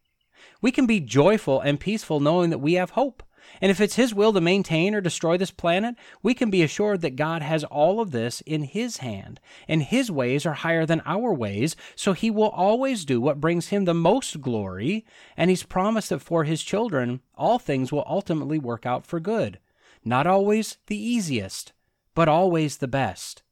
We 0.61 0.71
can 0.71 0.87
be 0.87 1.01
joyful 1.01 1.61
and 1.61 1.81
peaceful 1.81 2.21
knowing 2.21 2.51
that 2.51 2.59
we 2.59 2.75
have 2.75 2.91
hope. 2.91 3.23
And 3.61 3.71
if 3.71 3.81
it's 3.81 3.97
His 3.97 4.15
will 4.15 4.33
to 4.33 4.41
maintain 4.41 4.95
or 4.95 5.01
destroy 5.01 5.37
this 5.37 5.51
planet, 5.51 5.95
we 6.23 6.35
can 6.35 6.51
be 6.51 6.63
assured 6.63 7.01
that 7.01 7.17
God 7.17 7.43
has 7.43 7.65
all 7.65 8.01
of 8.01 8.11
this 8.11 8.41
in 8.43 8.63
His 8.63 8.99
hand, 8.99 9.41
and 9.69 9.83
His 9.83 10.11
ways 10.11 10.47
are 10.47 10.55
higher 10.55 10.87
than 10.87 11.03
our 11.07 11.33
ways, 11.33 11.77
so 11.95 12.13
He 12.13 12.31
will 12.31 12.51
always 12.51 13.05
do 13.05 13.21
what 13.21 13.41
brings 13.41 13.69
Him 13.69 13.85
the 13.85 13.95
most 13.95 14.41
glory, 14.41 15.05
and 15.37 15.51
He's 15.51 15.63
promised 15.63 16.11
that 16.11 16.21
for 16.21 16.45
His 16.45 16.63
children, 16.63 17.21
all 17.35 17.59
things 17.59 17.93
will 17.93 18.05
ultimately 18.07 18.59
work 18.59 18.87
out 18.87 19.07
for 19.07 19.21
good. 19.21 19.59
Not 20.05 20.27
always 20.27 20.79
the 20.87 20.97
easiest, 20.97 21.73
but 22.15 22.29
always 22.29 22.79
the 22.79 22.89
best. 22.89 23.43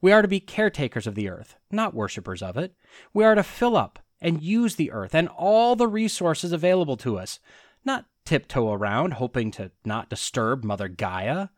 We 0.00 0.12
are 0.12 0.22
to 0.22 0.28
be 0.28 0.40
caretakers 0.40 1.06
of 1.06 1.14
the 1.14 1.28
earth, 1.28 1.56
not 1.70 1.94
worshippers 1.94 2.42
of 2.42 2.56
it. 2.56 2.74
We 3.14 3.24
are 3.24 3.34
to 3.34 3.42
fill 3.42 3.76
up 3.76 3.98
and 4.20 4.42
use 4.42 4.76
the 4.76 4.90
earth 4.92 5.14
and 5.14 5.28
all 5.28 5.76
the 5.76 5.88
resources 5.88 6.52
available 6.52 6.96
to 6.98 7.18
us, 7.18 7.38
not 7.84 8.06
tiptoe 8.26 8.72
around 8.72 9.14
hoping 9.14 9.50
to 9.52 9.70
not 9.84 10.10
disturb 10.10 10.64
Mother 10.64 10.88
Gaia. 10.88 11.48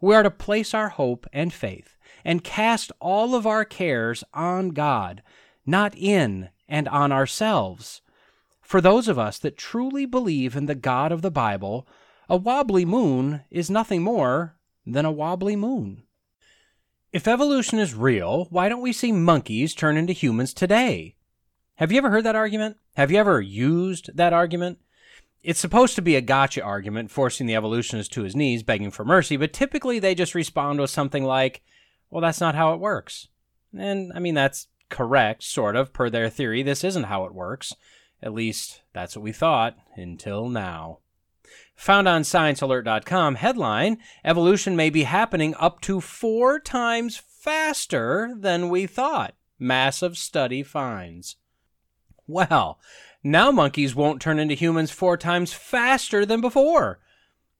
We 0.00 0.14
are 0.14 0.22
to 0.22 0.30
place 0.30 0.72
our 0.72 0.88
hope 0.88 1.26
and 1.32 1.52
faith 1.52 1.96
and 2.24 2.44
cast 2.44 2.92
all 3.00 3.34
of 3.34 3.46
our 3.46 3.64
cares 3.64 4.24
on 4.32 4.70
God, 4.70 5.22
not 5.66 5.94
in 5.96 6.48
and 6.68 6.88
on 6.88 7.12
ourselves. 7.12 8.00
For 8.62 8.80
those 8.80 9.08
of 9.08 9.18
us 9.18 9.38
that 9.38 9.56
truly 9.56 10.06
believe 10.06 10.56
in 10.56 10.66
the 10.66 10.74
God 10.74 11.12
of 11.12 11.22
the 11.22 11.30
Bible, 11.30 11.86
a 12.28 12.36
wobbly 12.36 12.84
moon 12.84 13.42
is 13.50 13.70
nothing 13.70 14.02
more 14.02 14.56
than 14.84 15.04
a 15.04 15.12
wobbly 15.12 15.56
moon. 15.56 16.02
If 17.12 17.28
evolution 17.28 17.78
is 17.78 17.94
real, 17.94 18.46
why 18.50 18.68
don't 18.68 18.82
we 18.82 18.92
see 18.92 19.12
monkeys 19.12 19.74
turn 19.74 19.96
into 19.96 20.12
humans 20.12 20.52
today? 20.52 21.16
Have 21.76 21.92
you 21.92 21.98
ever 21.98 22.10
heard 22.10 22.24
that 22.24 22.36
argument? 22.36 22.78
Have 22.96 23.10
you 23.10 23.18
ever 23.18 23.40
used 23.40 24.10
that 24.16 24.32
argument? 24.32 24.78
It's 25.46 25.60
supposed 25.60 25.94
to 25.94 26.02
be 26.02 26.16
a 26.16 26.20
gotcha 26.20 26.60
argument, 26.60 27.12
forcing 27.12 27.46
the 27.46 27.54
evolutionist 27.54 28.12
to 28.14 28.24
his 28.24 28.34
knees, 28.34 28.64
begging 28.64 28.90
for 28.90 29.04
mercy, 29.04 29.36
but 29.36 29.52
typically 29.52 30.00
they 30.00 30.12
just 30.12 30.34
respond 30.34 30.80
with 30.80 30.90
something 30.90 31.22
like, 31.22 31.62
well, 32.10 32.20
that's 32.20 32.40
not 32.40 32.56
how 32.56 32.74
it 32.74 32.80
works. 32.80 33.28
And 33.72 34.12
I 34.12 34.18
mean, 34.18 34.34
that's 34.34 34.66
correct, 34.88 35.44
sort 35.44 35.76
of, 35.76 35.92
per 35.92 36.10
their 36.10 36.28
theory. 36.28 36.64
This 36.64 36.82
isn't 36.82 37.04
how 37.04 37.26
it 37.26 37.32
works. 37.32 37.72
At 38.20 38.34
least, 38.34 38.82
that's 38.92 39.14
what 39.14 39.22
we 39.22 39.30
thought 39.30 39.76
until 39.94 40.48
now. 40.48 40.98
Found 41.76 42.08
on 42.08 42.22
ScienceAlert.com, 42.22 43.36
headline 43.36 43.98
Evolution 44.24 44.74
may 44.74 44.90
be 44.90 45.04
happening 45.04 45.54
up 45.60 45.80
to 45.82 46.00
four 46.00 46.58
times 46.58 47.18
faster 47.18 48.34
than 48.36 48.68
we 48.68 48.88
thought. 48.88 49.36
Massive 49.60 50.18
study 50.18 50.64
finds. 50.64 51.36
Well, 52.26 52.80
now 53.30 53.50
monkeys 53.50 53.94
won't 53.94 54.22
turn 54.22 54.38
into 54.38 54.54
humans 54.54 54.90
four 54.90 55.16
times 55.16 55.52
faster 55.52 56.24
than 56.24 56.40
before. 56.40 57.00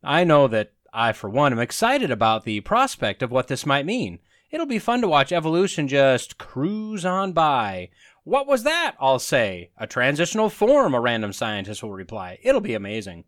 I 0.02 0.24
know 0.24 0.46
that 0.48 0.72
I, 0.92 1.12
for 1.12 1.28
one, 1.28 1.52
am 1.52 1.58
excited 1.58 2.10
about 2.10 2.44
the 2.44 2.60
prospect 2.60 3.22
of 3.22 3.30
what 3.30 3.48
this 3.48 3.66
might 3.66 3.84
mean. 3.84 4.20
It'll 4.50 4.66
be 4.66 4.78
fun 4.78 5.00
to 5.00 5.08
watch 5.08 5.32
evolution 5.32 5.88
just 5.88 6.38
cruise 6.38 7.04
on 7.04 7.32
by. 7.32 7.90
What 8.22 8.46
was 8.46 8.62
that? 8.62 8.94
I'll 9.00 9.18
say. 9.18 9.70
A 9.76 9.86
transitional 9.86 10.48
form, 10.48 10.94
a 10.94 11.00
random 11.00 11.32
scientist 11.32 11.82
will 11.82 11.92
reply. 11.92 12.38
It'll 12.42 12.60
be 12.60 12.74
amazing. 12.74 13.24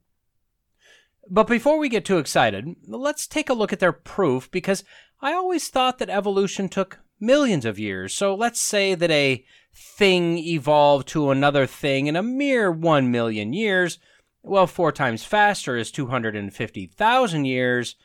But 1.31 1.47
before 1.47 1.79
we 1.79 1.89
get 1.89 2.05
too 2.05 2.19
excited, 2.19 2.77
let's 2.87 3.27
take 3.27 3.51
a 3.51 3.55
look 3.55 3.73
at 3.73 3.81
their 3.81 3.93
proof 3.93 4.51
because 4.51 4.85
I 5.21 5.35
always 5.35 5.69
thought 5.69 5.99
that 5.99 6.09
evolution 6.09 6.69
took 6.69 7.01
millions 7.21 7.65
of 7.65 7.79
years. 7.79 8.15
So 8.15 8.35
let's 8.35 8.61
say 8.61 8.95
that 8.95 9.11
a 9.11 9.45
thing 9.75 10.39
evolved 10.39 11.09
to 11.09 11.31
another 11.31 11.67
thing 11.67 12.07
in 12.07 12.17
a 12.17 12.23
mere 12.23 12.71
1 12.71 13.11
million 13.11 13.53
years. 13.53 13.99
Well, 14.43 14.67
four 14.67 14.93
times 14.93 15.25
faster 15.25 15.77
is 15.77 15.91
250,000 15.91 17.45
years, 17.45 17.97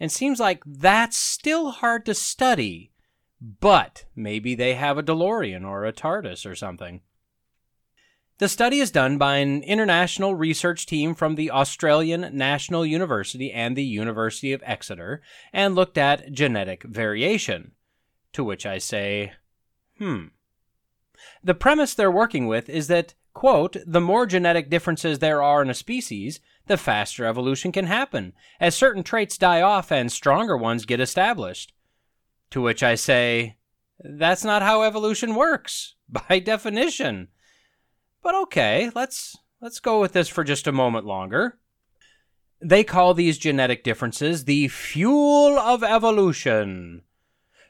and 0.00 0.12
seems 0.12 0.40
like 0.40 0.62
that's 0.66 1.16
still 1.16 1.70
hard 1.70 2.04
to 2.06 2.14
study. 2.14 2.92
But 3.40 4.04
maybe 4.16 4.54
they 4.54 4.74
have 4.74 4.98
a 4.98 5.02
DeLorean 5.02 5.64
or 5.64 5.84
a 5.84 5.92
TARDIS 5.92 6.44
or 6.44 6.54
something. 6.54 7.02
The 8.38 8.48
study 8.48 8.78
is 8.78 8.92
done 8.92 9.18
by 9.18 9.38
an 9.38 9.62
international 9.62 10.36
research 10.36 10.86
team 10.86 11.16
from 11.16 11.34
the 11.34 11.50
Australian 11.50 12.36
National 12.36 12.86
University 12.86 13.52
and 13.52 13.76
the 13.76 13.84
University 13.84 14.52
of 14.52 14.62
Exeter 14.64 15.22
and 15.52 15.74
looked 15.74 15.98
at 15.98 16.32
genetic 16.32 16.84
variation. 16.84 17.72
To 18.34 18.44
which 18.44 18.64
I 18.64 18.78
say, 18.78 19.32
hmm. 19.98 20.26
The 21.42 21.54
premise 21.54 21.94
they're 21.94 22.10
working 22.10 22.46
with 22.46 22.68
is 22.68 22.88
that, 22.88 23.14
quote, 23.34 23.76
the 23.86 24.00
more 24.00 24.26
genetic 24.26 24.70
differences 24.70 25.18
there 25.18 25.42
are 25.42 25.62
in 25.62 25.70
a 25.70 25.74
species, 25.74 26.40
the 26.66 26.76
faster 26.76 27.24
evolution 27.24 27.72
can 27.72 27.86
happen, 27.86 28.32
as 28.60 28.74
certain 28.74 29.02
traits 29.02 29.38
die 29.38 29.62
off 29.62 29.90
and 29.90 30.12
stronger 30.12 30.56
ones 30.56 30.84
get 30.84 31.00
established. 31.00 31.72
To 32.50 32.62
which 32.62 32.82
I 32.82 32.94
say, 32.94 33.56
that's 33.98 34.44
not 34.44 34.62
how 34.62 34.82
evolution 34.82 35.34
works, 35.34 35.94
by 36.08 36.38
definition. 36.38 37.28
But 38.22 38.34
okay, 38.34 38.90
let's 38.94 39.36
let's 39.60 39.80
go 39.80 40.00
with 40.00 40.12
this 40.12 40.28
for 40.28 40.44
just 40.44 40.66
a 40.66 40.72
moment 40.72 41.06
longer. 41.06 41.58
They 42.60 42.82
call 42.82 43.14
these 43.14 43.38
genetic 43.38 43.84
differences 43.84 44.44
the 44.44 44.68
fuel 44.68 45.58
of 45.58 45.84
evolution. 45.84 47.02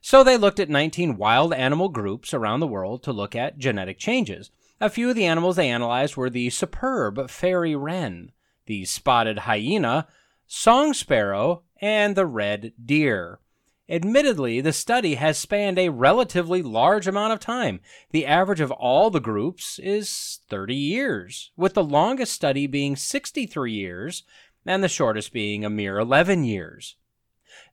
So 0.08 0.24
they 0.24 0.38
looked 0.38 0.58
at 0.58 0.70
19 0.70 1.18
wild 1.18 1.52
animal 1.52 1.90
groups 1.90 2.32
around 2.32 2.60
the 2.60 2.66
world 2.66 3.02
to 3.02 3.12
look 3.12 3.36
at 3.36 3.58
genetic 3.58 3.98
changes. 3.98 4.50
A 4.80 4.88
few 4.88 5.10
of 5.10 5.16
the 5.16 5.26
animals 5.26 5.56
they 5.56 5.68
analyzed 5.68 6.16
were 6.16 6.30
the 6.30 6.48
superb 6.48 7.28
fairy 7.28 7.76
wren, 7.76 8.32
the 8.64 8.86
spotted 8.86 9.40
hyena, 9.40 10.08
song 10.46 10.94
sparrow, 10.94 11.62
and 11.82 12.16
the 12.16 12.24
red 12.24 12.72
deer. 12.82 13.40
Admittedly, 13.86 14.62
the 14.62 14.72
study 14.72 15.16
has 15.16 15.36
spanned 15.36 15.78
a 15.78 15.90
relatively 15.90 16.62
large 16.62 17.06
amount 17.06 17.34
of 17.34 17.38
time. 17.38 17.78
The 18.10 18.24
average 18.24 18.60
of 18.60 18.70
all 18.70 19.10
the 19.10 19.20
groups 19.20 19.78
is 19.78 20.40
30 20.48 20.74
years, 20.74 21.50
with 21.54 21.74
the 21.74 21.84
longest 21.84 22.32
study 22.32 22.66
being 22.66 22.96
63 22.96 23.70
years 23.70 24.22
and 24.64 24.82
the 24.82 24.88
shortest 24.88 25.34
being 25.34 25.66
a 25.66 25.68
mere 25.68 25.98
11 25.98 26.44
years. 26.44 26.96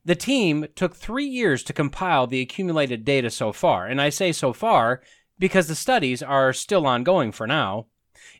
The 0.06 0.14
team 0.14 0.66
took 0.76 0.94
three 0.94 1.26
years 1.26 1.64
to 1.64 1.72
compile 1.72 2.28
the 2.28 2.40
accumulated 2.40 3.04
data 3.04 3.28
so 3.28 3.52
far, 3.52 3.86
and 3.86 4.00
I 4.00 4.08
say 4.08 4.30
so 4.30 4.52
far 4.52 5.02
because 5.36 5.66
the 5.66 5.74
studies 5.74 6.22
are 6.22 6.52
still 6.52 6.86
ongoing 6.86 7.32
for 7.32 7.46
now. 7.48 7.86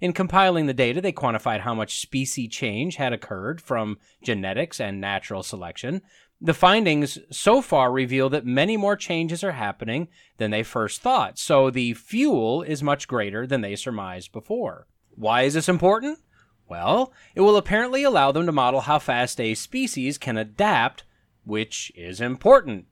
In 0.01 0.13
compiling 0.13 0.67
the 0.67 0.73
data, 0.73 1.01
they 1.01 1.13
quantified 1.13 1.61
how 1.61 1.75
much 1.75 1.99
species 1.99 2.51
change 2.51 2.97
had 2.97 3.13
occurred 3.13 3.61
from 3.61 3.99
genetics 4.23 4.81
and 4.81 5.01
natural 5.01 5.43
selection, 5.43 6.03
the 6.41 6.55
findings 6.55 7.19
so 7.31 7.61
far 7.61 7.91
reveal 7.91 8.29
that 8.29 8.47
many 8.47 8.77
more 8.77 8.95
changes 8.95 9.43
are 9.43 9.53
happening 9.53 10.07
than 10.37 10.53
they 10.53 10.63
first 10.63 11.01
thought, 11.01 11.37
so 11.37 11.69
the 11.69 11.95
fuel 11.95 12.63
is 12.63 12.81
much 12.81 13.09
greater 13.09 13.45
than 13.45 13.63
they 13.63 13.75
surmised 13.75 14.31
before. 14.31 14.87
Why 15.17 15.43
is 15.43 15.55
this 15.55 15.69
important? 15.69 16.21
Well, 16.69 17.13
it 17.35 17.41
will 17.41 17.57
apparently 17.57 18.05
allow 18.05 18.31
them 18.31 18.47
to 18.47 18.53
model 18.53 18.83
how 18.83 19.01
fast 19.01 19.41
a 19.41 19.55
species 19.55 20.17
can 20.17 20.37
adapt, 20.37 21.05
which 21.47 21.91
is 21.95 22.21
important. 22.21 22.87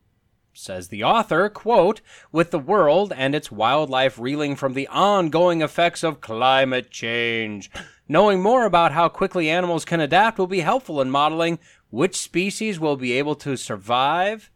Says 0.53 0.87
the 0.87 1.03
author, 1.03 1.49
quote, 1.49 1.99
with 2.31 2.51
the 2.51 2.59
world 2.59 3.11
and 3.15 3.35
its 3.35 3.51
wildlife 3.51 4.17
reeling 4.17 4.55
from 4.55 4.73
the 4.73 4.87
ongoing 4.87 5.61
effects 5.61 6.01
of 6.01 6.21
climate 6.21 6.89
change. 6.89 7.69
Knowing 8.07 8.41
more 8.41 8.65
about 8.65 8.93
how 8.93 9.09
quickly 9.09 9.49
animals 9.49 9.83
can 9.83 9.99
adapt 9.99 10.37
will 10.37 10.47
be 10.47 10.61
helpful 10.61 11.01
in 11.01 11.11
modeling 11.11 11.59
which 11.89 12.15
species 12.15 12.79
will 12.79 12.95
be 12.95 13.11
able 13.11 13.35
to 13.35 13.57
survive 13.57 14.49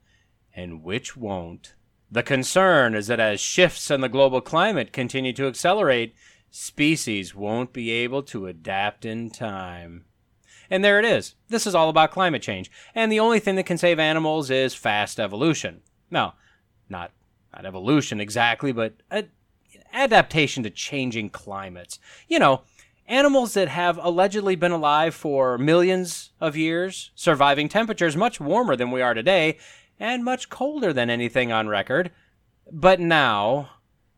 and 0.55 0.83
which 0.83 1.17
won't. 1.17 1.75
The 2.09 2.23
concern 2.23 2.95
is 2.95 3.07
that 3.07 3.19
as 3.19 3.39
shifts 3.39 3.91
in 3.91 4.01
the 4.01 4.09
global 4.09 4.41
climate 4.41 4.93
continue 4.93 5.33
to 5.33 5.47
accelerate, 5.47 6.15
species 6.49 7.35
won't 7.35 7.73
be 7.73 7.91
able 7.91 8.23
to 8.23 8.47
adapt 8.47 9.05
in 9.05 9.29
time. 9.29 10.05
And 10.69 10.84
there 10.84 10.99
it 10.99 11.05
is. 11.05 11.36
This 11.47 11.65
is 11.65 11.73
all 11.75 11.89
about 11.89 12.12
climate 12.12 12.41
change. 12.41 12.69
And 12.93 13.12
the 13.12 13.19
only 13.19 13.39
thing 13.39 13.55
that 13.55 13.65
can 13.65 13.77
save 13.77 13.99
animals 13.99 14.49
is 14.49 14.73
fast 14.73 15.19
evolution. 15.19 15.82
No, 16.12 16.34
not, 16.89 17.12
not 17.53 17.65
evolution 17.65 18.19
exactly, 18.19 18.71
but 18.71 18.93
adaptation 19.93 20.63
to 20.63 20.69
changing 20.69 21.29
climates. 21.32 21.99
You 22.27 22.39
know, 22.39 22.62
Animals 23.10 23.55
that 23.55 23.69
have 23.69 23.97
allegedly 23.97 24.55
been 24.55 24.71
alive 24.71 25.15
for 25.15 25.58
millions 25.58 26.29
of 26.39 26.55
years, 26.55 27.10
surviving 27.15 27.67
temperatures 27.67 28.15
much 28.15 28.39
warmer 28.39 28.75
than 28.75 28.91
we 28.91 29.01
are 29.01 29.15
today, 29.15 29.58
and 29.99 30.23
much 30.23 30.49
colder 30.49 30.93
than 30.93 31.10
anything 31.10 31.51
on 31.51 31.67
record. 31.67 32.12
But 32.71 32.99
now, 32.99 33.71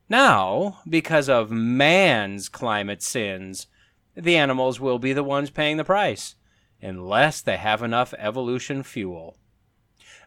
now, 0.09 0.79
because 0.89 1.29
of 1.29 1.49
man's 1.49 2.49
climate 2.49 3.01
sins, 3.01 3.67
the 4.13 4.35
animals 4.35 4.81
will 4.81 4.99
be 4.99 5.13
the 5.13 5.23
ones 5.23 5.49
paying 5.49 5.77
the 5.77 5.85
price, 5.85 6.35
unless 6.81 7.41
they 7.41 7.57
have 7.57 7.83
enough 7.83 8.13
evolution 8.17 8.83
fuel. 8.83 9.37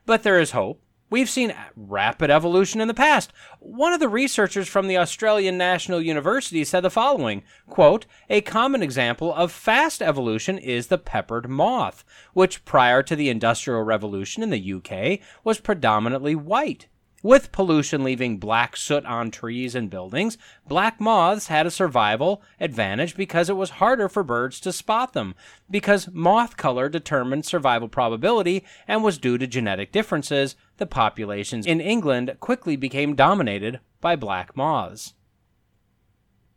But 0.07 0.23
there 0.23 0.39
is 0.39 0.53
hope. 0.53 0.81
We've 1.11 1.31
seen 1.31 1.55
rapid 1.77 2.31
evolution 2.31 2.81
in 2.81 2.89
the 2.89 2.95
past. 2.95 3.33
One 3.61 3.93
of 3.93 4.01
the 4.01 4.09
researchers 4.09 4.67
from 4.67 4.89
the 4.89 4.97
Australian 4.97 5.57
National 5.57 6.01
University 6.01 6.65
said 6.65 6.81
the 6.81 6.91
following 6.91 7.45
quote, 7.69 8.07
A 8.29 8.41
common 8.41 8.83
example 8.83 9.33
of 9.33 9.53
fast 9.53 10.03
evolution 10.03 10.59
is 10.59 10.89
the 10.89 10.99
peppered 10.99 11.49
moth, 11.49 12.05
which 12.33 12.65
prior 12.65 13.03
to 13.03 13.15
the 13.15 13.29
Industrial 13.29 13.83
Revolution 13.83 14.43
in 14.43 14.51
the 14.51 14.73
UK 14.73 15.21
was 15.45 15.61
predominantly 15.61 16.35
white. 16.35 16.89
With 17.25 17.53
pollution 17.53 18.05
leaving 18.05 18.37
black 18.37 18.77
soot 18.77 19.07
on 19.07 19.31
trees 19.31 19.75
and 19.75 19.89
buildings, 19.89 20.37
black 20.69 21.01
moths 21.01 21.47
had 21.47 21.65
a 21.65 21.71
survival 21.71 22.43
advantage 22.61 23.17
because 23.17 23.49
it 23.49 23.57
was 23.57 23.71
harder 23.81 24.11
for 24.11 24.23
birds 24.23 24.61
to 24.61 24.75
spot 24.75 25.15
them, 25.15 25.35
because 25.71 26.11
moth 26.13 26.59
color 26.59 26.91
determined 26.91 27.47
survival 27.47 27.89
probability 27.89 28.63
and 28.87 29.03
was 29.03 29.17
due 29.17 29.39
to 29.39 29.47
genetic 29.47 29.91
differences. 29.91 30.55
The 30.77 30.85
populations 30.85 31.65
in 31.65 31.81
England 31.81 32.37
quickly 32.41 32.77
became 32.77 33.15
dominated 33.15 33.81
by 34.03 34.17
black 34.17 34.55
moths. 34.55 35.15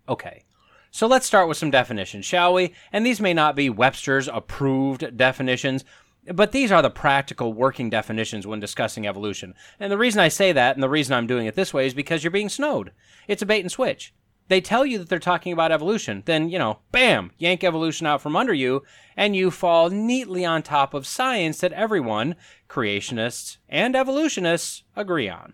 Okay, 0.09 0.43
so 0.91 1.07
let's 1.07 1.25
start 1.25 1.47
with 1.47 1.55
some 1.55 1.71
definitions, 1.71 2.25
shall 2.25 2.53
we? 2.53 2.73
And 2.91 3.05
these 3.05 3.21
may 3.21 3.33
not 3.33 3.55
be 3.55 3.69
Webster's 3.69 4.27
approved 4.27 5.15
definitions, 5.15 5.85
but 6.33 6.51
these 6.51 6.71
are 6.71 6.81
the 6.81 6.89
practical 6.89 7.53
working 7.53 7.89
definitions 7.89 8.45
when 8.45 8.59
discussing 8.59 9.07
evolution. 9.07 9.53
And 9.79 9.91
the 9.91 9.97
reason 9.97 10.19
I 10.19 10.27
say 10.27 10.51
that, 10.51 10.75
and 10.75 10.83
the 10.83 10.89
reason 10.89 11.13
I'm 11.13 11.27
doing 11.27 11.45
it 11.45 11.55
this 11.55 11.73
way, 11.73 11.85
is 11.85 11.93
because 11.93 12.23
you're 12.23 12.31
being 12.31 12.49
snowed. 12.49 12.91
It's 13.27 13.41
a 13.41 13.45
bait 13.45 13.61
and 13.61 13.71
switch. 13.71 14.13
They 14.49 14.61
tell 14.61 14.85
you 14.85 14.97
that 14.99 15.09
they're 15.09 15.19
talking 15.19 15.51
about 15.51 15.73
evolution, 15.73 16.23
then, 16.25 16.49
you 16.49 16.57
know, 16.57 16.79
bam, 16.91 17.31
yank 17.37 17.63
evolution 17.63 18.07
out 18.07 18.21
from 18.21 18.35
under 18.35 18.53
you, 18.53 18.83
and 19.17 19.35
you 19.35 19.51
fall 19.51 19.89
neatly 19.89 20.45
on 20.45 20.63
top 20.63 20.93
of 20.93 21.05
science 21.05 21.59
that 21.59 21.73
everyone, 21.73 22.35
creationists 22.69 23.57
and 23.67 23.95
evolutionists, 23.95 24.83
agree 24.95 25.27
on. 25.27 25.53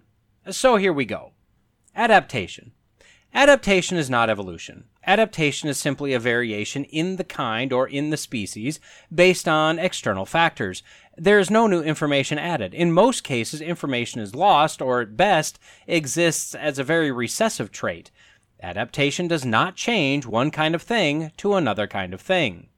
So 0.52 0.76
here 0.76 0.94
we 0.94 1.06
go. 1.06 1.32
Adaptation. 1.96 2.74
Adaptation 3.34 3.98
is 3.98 4.12
not 4.12 4.30
evolution. 4.30 4.86
Adaptation 5.06 5.68
is 5.68 5.78
simply 5.78 6.14
a 6.14 6.20
variation 6.20 6.86
in 6.86 7.18
the 7.18 7.24
kind 7.26 7.74
or 7.74 7.88
in 7.88 8.10
the 8.10 8.18
species 8.18 8.80
based 9.14 9.48
on 9.48 9.78
external 9.78 10.26
factors. 10.26 10.82
There 11.18 11.40
is 11.40 11.52
no 11.52 11.68
new 11.68 11.82
information 11.82 12.40
added. 12.40 12.74
In 12.74 12.92
most 12.92 13.24
cases, 13.24 13.60
information 13.60 14.22
is 14.22 14.34
lost 14.34 14.82
or 14.82 15.02
at 15.02 15.18
best 15.18 15.60
exists 15.88 16.56
as 16.56 16.80
a 16.80 16.84
very 16.84 17.12
recessive 17.12 17.72
trait. 17.72 18.12
Adaptation 18.62 19.28
does 19.28 19.44
not 19.44 19.76
change 19.76 20.26
one 20.26 20.50
kind 20.50 20.74
of 20.74 20.82
thing 20.82 21.32
to 21.36 21.56
another 21.56 21.86
kind 21.86 22.14
of 22.14 22.22
thing. 22.22 22.70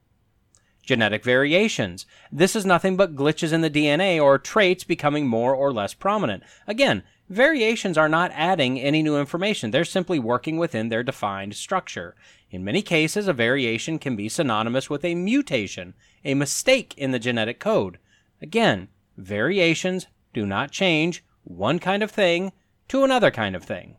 Genetic 0.82 1.24
variations. 1.24 2.08
This 2.32 2.56
is 2.56 2.66
nothing 2.66 2.98
but 2.98 3.16
glitches 3.16 3.54
in 3.54 3.62
the 3.62 3.70
DNA 3.70 4.22
or 4.22 4.40
traits 4.40 4.84
becoming 4.84 5.28
more 5.28 5.54
or 5.54 5.72
less 5.72 5.94
prominent. 5.94 6.44
Again, 6.68 7.04
Variations 7.30 7.98
are 7.98 8.10
not 8.10 8.32
adding 8.34 8.80
any 8.80 9.02
new 9.02 9.18
information, 9.18 9.72
they're 9.72 9.84
simply 9.84 10.20
working 10.20 10.58
within 10.58 10.90
their 10.90 11.04
defined 11.04 11.56
structure. 11.56 12.16
In 12.52 12.64
many 12.64 12.84
cases, 12.84 13.28
a 13.28 13.34
variation 13.34 13.98
can 13.98 14.16
be 14.16 14.30
synonymous 14.30 14.90
with 14.90 15.04
a 15.04 15.16
mutation, 15.16 15.96
a 16.24 16.36
mistake 16.36 16.94
in 16.98 17.12
the 17.12 17.20
genetic 17.20 17.60
code. 17.60 17.98
Again, 18.42 18.90
variations 19.18 20.06
do 20.34 20.46
not 20.46 20.70
change 20.70 21.24
one 21.44 21.80
kind 21.80 22.04
of 22.04 22.12
thing 22.12 22.52
to 22.90 23.04
another 23.04 23.32
kind 23.32 23.56
of 23.56 23.64
thing. 23.64 23.98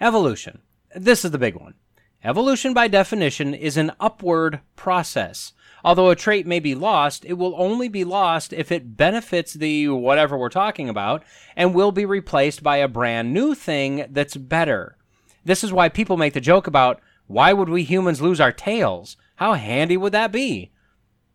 Evolution. 0.00 0.60
This 0.94 1.24
is 1.24 1.30
the 1.30 1.38
big 1.38 1.54
one. 1.54 1.74
Evolution, 2.22 2.74
by 2.74 2.88
definition, 2.88 3.54
is 3.54 3.76
an 3.76 3.92
upward 4.00 4.60
process. 4.76 5.52
Although 5.88 6.10
a 6.10 6.16
trait 6.16 6.46
may 6.46 6.60
be 6.60 6.74
lost, 6.74 7.24
it 7.24 7.38
will 7.38 7.54
only 7.56 7.88
be 7.88 8.04
lost 8.04 8.52
if 8.52 8.70
it 8.70 8.98
benefits 8.98 9.54
the 9.54 9.88
whatever 9.88 10.36
we're 10.36 10.50
talking 10.50 10.90
about 10.90 11.24
and 11.56 11.72
will 11.72 11.92
be 11.92 12.04
replaced 12.04 12.62
by 12.62 12.76
a 12.76 12.86
brand 12.86 13.32
new 13.32 13.54
thing 13.54 14.04
that's 14.10 14.36
better. 14.36 14.98
This 15.46 15.64
is 15.64 15.72
why 15.72 15.88
people 15.88 16.18
make 16.18 16.34
the 16.34 16.42
joke 16.42 16.66
about 16.66 17.00
why 17.26 17.54
would 17.54 17.70
we 17.70 17.84
humans 17.84 18.20
lose 18.20 18.38
our 18.38 18.52
tails? 18.52 19.16
How 19.36 19.54
handy 19.54 19.96
would 19.96 20.12
that 20.12 20.30
be? 20.30 20.72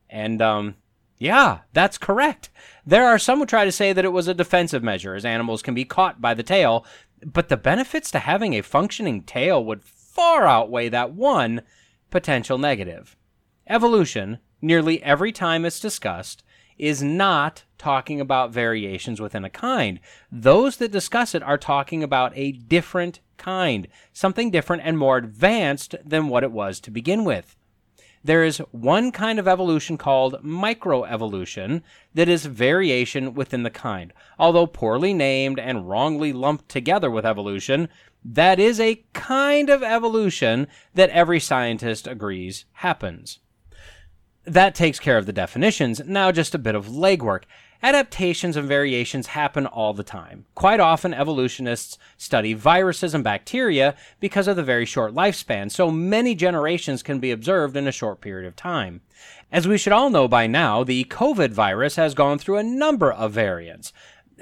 And, 0.08 0.40
um, 0.40 0.76
yeah, 1.18 1.62
that's 1.74 1.98
correct. 1.98 2.52
There 2.86 3.08
are 3.08 3.18
some 3.18 3.40
who 3.40 3.48
try 3.48 3.66
to 3.66 3.72
say 3.72 3.92
that 3.92 4.06
it 4.06 4.14
was 4.14 4.28
a 4.28 4.36
defensive 4.36 4.84
measure, 4.84 5.16
as 5.16 5.26
animals 5.26 5.64
can 5.64 5.74
be 5.74 5.84
caught 5.84 6.22
by 6.22 6.36
the 6.36 6.44
tail, 6.44 6.86
but 7.26 7.50
the 7.50 7.58
benefits 7.58 8.12
to 8.12 8.20
having 8.20 8.54
a 8.54 8.62
functioning 8.62 9.24
tail 9.24 9.66
would 9.66 9.84
far 9.84 10.46
outweigh 10.46 10.90
that 10.90 11.12
one 11.12 11.64
potential 12.12 12.60
negative. 12.60 13.18
Evolution, 13.68 14.40
nearly 14.62 15.02
every 15.04 15.32
time 15.32 15.64
it's 15.64 15.80
discussed, 15.80 16.44
is 16.78 17.02
not 17.02 17.64
talking 17.78 18.20
about 18.20 18.52
variations 18.52 19.22
within 19.22 19.46
a 19.46 19.50
kind. 19.50 20.00
Those 20.32 20.78
that 20.78 20.92
discuss 20.92 21.34
it 21.34 21.44
are 21.44 21.58
talking 21.58 22.04
about 22.04 22.34
a 22.36 22.52
different 22.52 23.20
kind, 23.38 23.88
something 24.12 24.52
different 24.52 24.84
and 24.86 24.98
more 24.98 25.18
advanced 25.18 25.96
than 26.04 26.28
what 26.28 26.44
it 26.44 26.52
was 26.52 26.80
to 26.82 26.92
begin 26.92 27.24
with. 27.24 27.56
There 28.26 28.44
is 28.44 28.60
one 28.72 29.12
kind 29.12 29.38
of 29.38 29.48
evolution 29.50 29.98
called 29.98 30.42
microevolution 30.44 31.82
that 32.14 32.30
is 32.30 32.46
variation 32.46 33.34
within 33.34 33.64
the 33.64 33.70
kind. 33.70 34.14
Although 34.40 34.68
poorly 34.68 35.14
named 35.14 35.60
and 35.60 35.90
wrongly 35.90 36.32
lumped 36.32 36.70
together 36.70 37.12
with 37.12 37.26
evolution, 37.26 37.90
that 38.24 38.60
is 38.60 38.80
a 38.80 39.04
kind 39.12 39.70
of 39.70 39.84
evolution 39.84 40.68
that 40.94 41.10
every 41.10 41.42
scientist 41.42 42.08
agrees 42.08 42.64
happens. 42.74 43.40
That 44.46 44.76
takes 44.76 45.00
care 45.00 45.18
of 45.18 45.26
the 45.26 45.34
definitions. 45.34 46.02
Now, 46.06 46.32
just 46.32 46.54
a 46.54 46.60
bit 46.60 46.76
of 46.76 46.88
legwork. 46.88 47.44
Adaptations 47.82 48.56
and 48.56 48.68
variations 48.68 49.28
happen 49.28 49.66
all 49.66 49.94
the 49.94 50.04
time. 50.04 50.46
Quite 50.56 50.80
often, 50.80 51.14
evolutionists 51.14 51.98
study 52.18 52.54
viruses 52.54 53.14
and 53.14 53.24
bacteria 53.24 53.96
because 54.22 54.48
of 54.48 54.56
the 54.56 54.64
very 54.64 54.86
short 54.86 55.14
lifespan, 55.14 55.70
so 55.70 55.92
many 55.92 56.34
generations 56.34 57.04
can 57.04 57.20
be 57.20 57.32
observed 57.32 57.76
in 57.76 57.88
a 57.88 57.92
short 57.92 58.22
period 58.22 58.48
of 58.48 58.56
time. 58.56 59.02
As 59.52 59.68
we 59.68 59.78
should 59.78 59.92
all 59.94 60.10
know 60.10 60.30
by 60.30 60.48
now, 60.48 60.84
the 60.84 61.04
COVID 61.06 61.52
virus 61.52 61.98
has 61.98 62.14
gone 62.14 62.40
through 62.40 62.58
a 62.58 62.64
number 62.64 63.12
of 63.12 63.34
variants. 63.34 63.92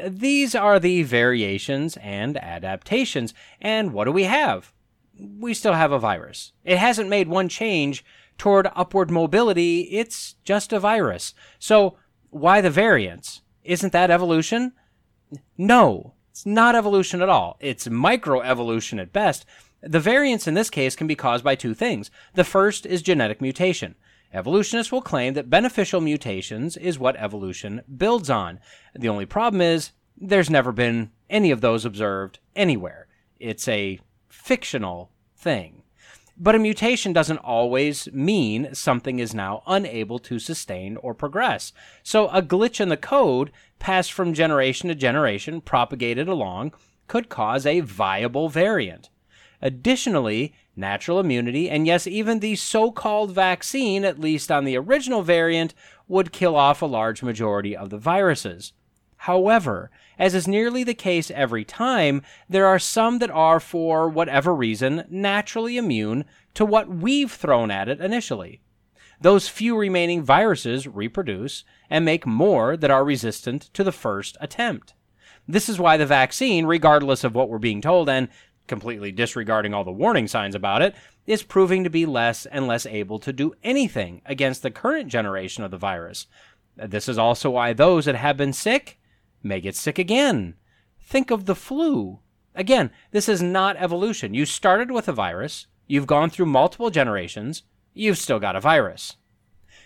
These 0.07 0.55
are 0.55 0.79
the 0.79 1.03
variations 1.03 1.97
and 1.97 2.37
adaptations. 2.37 3.33
And 3.59 3.91
what 3.91 4.05
do 4.05 4.11
we 4.11 4.23
have? 4.23 4.71
We 5.19 5.53
still 5.53 5.73
have 5.73 5.91
a 5.91 5.99
virus. 5.99 6.53
It 6.63 6.77
hasn't 6.77 7.09
made 7.09 7.27
one 7.27 7.49
change 7.49 8.05
toward 8.41 8.67
upward 8.75 9.11
mobility, 9.11 9.81
it's 9.81 10.33
just 10.43 10.73
a 10.73 10.79
virus. 10.79 11.35
So, 11.59 11.95
why 12.31 12.59
the 12.59 12.71
variance? 12.71 13.43
Isn't 13.63 13.93
that 13.93 14.09
evolution? 14.09 14.71
No, 15.59 16.15
it's 16.31 16.43
not 16.43 16.73
evolution 16.73 17.21
at 17.21 17.29
all. 17.29 17.55
It's 17.59 17.87
microevolution 17.87 18.99
at 18.99 19.13
best. 19.13 19.45
The 19.83 19.99
variance 19.99 20.47
in 20.47 20.55
this 20.55 20.71
case 20.71 20.95
can 20.95 21.05
be 21.05 21.13
caused 21.13 21.43
by 21.43 21.53
two 21.53 21.75
things. 21.75 22.09
The 22.33 22.43
first 22.43 22.87
is 22.87 23.03
genetic 23.03 23.41
mutation. 23.41 23.93
Evolutionists 24.33 24.91
will 24.91 25.03
claim 25.03 25.35
that 25.35 25.51
beneficial 25.51 26.01
mutations 26.01 26.77
is 26.77 26.97
what 26.97 27.17
evolution 27.17 27.83
builds 27.95 28.31
on. 28.31 28.59
The 28.95 29.09
only 29.09 29.27
problem 29.27 29.61
is 29.61 29.91
there's 30.17 30.49
never 30.49 30.71
been 30.71 31.11
any 31.29 31.51
of 31.51 31.61
those 31.61 31.85
observed 31.85 32.39
anywhere. 32.55 33.05
It's 33.39 33.67
a 33.67 33.99
fictional 34.29 35.11
thing. 35.37 35.80
But 36.43 36.55
a 36.55 36.59
mutation 36.59 37.13
doesn't 37.13 37.37
always 37.37 38.11
mean 38.11 38.73
something 38.73 39.19
is 39.19 39.31
now 39.31 39.61
unable 39.67 40.17
to 40.17 40.39
sustain 40.39 40.97
or 40.97 41.13
progress. 41.13 41.71
So 42.01 42.29
a 42.29 42.41
glitch 42.41 42.81
in 42.81 42.89
the 42.89 42.97
code 42.97 43.51
passed 43.77 44.11
from 44.11 44.33
generation 44.33 44.89
to 44.89 44.95
generation, 44.95 45.61
propagated 45.61 46.27
along, 46.27 46.73
could 47.07 47.29
cause 47.29 47.67
a 47.67 47.81
viable 47.81 48.49
variant. 48.49 49.11
Additionally, 49.61 50.55
natural 50.75 51.19
immunity, 51.19 51.69
and 51.69 51.85
yes, 51.85 52.07
even 52.07 52.39
the 52.39 52.55
so 52.55 52.91
called 52.91 53.31
vaccine, 53.35 54.03
at 54.03 54.19
least 54.19 54.51
on 54.51 54.65
the 54.65 54.75
original 54.75 55.21
variant, 55.21 55.75
would 56.07 56.31
kill 56.31 56.55
off 56.55 56.81
a 56.81 56.87
large 56.87 57.21
majority 57.21 57.77
of 57.77 57.91
the 57.91 57.99
viruses. 57.99 58.73
However, 59.25 59.91
as 60.17 60.33
is 60.33 60.47
nearly 60.47 60.83
the 60.83 60.95
case 60.95 61.29
every 61.29 61.63
time, 61.63 62.23
there 62.49 62.65
are 62.65 62.79
some 62.79 63.19
that 63.19 63.29
are, 63.29 63.59
for 63.59 64.09
whatever 64.09 64.51
reason, 64.51 65.03
naturally 65.11 65.77
immune 65.77 66.25
to 66.55 66.65
what 66.65 66.89
we've 66.89 67.31
thrown 67.31 67.69
at 67.69 67.87
it 67.87 68.01
initially. 68.01 68.61
Those 69.19 69.47
few 69.47 69.77
remaining 69.77 70.23
viruses 70.23 70.87
reproduce 70.87 71.63
and 71.87 72.03
make 72.03 72.25
more 72.25 72.75
that 72.75 72.89
are 72.89 73.05
resistant 73.05 73.69
to 73.75 73.83
the 73.83 73.91
first 73.91 74.37
attempt. 74.41 74.95
This 75.47 75.69
is 75.69 75.77
why 75.77 75.97
the 75.97 76.07
vaccine, 76.07 76.65
regardless 76.65 77.23
of 77.23 77.35
what 77.35 77.47
we're 77.47 77.59
being 77.59 77.79
told 77.79 78.09
and 78.09 78.27
completely 78.65 79.11
disregarding 79.11 79.71
all 79.71 79.83
the 79.83 79.91
warning 79.91 80.27
signs 80.27 80.55
about 80.55 80.81
it, 80.81 80.95
is 81.27 81.43
proving 81.43 81.83
to 81.83 81.91
be 81.91 82.07
less 82.07 82.47
and 82.47 82.65
less 82.65 82.87
able 82.87 83.19
to 83.19 83.31
do 83.31 83.53
anything 83.63 84.23
against 84.25 84.63
the 84.63 84.71
current 84.71 85.09
generation 85.09 85.63
of 85.63 85.69
the 85.69 85.77
virus. 85.77 86.25
This 86.75 87.07
is 87.07 87.19
also 87.19 87.51
why 87.51 87.73
those 87.73 88.05
that 88.05 88.15
have 88.15 88.35
been 88.35 88.53
sick 88.53 88.97
may 89.43 89.61
get 89.61 89.75
sick 89.75 89.99
again. 89.99 90.55
Think 91.01 91.31
of 91.31 91.45
the 91.45 91.55
flu. 91.55 92.19
Again, 92.55 92.91
this 93.11 93.29
is 93.29 93.41
not 93.41 93.77
evolution. 93.77 94.33
You 94.33 94.45
started 94.45 94.91
with 94.91 95.07
a 95.07 95.13
virus, 95.13 95.67
you've 95.87 96.07
gone 96.07 96.29
through 96.29 96.47
multiple 96.47 96.89
generations, 96.89 97.63
you've 97.93 98.17
still 98.17 98.39
got 98.39 98.55
a 98.55 98.61
virus. 98.61 99.17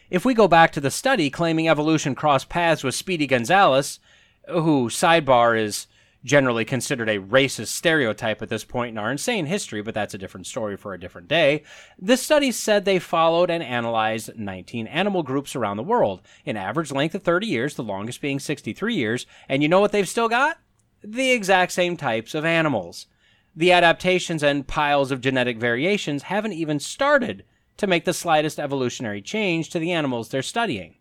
If 0.10 0.26
we 0.26 0.34
go 0.34 0.48
back 0.48 0.72
to 0.74 0.82
the 0.82 0.92
study 0.92 1.30
claiming 1.30 1.68
evolution 1.68 2.16
crossed 2.16 2.50
paths 2.50 2.84
with 2.84 2.96
Speedy 2.96 3.28
Gonzales, 3.28 4.00
who, 4.48 4.90
sidebar, 4.90 5.60
is 5.60 5.88
generally 6.26 6.66
considered 6.66 7.08
a 7.08 7.20
racist 7.20 7.68
stereotype 7.68 8.42
at 8.42 8.50
this 8.50 8.66
point 8.66 8.90
in 8.90 8.98
our 8.98 9.12
insane 9.12 9.46
history, 9.46 9.82
but 9.82 9.94
that's 9.94 10.16
a 10.16 10.18
different 10.18 10.48
story 10.48 10.76
for 10.76 10.94
a 10.94 11.00
different 11.00 11.28
day. 11.28 11.64
This 12.00 12.22
study 12.22 12.52
said 12.52 12.84
they 12.84 12.98
followed 12.98 13.52
and 13.52 13.64
analyzed 13.64 14.36
19 14.36 14.88
animal 14.88 15.22
groups 15.22 15.56
around 15.56 15.78
the 15.78 15.84
world, 15.84 16.22
an 16.46 16.58
average 16.58 16.92
length 16.92 17.14
of 17.14 17.22
30 17.22 17.46
years, 17.46 17.76
the 17.76 17.84
longest 17.84 18.22
being 18.22 18.40
63 18.40 18.96
years, 18.96 19.28
and 19.48 19.62
you 19.62 19.70
know 19.70 19.80
what 19.80 19.92
they've 19.92 20.10
still 20.10 20.28
got? 20.28 20.58
The 21.04 21.32
exact 21.32 21.72
same 21.72 21.96
types 21.96 22.34
of 22.34 22.44
animals. 22.44 23.06
The 23.56 23.72
adaptations 23.72 24.42
and 24.42 24.68
piles 24.68 25.12
of 25.12 25.22
genetic 25.22 25.60
variations 25.60 26.24
haven't 26.24 26.54
even 26.54 26.80
started 26.80 27.46
to 27.78 27.88
make 27.88 28.06
the 28.06 28.14
slightest 28.14 28.60
evolutionary 28.60 29.22
change 29.22 29.70
to 29.70 29.80
the 29.80 29.92
animals 29.92 30.30
they're 30.30 30.42
studying. 30.42 30.96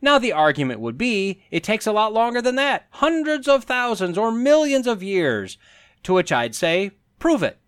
Now, 0.00 0.18
the 0.18 0.32
argument 0.32 0.80
would 0.80 0.98
be 0.98 1.42
it 1.50 1.64
takes 1.64 1.86
a 1.86 1.92
lot 1.92 2.12
longer 2.12 2.42
than 2.42 2.56
that 2.56 2.86
hundreds 2.90 3.48
of 3.48 3.64
thousands 3.64 4.18
or 4.18 4.30
millions 4.30 4.86
of 4.86 5.02
years. 5.02 5.58
To 6.04 6.14
which 6.14 6.30
I'd 6.30 6.54
say, 6.54 6.92
prove 7.18 7.42
it. 7.42 7.58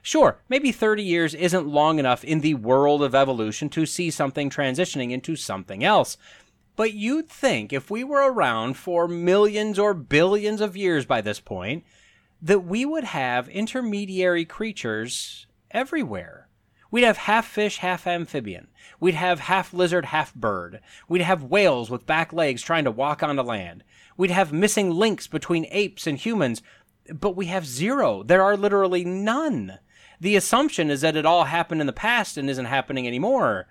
Sure, 0.00 0.38
maybe 0.48 0.70
30 0.70 1.02
years 1.02 1.34
isn't 1.34 1.66
long 1.66 1.98
enough 1.98 2.22
in 2.22 2.40
the 2.40 2.54
world 2.54 3.02
of 3.02 3.14
evolution 3.14 3.68
to 3.70 3.84
see 3.84 4.10
something 4.10 4.48
transitioning 4.48 5.10
into 5.10 5.34
something 5.34 5.82
else. 5.82 6.16
But 6.76 6.92
you'd 6.92 7.28
think 7.28 7.72
if 7.72 7.90
we 7.90 8.04
were 8.04 8.30
around 8.30 8.74
for 8.74 9.08
millions 9.08 9.78
or 9.78 9.94
billions 9.94 10.60
of 10.60 10.76
years 10.76 11.04
by 11.06 11.22
this 11.22 11.40
point, 11.40 11.84
that 12.40 12.60
we 12.60 12.84
would 12.84 13.04
have 13.04 13.48
intermediary 13.48 14.44
creatures 14.44 15.46
everywhere. 15.70 16.45
We'd 16.90 17.04
have 17.04 17.16
half 17.18 17.46
fish, 17.46 17.78
half 17.78 18.06
amphibian. 18.06 18.68
We'd 19.00 19.14
have 19.14 19.40
half 19.40 19.74
lizard, 19.74 20.06
half 20.06 20.34
bird. 20.34 20.80
We'd 21.08 21.22
have 21.22 21.42
whales 21.42 21.90
with 21.90 22.06
back 22.06 22.32
legs 22.32 22.62
trying 22.62 22.84
to 22.84 22.90
walk 22.90 23.22
onto 23.22 23.42
land. 23.42 23.84
We'd 24.16 24.30
have 24.30 24.52
missing 24.52 24.90
links 24.90 25.26
between 25.26 25.66
apes 25.70 26.06
and 26.06 26.18
humans. 26.18 26.62
But 27.12 27.36
we 27.36 27.46
have 27.46 27.66
zero. 27.66 28.22
There 28.22 28.42
are 28.42 28.56
literally 28.56 29.04
none. 29.04 29.78
The 30.20 30.36
assumption 30.36 30.90
is 30.90 31.02
that 31.02 31.16
it 31.16 31.26
all 31.26 31.44
happened 31.44 31.80
in 31.80 31.86
the 31.86 31.92
past 31.92 32.36
and 32.36 32.48
isn't 32.48 32.66
happening 32.66 33.06
anymore. 33.06 33.68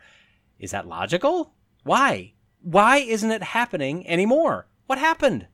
Is 0.60 0.72
that 0.72 0.88
logical? 0.88 1.54
Why? 1.84 2.34
Why 2.62 2.98
isn't 2.98 3.32
it 3.32 3.44
happening 3.44 4.08
anymore? 4.08 4.68
What 4.88 5.00
happened? 5.00 5.48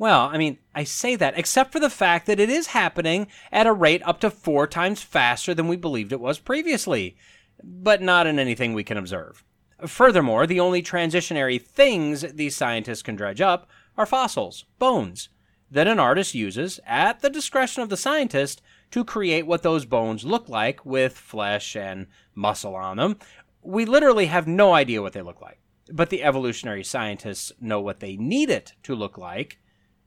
Well, 0.00 0.30
I 0.32 0.38
mean, 0.38 0.56
I 0.74 0.84
say 0.84 1.14
that, 1.16 1.38
except 1.38 1.72
for 1.72 1.78
the 1.78 1.90
fact 1.90 2.24
that 2.24 2.40
it 2.40 2.48
is 2.48 2.68
happening 2.68 3.26
at 3.52 3.66
a 3.66 3.72
rate 3.74 4.00
up 4.06 4.18
to 4.20 4.30
four 4.30 4.66
times 4.66 5.02
faster 5.02 5.52
than 5.52 5.68
we 5.68 5.76
believed 5.76 6.10
it 6.10 6.20
was 6.20 6.38
previously, 6.38 7.18
but 7.62 8.00
not 8.00 8.26
in 8.26 8.38
anything 8.38 8.72
we 8.72 8.82
can 8.82 8.96
observe. 8.96 9.44
Furthermore, 9.86 10.46
the 10.46 10.58
only 10.58 10.82
transitionary 10.82 11.60
things 11.60 12.22
these 12.32 12.56
scientists 12.56 13.02
can 13.02 13.14
dredge 13.14 13.42
up 13.42 13.68
are 13.98 14.06
fossils, 14.06 14.64
bones, 14.78 15.28
that 15.70 15.86
an 15.86 16.00
artist 16.00 16.34
uses, 16.34 16.80
at 16.86 17.20
the 17.20 17.28
discretion 17.28 17.82
of 17.82 17.90
the 17.90 17.96
scientist, 17.98 18.62
to 18.92 19.04
create 19.04 19.46
what 19.46 19.62
those 19.62 19.84
bones 19.84 20.24
look 20.24 20.48
like 20.48 20.82
with 20.86 21.12
flesh 21.12 21.76
and 21.76 22.06
muscle 22.34 22.74
on 22.74 22.96
them. 22.96 23.18
We 23.60 23.84
literally 23.84 24.26
have 24.26 24.46
no 24.46 24.72
idea 24.72 25.02
what 25.02 25.12
they 25.12 25.20
look 25.20 25.42
like, 25.42 25.60
but 25.92 26.08
the 26.08 26.22
evolutionary 26.22 26.84
scientists 26.84 27.52
know 27.60 27.82
what 27.82 28.00
they 28.00 28.16
need 28.16 28.48
it 28.48 28.72
to 28.84 28.94
look 28.94 29.18
like 29.18 29.58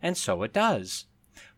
and 0.04 0.16
so 0.16 0.44
it 0.44 0.54
does. 0.54 1.06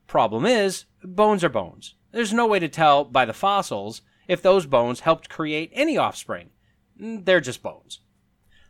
Problem 0.07 0.45
is, 0.45 0.85
bones 1.03 1.43
are 1.43 1.49
bones. 1.49 1.95
There's 2.11 2.31
no 2.31 2.47
way 2.47 2.59
to 2.59 2.69
tell 2.69 3.03
by 3.03 3.25
the 3.25 3.33
fossils 3.33 4.01
if 4.27 4.41
those 4.41 4.65
bones 4.65 5.01
helped 5.01 5.27
create 5.27 5.71
any 5.73 5.97
offspring. 5.97 6.51
They're 6.97 7.41
just 7.41 7.61
bones. 7.61 7.99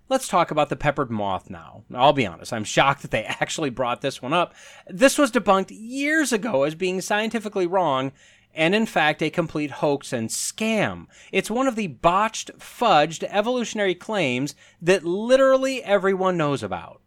Let's 0.08 0.28
talk 0.28 0.50
about 0.50 0.70
the 0.70 0.76
peppered 0.76 1.12
moth 1.12 1.50
now. 1.50 1.84
I'll 1.94 2.14
be 2.14 2.26
honest, 2.26 2.54
I'm 2.54 2.64
shocked 2.64 3.02
that 3.02 3.12
they 3.12 3.24
actually 3.40 3.70
brought 3.70 4.02
this 4.02 4.22
one 4.22 4.34
up. 4.34 4.54
This 4.88 5.18
was 5.18 5.32
debunked 5.32 5.72
years 5.72 6.32
ago 6.32 6.64
as 6.64 6.74
being 6.74 7.02
scientifically 7.02 7.68
wrong 7.68 8.12
and 8.54 8.74
in 8.74 8.86
fact 8.86 9.22
a 9.22 9.30
complete 9.30 9.72
hoax 9.72 10.14
and 10.14 10.30
scam. 10.30 11.08
It's 11.32 11.52
one 11.52 11.68
of 11.68 11.76
the 11.76 11.88
botched, 11.88 12.58
fudged 12.58 13.28
evolutionary 13.30 13.96
claims 13.96 14.56
that 14.82 15.04
literally 15.04 15.84
everyone 15.84 16.38
knows 16.38 16.64
about. 16.64 17.02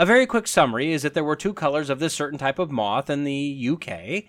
A 0.00 0.06
very 0.06 0.26
quick 0.26 0.46
summary 0.46 0.92
is 0.92 1.02
that 1.02 1.14
there 1.14 1.24
were 1.24 1.34
two 1.34 1.52
colors 1.52 1.90
of 1.90 1.98
this 1.98 2.14
certain 2.14 2.38
type 2.38 2.60
of 2.60 2.70
moth 2.70 3.10
in 3.10 3.24
the 3.24 3.68
UK. 3.72 4.22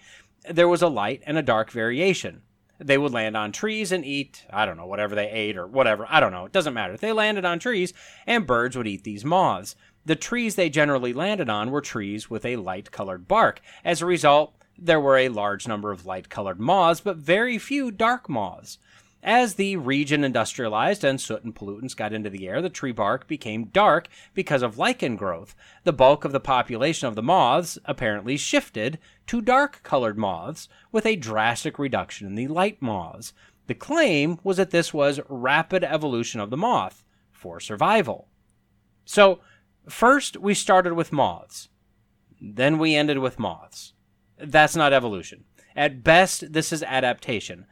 There 0.51 0.67
was 0.67 0.82
a 0.82 0.88
light 0.88 1.22
and 1.28 1.38
a 1.38 1.43
dark 1.43 1.70
variation. 1.70 2.41
they 2.80 2.97
would 2.97 3.11
land 3.11 3.38
on 3.38 3.51
trees 3.51 3.91
and 3.91 4.03
eat, 4.03 4.47
I 4.49 4.65
don't 4.65 4.78
know, 4.78 4.88
whatever 4.88 5.13
they 5.13 5.30
ate 5.30 5.57
or 5.57 5.67
whatever. 5.67 6.07
I 6.09 6.20
don't 6.20 6.32
know. 6.32 6.45
It 6.45 6.51
doesn't 6.51 6.74
matter. 6.74 6.97
They 6.97 7.11
landed 7.11 7.45
on 7.45 7.59
trees, 7.59 7.93
and 8.26 8.47
birds 8.47 8.76
would 8.76 8.88
eat 8.88 9.03
these 9.03 9.24
moths. 9.24 9.76
The 10.05 10.15
trees 10.15 10.55
they 10.55 10.72
generally 10.72 11.13
landed 11.13 11.51
on 11.51 11.70
were 11.70 11.82
trees 11.82 12.32
with 12.32 12.45
a 12.45 12.55
light 12.55 12.89
colored 12.89 13.28
bark. 13.28 13.61
As 13.86 14.01
a 14.01 14.07
result, 14.07 14.55
there 14.76 14.99
were 14.99 15.17
a 15.17 15.30
large 15.30 15.67
number 15.67 15.91
of 15.91 16.05
light 16.05 16.30
colored 16.30 16.59
moths, 16.59 17.01
but 17.01 17.17
very 17.17 17.59
few 17.59 17.91
dark 17.91 18.28
moths. 18.28 18.80
As 19.22 19.55
the 19.55 19.76
region 19.76 20.24
industrialized 20.24 21.03
and 21.03 21.20
soot 21.20 21.43
and 21.43 21.53
pollutants 21.53 21.95
got 21.95 22.13
into 22.13 22.30
the 22.30 22.47
air, 22.47 22.61
the 22.61 22.70
tree 22.70 22.93
bark 22.93 23.28
became 23.28 23.65
dark 23.65 24.07
because 24.34 24.61
of 24.61 24.78
lichen 24.78 25.17
growth. 25.17 25.55
The 25.84 25.91
bulk 25.91 26.24
of 26.24 26.32
the 26.32 26.39
population 26.39 27.07
of 27.07 27.15
the 27.15 27.24
moths 27.24 27.78
apparently 27.84 28.38
shifted 28.38 28.97
to 29.28 29.41
dark 29.41 29.84
colored 29.84 30.17
moths, 30.17 30.70
with 30.91 31.05
a 31.05 31.17
drastic 31.17 31.78
reduction 31.78 32.28
in 32.28 32.36
the 32.36 32.47
light 32.47 32.82
moths. 32.82 33.34
The 33.67 33.76
claim 33.76 34.39
was 34.41 34.57
that 34.57 34.72
this 34.72 34.93
was 34.93 35.20
rapid 35.28 35.84
evolution 35.84 36.39
of 36.39 36.49
the 36.49 36.57
moth 36.57 37.03
for 37.30 37.59
survival. 37.59 38.30
So, 39.03 39.41
first 39.88 40.38
we 40.38 40.53
started 40.53 40.93
with 40.93 41.11
moths, 41.11 41.67
then 42.41 42.78
we 42.78 42.95
ended 42.95 43.17
with 43.17 43.38
moths. 43.38 43.93
That's 44.38 44.78
not 44.78 44.93
evolution. 44.93 45.43
At 45.76 46.03
best, 46.03 46.51
this 46.51 46.74
is 46.74 46.84
adaptation. 46.84 47.65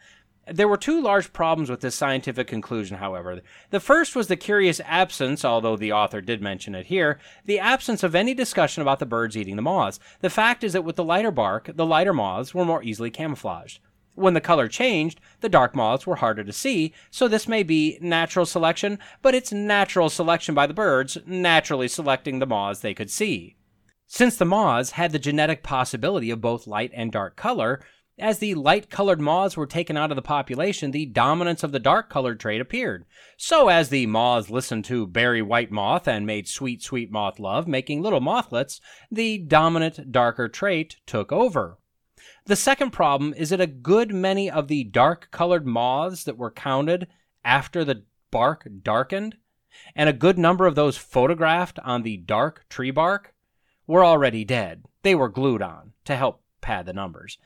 There 0.49 0.67
were 0.67 0.77
two 0.77 1.01
large 1.01 1.33
problems 1.33 1.69
with 1.69 1.81
this 1.81 1.95
scientific 1.95 2.47
conclusion, 2.47 2.97
however. 2.97 3.41
The 3.69 3.79
first 3.79 4.15
was 4.15 4.27
the 4.27 4.37
curious 4.37 4.79
absence, 4.85 5.43
although 5.43 5.75
the 5.75 5.91
author 5.91 6.21
did 6.21 6.41
mention 6.41 6.73
it 6.73 6.85
here, 6.85 7.19
the 7.45 7.59
absence 7.59 8.01
of 8.01 8.15
any 8.15 8.33
discussion 8.33 8.81
about 8.81 8.99
the 8.99 9.05
birds 9.05 9.35
eating 9.35 9.57
the 9.57 9.61
moths. 9.61 9.99
The 10.21 10.29
fact 10.29 10.63
is 10.63 10.73
that 10.73 10.83
with 10.83 10.95
the 10.95 11.03
lighter 11.03 11.31
bark, 11.31 11.71
the 11.75 11.85
lighter 11.85 12.13
moths 12.13 12.53
were 12.53 12.63
more 12.63 12.81
easily 12.81 13.11
camouflaged. 13.11 13.79
When 14.15 14.33
the 14.33 14.41
color 14.41 14.67
changed, 14.67 15.19
the 15.41 15.49
dark 15.49 15.75
moths 15.75 16.07
were 16.07 16.15
harder 16.15 16.43
to 16.43 16.53
see, 16.53 16.93
so 17.11 17.27
this 17.27 17.47
may 17.47 17.61
be 17.61 17.99
natural 18.01 18.45
selection, 18.45 18.99
but 19.21 19.35
it's 19.35 19.51
natural 19.51 20.09
selection 20.09 20.55
by 20.55 20.65
the 20.65 20.73
birds, 20.73 21.17
naturally 21.25 21.87
selecting 21.87 22.39
the 22.39 22.47
moths 22.47 22.79
they 22.79 22.93
could 22.93 23.11
see. 23.11 23.57
Since 24.07 24.37
the 24.37 24.45
moths 24.45 24.91
had 24.91 25.11
the 25.11 25.19
genetic 25.19 25.61
possibility 25.61 26.31
of 26.31 26.39
both 26.39 26.65
light 26.65 26.91
and 26.93 27.11
dark 27.11 27.35
color, 27.35 27.81
as 28.19 28.39
the 28.39 28.55
light 28.55 28.89
colored 28.89 29.21
moths 29.21 29.55
were 29.55 29.67
taken 29.67 29.95
out 29.95 30.11
of 30.11 30.15
the 30.15 30.21
population, 30.23 30.89
the 30.89 31.05
dominance 31.05 31.63
of 31.63 31.71
the 31.71 31.79
dark 31.79 32.09
colored 32.09 32.39
trait 32.39 32.59
appeared. 32.59 33.05
So, 33.37 33.69
as 33.69 33.89
the 33.89 34.07
moths 34.07 34.49
listened 34.49 34.85
to 34.85 35.05
Barry 35.05 35.41
White 35.41 35.71
Moth 35.71 36.07
and 36.07 36.25
made 36.25 36.47
sweet, 36.47 36.81
sweet 36.81 37.11
moth 37.11 37.39
love, 37.39 37.67
making 37.67 38.01
little 38.01 38.19
mothlets, 38.19 38.81
the 39.11 39.37
dominant 39.37 40.11
darker 40.11 40.49
trait 40.49 40.97
took 41.05 41.31
over. 41.31 41.77
The 42.45 42.55
second 42.55 42.91
problem 42.91 43.33
is 43.35 43.49
that 43.51 43.61
a 43.61 43.67
good 43.67 44.13
many 44.13 44.49
of 44.49 44.67
the 44.67 44.83
dark 44.83 45.29
colored 45.29 45.67
moths 45.67 46.23
that 46.23 46.37
were 46.37 46.51
counted 46.51 47.07
after 47.45 47.85
the 47.85 48.03
bark 48.31 48.67
darkened, 48.81 49.35
and 49.95 50.09
a 50.09 50.13
good 50.13 50.39
number 50.39 50.65
of 50.65 50.73
those 50.73 50.97
photographed 50.97 51.77
on 51.83 52.01
the 52.01 52.17
dark 52.17 52.65
tree 52.67 52.91
bark, 52.91 53.35
were 53.85 54.03
already 54.03 54.43
dead. 54.43 54.83
They 55.03 55.13
were 55.13 55.29
glued 55.29 55.61
on 55.61 55.93
to 56.05 56.15
help 56.15 56.41
pad 56.61 56.87
the 56.87 56.93
numbers 56.93 57.37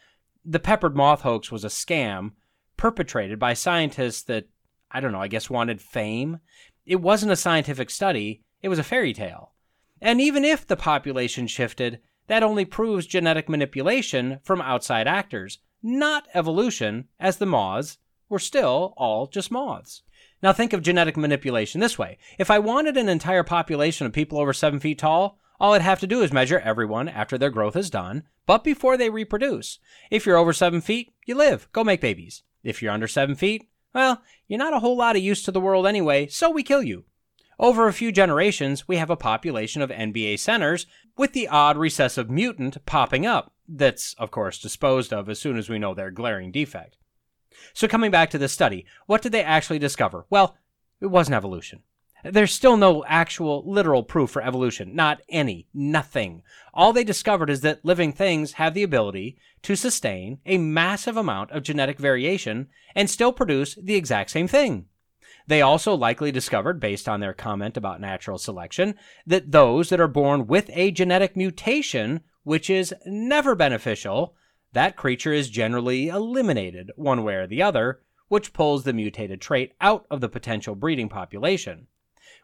the 0.44 0.60
peppered 0.60 0.96
moth 0.96 1.22
hoax 1.22 1.52
was 1.52 1.64
a 1.64 1.70
scam 1.70 2.32
perpetrated 2.78 3.40
by 3.40 3.54
scientists 3.54 4.24
that, 4.24 4.46
I 4.90 5.00
don't 5.00 5.12
know, 5.12 5.22
I 5.22 5.28
guess 5.28 5.50
wanted 5.50 5.82
fame. 5.82 6.40
It 6.86 7.02
wasn't 7.02 7.32
a 7.32 7.36
scientific 7.36 7.90
study, 7.90 8.44
it 8.62 8.70
was 8.70 8.80
a 8.80 8.84
fairy 8.84 9.14
tale. 9.14 9.54
And 10.02 10.20
even 10.20 10.44
if 10.44 10.66
the 10.66 10.76
population 10.76 11.48
shifted, 11.48 12.00
that 12.28 12.44
only 12.44 12.66
proves 12.66 13.06
genetic 13.06 13.50
manipulation 13.50 14.40
from 14.44 14.62
outside 14.62 15.08
actors, 15.08 15.60
not 15.84 16.28
evolution, 16.34 17.08
as 17.20 17.38
the 17.38 17.46
moths 17.46 17.98
were 18.30 18.40
still 18.40 18.94
all 18.98 19.28
just 19.28 19.52
moths. 19.52 20.02
Now 20.42 20.54
think 20.54 20.74
of 20.74 20.82
genetic 20.82 21.18
manipulation 21.18 21.82
this 21.82 22.00
way. 22.00 22.18
If 22.40 22.50
I 22.50 22.58
wanted 22.58 22.98
an 22.98 23.10
entire 23.10 23.44
population 23.44 24.08
of 24.08 24.14
people 24.14 24.40
over 24.40 24.54
seven 24.54 24.80
feet 24.80 24.98
tall, 24.98 25.40
all 25.62 25.74
I'd 25.74 25.84
have 25.84 26.00
to 26.00 26.08
do 26.08 26.24
is 26.24 26.34
measure 26.34 26.60
everyone 26.60 27.08
after 27.08 27.38
their 27.38 27.52
growth 27.52 27.76
is 27.76 27.92
done, 27.92 28.24
but 28.48 28.64
before 28.64 28.98
they 28.98 29.12
reproduce. 29.12 29.78
If 30.10 30.26
you're 30.26 30.36
over 30.36 30.54
seven 30.54 30.82
feet, 30.82 31.14
you 31.28 31.36
live. 31.36 31.70
Go 31.72 31.84
make 31.84 32.02
babies. 32.02 32.42
If 32.64 32.82
you're 32.82 32.92
under 32.92 33.08
seven 33.08 33.36
feet, 33.36 33.70
well, 33.94 34.24
you're 34.48 34.58
not 34.58 34.74
a 34.74 34.80
whole 34.80 34.98
lot 34.98 35.16
of 35.16 35.22
use 35.22 35.44
to 35.44 35.52
the 35.52 35.62
world 35.62 35.86
anyway, 35.86 36.26
so 36.26 36.50
we 36.50 36.64
kill 36.64 36.82
you. 36.82 37.06
Over 37.60 37.88
a 37.88 37.94
few 37.94 38.12
generations, 38.12 38.88
we 38.88 38.96
have 38.98 39.12
a 39.12 39.16
population 39.16 39.84
of 39.84 39.92
NBA 39.92 40.40
centers, 40.40 40.88
with 41.16 41.34
the 41.34 41.48
odd 41.48 41.78
recessive 41.78 42.28
mutant 42.28 42.84
popping 42.88 43.28
up, 43.28 43.54
that's, 43.70 44.16
of 44.16 44.32
course, 44.32 44.58
disposed 44.58 45.14
of 45.14 45.30
as 45.30 45.38
soon 45.38 45.60
as 45.60 45.70
we 45.70 45.78
know 45.78 45.94
their 45.94 46.10
glaring 46.10 46.52
defect. 46.52 46.98
So, 47.76 47.88
coming 47.88 48.10
back 48.10 48.32
to 48.32 48.40
this 48.40 48.52
study, 48.52 48.88
what 49.06 49.22
did 49.22 49.32
they 49.32 49.44
actually 49.44 49.78
discover? 49.78 50.26
Well, 50.32 50.58
it 51.00 51.08
wasn't 51.08 51.36
evolution. 51.36 51.84
There's 52.24 52.54
still 52.54 52.78
no 52.78 53.04
actual 53.06 53.64
literal 53.66 54.04
proof 54.04 54.30
for 54.30 54.44
evolution. 54.44 54.96
Not 54.96 55.22
any. 55.30 55.68
Nothing. 55.74 56.44
All 56.74 56.94
they 56.94 57.04
discovered 57.04 57.50
is 57.50 57.62
that 57.62 57.84
living 57.84 58.14
things 58.14 58.54
have 58.54 58.74
the 58.74 58.84
ability 58.84 59.38
to 59.64 59.76
sustain 59.76 60.40
a 60.46 60.58
massive 60.58 61.18
amount 61.18 61.52
of 61.52 61.64
genetic 61.64 61.98
variation 61.98 62.68
and 62.96 63.10
still 63.10 63.34
produce 63.34 63.76
the 63.76 63.96
exact 63.96 64.30
same 64.30 64.48
thing. 64.48 64.86
They 65.48 65.62
also 65.62 65.96
likely 65.96 66.32
discovered, 66.32 66.80
based 66.80 67.10
on 67.10 67.20
their 67.20 67.34
comment 67.34 67.76
about 67.76 68.00
natural 68.00 68.38
selection, 68.38 68.96
that 69.26 69.52
those 69.52 69.90
that 69.90 70.00
are 70.00 70.08
born 70.08 70.48
with 70.48 70.70
a 70.74 70.92
genetic 70.92 71.36
mutation, 71.36 72.22
which 72.44 72.70
is 72.70 72.94
never 73.06 73.56
beneficial, 73.56 74.36
that 74.74 74.96
creature 74.96 75.34
is 75.34 75.50
generally 75.50 76.08
eliminated 76.08 76.92
one 76.96 77.24
way 77.24 77.36
or 77.36 77.48
the 77.48 77.62
other, 77.62 78.02
which 78.28 78.54
pulls 78.54 78.84
the 78.84 78.94
mutated 78.94 79.42
trait 79.42 79.74
out 79.82 80.06
of 80.10 80.22
the 80.22 80.30
potential 80.30 80.76
breeding 80.76 81.10
population. 81.10 81.88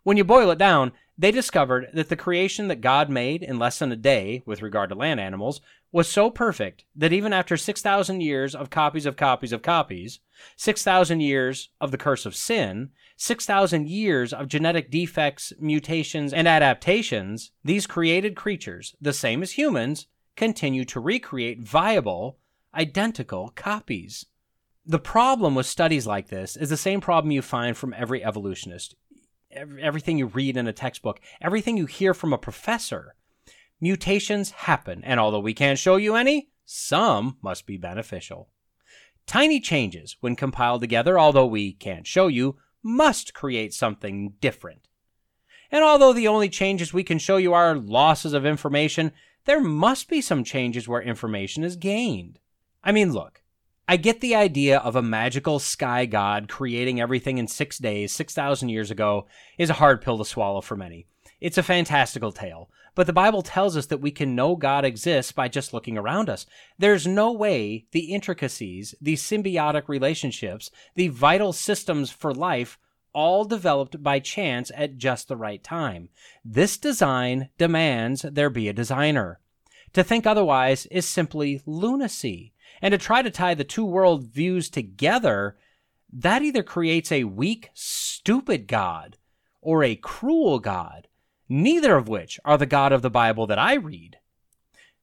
When 0.03 0.17
you 0.17 0.23
boil 0.23 0.51
it 0.51 0.57
down, 0.57 0.91
they 1.17 1.31
discovered 1.31 1.89
that 1.93 2.09
the 2.09 2.15
creation 2.15 2.67
that 2.67 2.81
God 2.81 3.09
made 3.09 3.41
in 3.41 3.57
less 3.57 3.79
than 3.79 3.91
a 3.91 3.95
day 3.95 4.43
with 4.45 4.61
regard 4.61 4.89
to 4.89 4.95
land 4.95 5.19
animals 5.19 5.61
was 5.91 6.07
so 6.07 6.29
perfect 6.29 6.85
that 6.95 7.13
even 7.13 7.33
after 7.33 7.57
6,000 7.57 8.21
years 8.21 8.53
of 8.53 8.69
copies 8.69 9.05
of 9.05 9.15
copies 9.15 9.51
of 9.51 9.61
copies, 9.61 10.19
6,000 10.57 11.21
years 11.21 11.69
of 11.81 11.91
the 11.91 11.97
curse 11.97 12.25
of 12.25 12.35
sin, 12.35 12.89
6,000 13.15 13.87
years 13.87 14.31
of 14.31 14.47
genetic 14.47 14.91
defects, 14.91 15.53
mutations, 15.59 16.33
and 16.33 16.47
adaptations, 16.47 17.51
these 17.63 17.87
created 17.87 18.35
creatures, 18.35 18.95
the 19.01 19.13
same 19.13 19.41
as 19.41 19.53
humans, 19.53 20.07
continue 20.35 20.85
to 20.85 20.99
recreate 20.99 21.61
viable, 21.61 22.37
identical 22.75 23.51
copies. 23.55 24.27
The 24.85 24.99
problem 24.99 25.55
with 25.55 25.65
studies 25.65 26.05
like 26.05 26.27
this 26.27 26.55
is 26.55 26.69
the 26.69 26.77
same 26.77 27.01
problem 27.01 27.31
you 27.31 27.41
find 27.41 27.75
from 27.75 27.93
every 27.97 28.23
evolutionist 28.23 28.95
everything 29.79 30.17
you 30.17 30.27
read 30.27 30.57
in 30.57 30.67
a 30.67 30.73
textbook, 30.73 31.19
everything 31.41 31.77
you 31.77 31.85
hear 31.85 32.13
from 32.13 32.33
a 32.33 32.37
professor. 32.37 33.15
Mutations 33.79 34.51
happen, 34.51 35.03
and 35.03 35.19
although 35.19 35.39
we 35.39 35.53
can't 35.53 35.79
show 35.79 35.97
you 35.97 36.15
any, 36.15 36.49
some 36.65 37.37
must 37.41 37.65
be 37.65 37.77
beneficial. 37.77 38.49
Tiny 39.25 39.59
changes, 39.59 40.17
when 40.21 40.35
compiled 40.35 40.81
together, 40.81 41.19
although 41.19 41.45
we 41.45 41.73
can't 41.73 42.07
show 42.07 42.27
you, 42.27 42.57
must 42.81 43.33
create 43.33 43.73
something 43.73 44.33
different. 44.39 44.87
And 45.71 45.83
although 45.83 46.13
the 46.13 46.27
only 46.27 46.49
changes 46.49 46.93
we 46.93 47.03
can 47.03 47.19
show 47.19 47.37
you 47.37 47.53
are 47.53 47.75
losses 47.75 48.33
of 48.33 48.45
information, 48.45 49.11
there 49.45 49.59
must 49.59 50.07
be 50.07 50.21
some 50.21 50.43
changes 50.43 50.87
where 50.87 51.01
information 51.01 51.63
is 51.63 51.75
gained. 51.75 52.39
I 52.83 52.91
mean, 52.91 53.11
look, 53.11 53.43
I 53.89 53.95
get 53.95 54.19
the 54.19 54.35
idea 54.35 54.79
of 54.79 54.97
a 54.97 55.01
magical 55.01 55.59
sky 55.59 56.05
god 56.05 56.49
creating 56.49 56.99
everything 56.99 57.37
in 57.37 57.47
six 57.47 57.77
days, 57.77 58.11
6,000 58.11 58.67
years 58.67 58.91
ago, 58.91 59.27
is 59.57 59.69
a 59.69 59.75
hard 59.75 60.01
pill 60.01 60.17
to 60.17 60.25
swallow 60.25 60.59
for 60.59 60.75
many. 60.75 61.07
It's 61.39 61.57
a 61.57 61.63
fantastical 61.63 62.33
tale, 62.33 62.69
but 62.95 63.07
the 63.07 63.13
Bible 63.13 63.43
tells 63.43 63.77
us 63.77 63.85
that 63.85 64.01
we 64.01 64.11
can 64.11 64.35
know 64.35 64.57
God 64.57 64.83
exists 64.83 65.31
by 65.31 65.47
just 65.47 65.73
looking 65.73 65.97
around 65.97 66.29
us. 66.29 66.45
There's 66.77 67.07
no 67.07 67.31
way 67.31 67.85
the 67.91 68.13
intricacies, 68.13 68.93
the 68.99 69.13
symbiotic 69.13 69.87
relationships, 69.87 70.69
the 70.95 71.07
vital 71.07 71.53
systems 71.53 72.11
for 72.11 72.33
life 72.33 72.77
all 73.13 73.45
developed 73.45 74.03
by 74.03 74.19
chance 74.19 74.69
at 74.75 74.97
just 74.97 75.29
the 75.29 75.37
right 75.37 75.63
time. 75.63 76.09
This 76.43 76.77
design 76.77 77.51
demands 77.57 78.23
there 78.23 78.49
be 78.49 78.67
a 78.67 78.73
designer. 78.73 79.39
To 79.93 80.03
think 80.03 80.27
otherwise 80.27 80.87
is 80.87 81.07
simply 81.07 81.61
lunacy. 81.65 82.53
And 82.81 82.91
to 82.91 82.97
try 82.97 83.21
to 83.21 83.31
tie 83.31 83.53
the 83.53 83.63
two 83.63 83.85
world 83.85 84.27
views 84.27 84.69
together, 84.69 85.57
that 86.11 86.41
either 86.41 86.63
creates 86.63 87.11
a 87.11 87.25
weak, 87.25 87.69
stupid 87.73 88.67
God 88.67 89.17
or 89.61 89.83
a 89.83 89.95
cruel 89.95 90.59
God, 90.59 91.07
neither 91.49 91.95
of 91.95 92.07
which 92.07 92.39
are 92.45 92.57
the 92.57 92.65
God 92.65 92.91
of 92.93 93.01
the 93.01 93.09
Bible 93.09 93.47
that 93.47 93.59
I 93.59 93.73
read. 93.75 94.17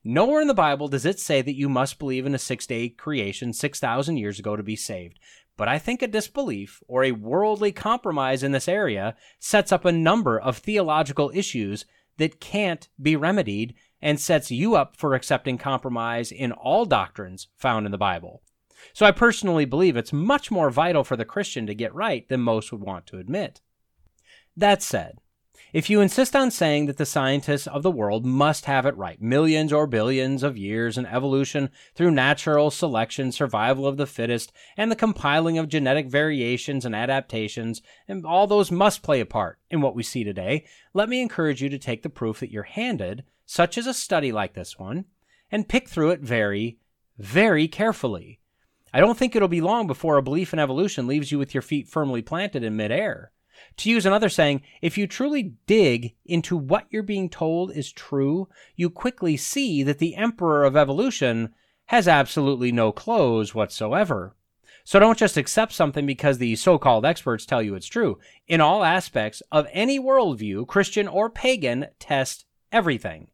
Nowhere 0.03 0.43
in 0.43 0.49
the 0.49 0.55
Bible 0.55 0.89
does 0.89 1.07
it 1.07 1.19
say 1.19 1.41
that 1.41 1.57
you 1.57 1.69
must 1.69 1.99
believe 1.99 2.27
in 2.27 2.35
a 2.35 2.39
six 2.39 2.67
day 2.67 2.89
creation 2.91 3.53
6,000 3.53 4.17
years 4.17 4.39
ago 4.39 4.55
to 4.55 4.63
be 4.63 4.77
saved. 4.77 5.19
But 5.57 5.69
I 5.69 5.79
think 5.79 6.03
a 6.03 6.09
disbelief 6.09 6.83
or 6.89 7.05
a 7.05 7.13
worldly 7.13 7.73
compromise 7.73 8.43
in 8.43 8.53
this 8.53 8.69
area 8.69 9.17
sets 9.39 9.73
up 9.73 9.85
a 9.85 9.93
number 9.93 10.39
of 10.39 10.59
theological 10.59 11.31
issues 11.35 11.87
that 12.19 12.41
can't 12.41 12.89
be 13.01 13.17
remedied 13.17 13.75
and 14.05 14.21
sets 14.21 14.51
you 14.51 14.77
up 14.77 14.97
for 14.97 15.15
accepting 15.15 15.57
compromise 15.57 16.31
in 16.31 16.53
all 16.53 16.85
doctrines 16.85 17.49
found 17.57 17.87
in 17.87 17.93
the 17.93 17.99
Bible. 17.99 18.43
So 18.93 19.07
I 19.07 19.13
personally 19.13 19.65
believe 19.65 19.97
it's 19.97 20.13
much 20.13 20.51
more 20.51 20.71
vital 20.71 21.05
for 21.05 21.17
the 21.17 21.25
Christian 21.25 21.67
to 21.67 21.75
get 21.75 21.95
right 21.95 22.29
than 22.29 22.43
most 22.43 22.71
would 22.71 22.83
want 22.83 23.07
to 23.07 23.19
admit. 23.19 23.63
That 24.55 24.83
said, 24.83 25.19
if 25.73 25.89
you 25.89 26.01
insist 26.01 26.37
on 26.37 26.51
saying 26.51 26.87
that 26.87 26.99
the 26.99 27.07
scientists 27.07 27.67
of 27.67 27.83
the 27.83 27.91
world 27.91 28.27
must 28.27 28.67
have 28.67 28.85
it 28.85 28.97
right, 28.97 29.21
millions 29.21 29.73
or 29.73 29.87
billions 29.87 30.43
of 30.43 30.59
years 30.59 30.99
in 30.99 31.07
evolution 31.07 31.71
through 31.95 32.11
natural 32.11 32.71
selection, 32.71 33.33
survival 33.33 33.87
of 33.87 33.97
the 33.97 34.07
fittest, 34.07 34.53
and 34.77 34.91
the 34.91 34.97
compiling 34.97 35.57
of 35.57 35.69
genetic 35.69 36.09
variations 36.09 36.85
and 36.85 36.95
adaptations, 36.95 37.81
and 38.07 38.27
all 38.27 38.47
those 38.47 38.71
must 38.71 39.03
play 39.03 39.19
a 39.19 39.27
part 39.27 39.59
in 39.71 39.81
what 39.81 39.97
we 39.97 40.03
see 40.03 40.23
today, 40.23 40.65
let 40.93 41.09
me 41.09 41.23
encourage 41.23 41.63
you 41.63 41.71
to 41.71 41.79
take 41.79 42.03
the 42.03 42.11
proof 42.11 42.39
that 42.41 42.53
you're 42.53 42.65
handed, 42.65 43.25
such 43.47 43.79
as 43.79 43.87
a 43.87 43.95
study 43.95 44.33
like 44.33 44.55
this 44.55 44.79
one, 44.79 45.05
and 45.51 45.69
pick 45.69 45.89
through 45.89 46.11
it 46.11 46.21
very, 46.21 46.79
very 47.19 47.69
carefully. 47.69 48.41
I 48.93 49.01
don't 49.01 49.19
think 49.19 49.35
it'll 49.35 49.49
be 49.49 49.61
long 49.61 49.87
before 49.87 50.17
a 50.17 50.23
belief 50.23 50.53
in 50.53 50.59
evolution 50.59 51.07
leaves 51.07 51.33
you 51.33 51.39
with 51.39 51.53
your 51.53 51.63
feet 51.63 51.89
firmly 51.89 52.23
planted 52.23 52.63
in 52.63 52.77
midair. 52.77 53.33
To 53.79 53.91
use 53.91 54.07
another 54.07 54.29
saying, 54.29 54.63
if 54.83 54.97
you 54.97 55.07
truly 55.07 55.55
dig 55.67 56.15
into 56.25 56.57
what 56.57 56.87
you're 56.91 57.03
being 57.03 57.29
told 57.29 57.73
is 57.73 57.93
true, 57.93 58.49
you 58.77 58.91
quickly 58.91 59.37
see 59.37 59.83
that 59.83 59.99
the 59.99 60.17
emperor 60.17 60.65
of 60.65 60.77
evolution 60.77 61.55
has 61.87 62.09
absolutely 62.09 62.73
no 62.73 62.93
clothes 62.93 63.55
whatsoever. 63.55 64.37
So 64.85 64.99
don't 64.99 65.19
just 65.19 65.37
accept 65.37 65.73
something 65.73 66.05
because 66.05 66.39
the 66.39 66.57
so 66.57 66.79
called 66.79 67.07
experts 67.07 67.47
tell 67.47 67.63
you 67.63 67.75
it's 67.75 67.87
true. 67.87 68.19
In 68.47 68.61
all 68.61 68.85
aspects 68.85 69.43
of 69.51 69.67
any 69.73 69.99
worldview, 69.99 70.67
Christian 70.67 71.09
or 71.09 71.31
pagan, 71.31 71.87
test 71.99 72.45
everything. 72.71 73.29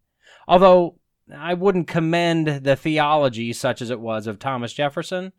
Although 0.50 0.98
I 1.32 1.54
wouldn't 1.54 1.86
commend 1.86 2.64
the 2.64 2.74
theology 2.74 3.52
such 3.52 3.80
as 3.80 3.88
it 3.88 4.00
was 4.00 4.26
of 4.26 4.40
Thomas 4.40 4.72
Jefferson, 4.72 5.32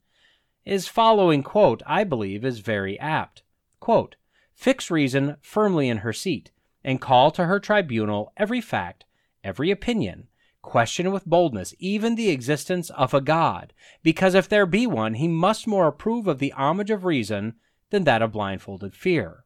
his 0.63 0.87
following 0.87 1.43
quote, 1.43 1.83
I 1.85 2.05
believe, 2.05 2.45
is 2.45 2.59
very 2.59 2.97
apt. 2.97 3.43
Quote, 3.81 4.15
fix 4.53 4.89
reason 4.89 5.35
firmly 5.41 5.89
in 5.89 5.97
her 5.97 6.13
seat, 6.13 6.51
and 6.81 7.01
call 7.01 7.29
to 7.31 7.43
her 7.43 7.59
tribunal 7.59 8.31
every 8.37 8.61
fact, 8.61 9.03
every 9.43 9.69
opinion, 9.69 10.29
question 10.61 11.11
with 11.11 11.25
boldness 11.25 11.75
even 11.77 12.15
the 12.15 12.29
existence 12.29 12.89
of 12.91 13.13
a 13.13 13.19
God, 13.19 13.73
because 14.03 14.33
if 14.33 14.47
there 14.47 14.65
be 14.65 14.87
one, 14.87 15.15
he 15.15 15.27
must 15.27 15.67
more 15.67 15.87
approve 15.87 16.25
of 16.25 16.39
the 16.39 16.53
homage 16.53 16.89
of 16.89 17.03
reason 17.03 17.55
than 17.89 18.05
that 18.05 18.21
of 18.21 18.31
blindfolded 18.31 18.95
fear. 18.95 19.43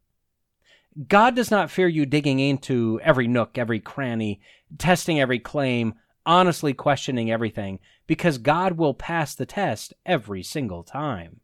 God 1.07 1.35
does 1.35 1.51
not 1.51 1.69
fear 1.69 1.87
you 1.87 2.05
digging 2.05 2.39
into 2.39 2.99
every 3.03 3.27
nook, 3.27 3.57
every 3.57 3.79
cranny, 3.79 4.39
testing 4.77 5.19
every 5.19 5.39
claim, 5.39 5.95
honestly 6.25 6.73
questioning 6.73 7.29
everything, 7.29 7.79
because 8.07 8.37
God 8.37 8.73
will 8.77 8.93
pass 8.93 9.35
the 9.35 9.45
test 9.45 9.93
every 10.05 10.41
single 10.41 10.83
time. 10.83 11.41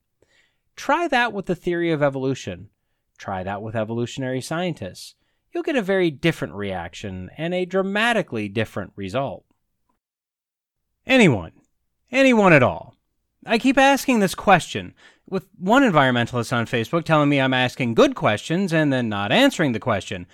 Try 0.76 1.08
that 1.10 1.34
with 1.34 1.48
the 1.48 1.56
theory 1.56 1.92
of 1.92 2.02
evolution. 2.02 2.70
Try 3.18 3.44
that 3.44 3.62
with 3.62 3.76
evolutionary 3.76 4.42
scientists. 4.42 5.16
You'll 5.54 5.64
get 5.64 5.76
a 5.76 5.82
very 5.82 6.10
different 6.10 6.54
reaction 6.54 7.30
and 7.38 7.54
a 7.54 7.66
dramatically 7.66 8.48
different 8.48 8.94
result. 8.96 9.44
Anyone, 11.06 11.52
anyone 12.10 12.54
at 12.54 12.64
all. 12.64 12.96
I 13.46 13.58
keep 13.58 13.78
asking 13.78 14.20
this 14.20 14.36
question, 14.36 14.94
with 15.32 15.48
one 15.58 15.82
environmentalist 15.82 16.56
on 16.56 16.66
Facebook 16.68 17.06
telling 17.06 17.30
me 17.30 17.40
I'm 17.40 17.54
asking 17.54 17.96
good 17.96 18.14
questions 18.16 18.74
and 18.74 18.92
then 18.92 19.10
not 19.10 19.32
answering 19.32 19.72
the 19.72 19.80
question. 19.80 20.28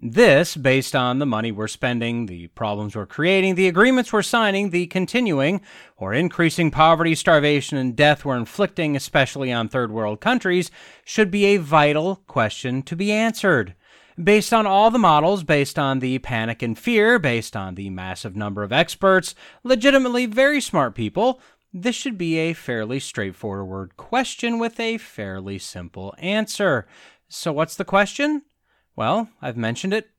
This 0.00 0.56
based 0.56 0.94
on 0.94 1.18
the 1.18 1.26
money 1.26 1.52
we're 1.52 1.68
spending, 1.68 2.26
the 2.26 2.48
problems 2.48 2.94
we're 2.94 3.06
creating, 3.06 3.54
the 3.54 3.68
agreements 3.68 4.12
we're 4.12 4.22
signing, 4.22 4.70
the 4.70 4.86
continuing 4.86 5.60
or 5.96 6.14
increasing 6.14 6.70
poverty, 6.70 7.14
starvation, 7.14 7.78
and 7.78 7.96
death 7.96 8.24
we're 8.24 8.36
inflicting, 8.36 8.94
especially 8.94 9.52
on 9.52 9.68
third 9.68 9.90
world 9.90 10.20
countries, 10.20 10.70
should 11.04 11.30
be 11.30 11.46
a 11.46 11.56
vital 11.58 12.16
question 12.26 12.82
to 12.82 12.94
be 12.96 13.10
answered. 13.10 13.74
Based 14.22 14.52
on 14.52 14.66
all 14.66 14.90
the 14.90 14.98
models, 14.98 15.42
based 15.44 15.78
on 15.78 16.00
the 16.00 16.18
panic 16.18 16.62
and 16.62 16.78
fear, 16.78 17.18
based 17.18 17.56
on 17.56 17.74
the 17.74 17.88
massive 17.88 18.36
number 18.36 18.62
of 18.62 18.72
experts, 18.72 19.34
legitimately 19.64 20.26
very 20.26 20.60
smart 20.60 20.94
people, 20.94 21.40
this 21.72 21.96
should 21.96 22.18
be 22.18 22.36
a 22.38 22.52
fairly 22.52 23.00
straightforward 23.00 23.96
question 23.96 24.58
with 24.58 24.78
a 24.78 24.98
fairly 24.98 25.58
simple 25.58 26.14
answer. 26.18 26.86
So, 27.28 27.52
what's 27.52 27.76
the 27.76 27.84
question? 27.84 28.42
Well, 28.94 29.30
I've 29.40 29.56
mentioned 29.56 29.94
it 29.94 30.10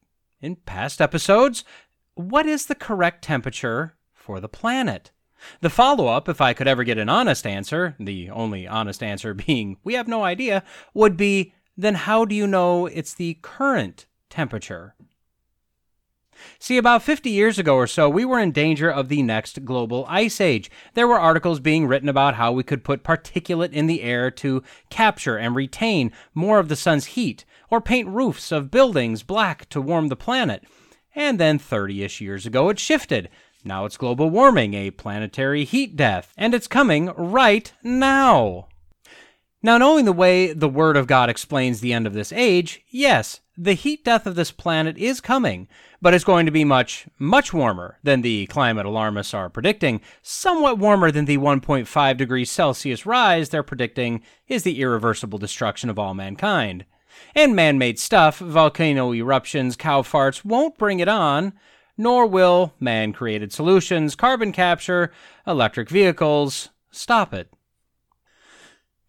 in 0.41 0.55
past 0.55 0.99
episodes. 0.99 1.63
What 2.15 2.45
is 2.45 2.65
the 2.65 2.75
correct 2.75 3.23
temperature 3.23 3.95
for 4.13 4.39
the 4.39 4.49
planet? 4.49 5.11
The 5.61 5.69
follow 5.69 6.07
up, 6.07 6.27
if 6.27 6.41
I 6.41 6.53
could 6.53 6.67
ever 6.67 6.83
get 6.83 6.97
an 6.97 7.09
honest 7.09 7.45
answer, 7.45 7.95
the 7.99 8.29
only 8.29 8.67
honest 8.67 9.03
answer 9.03 9.33
being 9.45 9.77
we 9.83 9.93
have 9.93 10.07
no 10.07 10.23
idea, 10.23 10.63
would 10.93 11.17
be 11.17 11.53
then 11.77 11.95
how 11.95 12.25
do 12.25 12.35
you 12.35 12.47
know 12.47 12.85
it's 12.87 13.13
the 13.13 13.37
current 13.41 14.05
temperature? 14.29 14.95
See, 16.59 16.77
about 16.77 17.03
50 17.03 17.29
years 17.29 17.59
ago 17.59 17.75
or 17.75 17.87
so, 17.87 18.09
we 18.09 18.25
were 18.25 18.39
in 18.39 18.51
danger 18.51 18.89
of 18.89 19.09
the 19.09 19.21
next 19.21 19.65
global 19.65 20.05
ice 20.07 20.39
age. 20.39 20.69
There 20.93 21.07
were 21.07 21.19
articles 21.19 21.59
being 21.59 21.87
written 21.87 22.09
about 22.09 22.35
how 22.35 22.51
we 22.51 22.63
could 22.63 22.83
put 22.83 23.03
particulate 23.03 23.73
in 23.73 23.87
the 23.87 24.01
air 24.01 24.31
to 24.31 24.63
capture 24.89 25.37
and 25.37 25.55
retain 25.55 26.11
more 26.33 26.59
of 26.59 26.69
the 26.69 26.75
sun's 26.75 27.05
heat, 27.05 27.45
or 27.69 27.81
paint 27.81 28.07
roofs 28.07 28.51
of 28.51 28.71
buildings 28.71 29.23
black 29.23 29.67
to 29.69 29.81
warm 29.81 30.07
the 30.07 30.15
planet. 30.15 30.63
And 31.15 31.39
then 31.39 31.59
30 31.59 32.03
ish 32.03 32.21
years 32.21 32.45
ago, 32.45 32.69
it 32.69 32.79
shifted. 32.79 33.29
Now 33.63 33.85
it's 33.85 33.97
global 33.97 34.29
warming, 34.29 34.73
a 34.73 34.91
planetary 34.91 35.63
heat 35.63 35.95
death, 35.95 36.33
and 36.37 36.53
it's 36.53 36.67
coming 36.67 37.07
right 37.15 37.71
now. 37.81 38.67
Now, 39.65 39.77
knowing 39.77 40.03
the 40.03 40.11
way 40.11 40.51
the 40.51 40.67
Word 40.67 40.97
of 40.97 41.07
God 41.07 41.29
explains 41.29 41.79
the 41.79 41.93
end 41.93 42.05
of 42.05 42.13
this 42.13 42.33
age, 42.33 42.81
yes, 42.89 43.39
the 43.57 43.75
heat 43.75 44.03
death 44.03 44.27
of 44.27 44.35
this 44.35 44.51
planet 44.51 44.97
is 44.97 45.21
coming, 45.21 45.69
but 46.01 46.13
it's 46.13 46.25
going 46.25 46.45
to 46.45 46.51
be 46.51 46.65
much, 46.65 47.07
much 47.17 47.53
warmer 47.53 47.97
than 48.03 48.23
the 48.23 48.45
climate 48.47 48.85
alarmists 48.85 49.33
are 49.33 49.49
predicting, 49.49 50.01
somewhat 50.21 50.79
warmer 50.79 51.11
than 51.11 51.23
the 51.23 51.37
1.5 51.37 52.17
degrees 52.17 52.51
Celsius 52.51 53.05
rise 53.05 53.49
they're 53.49 53.63
predicting 53.63 54.21
is 54.49 54.63
the 54.63 54.81
irreversible 54.81 55.39
destruction 55.39 55.89
of 55.89 55.97
all 55.97 56.13
mankind. 56.13 56.83
And 57.33 57.55
man 57.55 57.77
made 57.77 57.99
stuff, 57.99 58.39
volcano 58.39 59.13
eruptions, 59.13 59.77
cow 59.77 60.01
farts, 60.01 60.43
won't 60.43 60.77
bring 60.77 60.99
it 60.99 61.07
on, 61.07 61.53
nor 61.97 62.27
will 62.27 62.73
man 62.81 63.13
created 63.13 63.53
solutions, 63.53 64.13
carbon 64.13 64.51
capture, 64.51 65.13
electric 65.47 65.89
vehicles, 65.89 66.67
stop 66.91 67.33
it. 67.33 67.49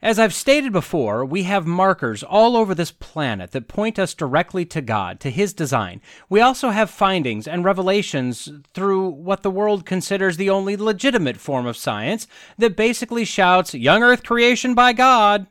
As 0.05 0.19
I've 0.19 0.35
stated 0.35 0.71
before, 0.71 1.25
we 1.25 1.45
have 1.45 1.67
markers 1.67 2.23
all 2.23 2.59
over 2.59 2.75
this 2.75 2.93
planet 2.93 3.53
that 3.53 3.69
point 3.69 3.99
us 3.99 4.13
directly 4.13 4.67
to 4.67 4.83
God, 4.83 5.19
to 5.21 5.31
His 5.31 5.55
design. 5.55 6.03
We 6.29 6.43
also 6.43 6.69
have 6.69 6.91
findings 6.91 7.49
and 7.49 7.65
revelations 7.65 8.53
through 8.75 9.09
what 9.09 9.43
the 9.43 9.51
world 9.51 9.87
considers 9.87 10.37
the 10.37 10.51
only 10.51 10.77
legitimate 10.77 11.39
form 11.39 11.65
of 11.65 11.79
science 11.79 12.27
that 12.59 12.77
basically 12.77 13.25
shouts, 13.25 13.73
Young 13.73 14.03
Earth 14.03 14.25
creation 14.25 14.75
by 14.75 14.93
God. 14.93 15.47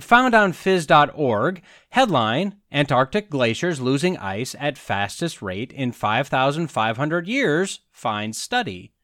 Found 0.00 0.34
on 0.34 0.54
phys.org, 0.54 1.60
headline 1.90 2.56
Antarctic 2.72 3.28
glaciers 3.28 3.78
losing 3.78 4.16
ice 4.16 4.56
at 4.58 4.78
fastest 4.78 5.42
rate 5.42 5.70
in 5.70 5.92
5,500 5.92 7.28
years, 7.28 7.80
finds 7.92 8.38
study. 8.38 8.94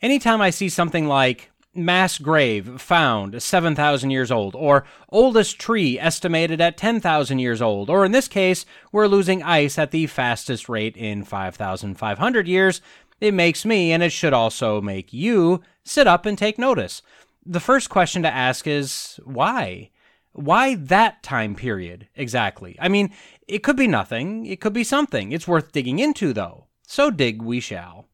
Anytime 0.00 0.40
I 0.40 0.50
see 0.50 0.68
something 0.68 1.06
like 1.06 1.51
mass 1.74 2.18
grave 2.18 2.80
found 2.80 3.42
7,000 3.42 4.10
years 4.10 4.30
old, 4.30 4.54
or 4.54 4.84
oldest 5.08 5.58
tree 5.58 5.98
estimated 5.98 6.60
at 6.60 6.76
10,000 6.76 7.38
years 7.38 7.62
old, 7.62 7.88
or 7.88 8.04
in 8.04 8.12
this 8.12 8.28
case, 8.28 8.66
we're 8.90 9.06
losing 9.06 9.42
ice 9.42 9.78
at 9.78 9.90
the 9.90 10.06
fastest 10.06 10.68
rate 10.68 10.96
in 10.96 11.24
5,500 11.24 12.46
years, 12.46 12.80
it 13.20 13.32
makes 13.32 13.64
me, 13.64 13.92
and 13.92 14.02
it 14.02 14.10
should 14.10 14.32
also 14.32 14.80
make 14.80 15.12
you, 15.12 15.62
sit 15.84 16.06
up 16.06 16.26
and 16.26 16.36
take 16.36 16.58
notice. 16.58 17.02
The 17.46 17.60
first 17.60 17.88
question 17.88 18.22
to 18.22 18.28
ask 18.28 18.66
is 18.66 19.20
why? 19.24 19.90
Why 20.32 20.74
that 20.74 21.22
time 21.22 21.54
period 21.54 22.08
exactly? 22.16 22.76
I 22.80 22.88
mean, 22.88 23.12
it 23.46 23.62
could 23.62 23.76
be 23.76 23.86
nothing, 23.86 24.46
it 24.46 24.60
could 24.60 24.72
be 24.72 24.84
something. 24.84 25.30
It's 25.30 25.48
worth 25.48 25.72
digging 25.72 25.98
into, 25.98 26.32
though. 26.32 26.66
So 26.86 27.10
dig 27.10 27.42
we 27.42 27.60
shall. 27.60 28.08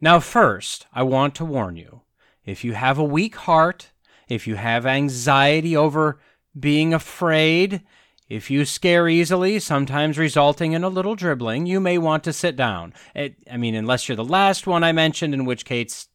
Now, 0.00 0.20
first, 0.20 0.86
I 0.92 1.02
want 1.02 1.34
to 1.36 1.44
warn 1.44 1.76
you 1.76 2.00
if 2.44 2.64
you 2.64 2.72
have 2.72 2.98
a 2.98 3.04
weak 3.04 3.36
heart, 3.36 3.90
if 4.28 4.46
you 4.46 4.56
have 4.56 4.86
anxiety 4.86 5.76
over 5.76 6.20
being 6.58 6.94
afraid, 6.94 7.82
if 8.28 8.48
you 8.48 8.64
scare 8.64 9.08
easily, 9.08 9.58
sometimes 9.58 10.16
resulting 10.16 10.72
in 10.72 10.84
a 10.84 10.88
little 10.88 11.16
dribbling, 11.16 11.66
you 11.66 11.80
may 11.80 11.98
want 11.98 12.22
to 12.24 12.32
sit 12.32 12.54
down. 12.54 12.94
It, 13.14 13.34
I 13.50 13.56
mean, 13.56 13.74
unless 13.74 14.08
you're 14.08 14.16
the 14.16 14.24
last 14.24 14.68
one 14.68 14.84
I 14.84 14.92
mentioned, 14.92 15.34
in 15.34 15.44
which 15.44 15.64
case, 15.64 16.08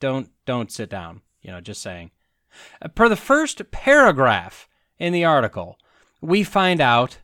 don't 0.00 0.30
don't 0.46 0.72
sit 0.72 0.88
down. 0.88 1.20
You 1.42 1.50
know, 1.52 1.60
just 1.60 1.82
saying. 1.82 2.12
Uh, 2.80 2.88
per 2.88 3.08
the 3.08 3.16
first 3.16 3.70
paragraph 3.70 4.68
in 4.98 5.12
the 5.12 5.24
article, 5.24 5.78
we 6.20 6.42
find 6.44 6.80
out, 6.80 7.18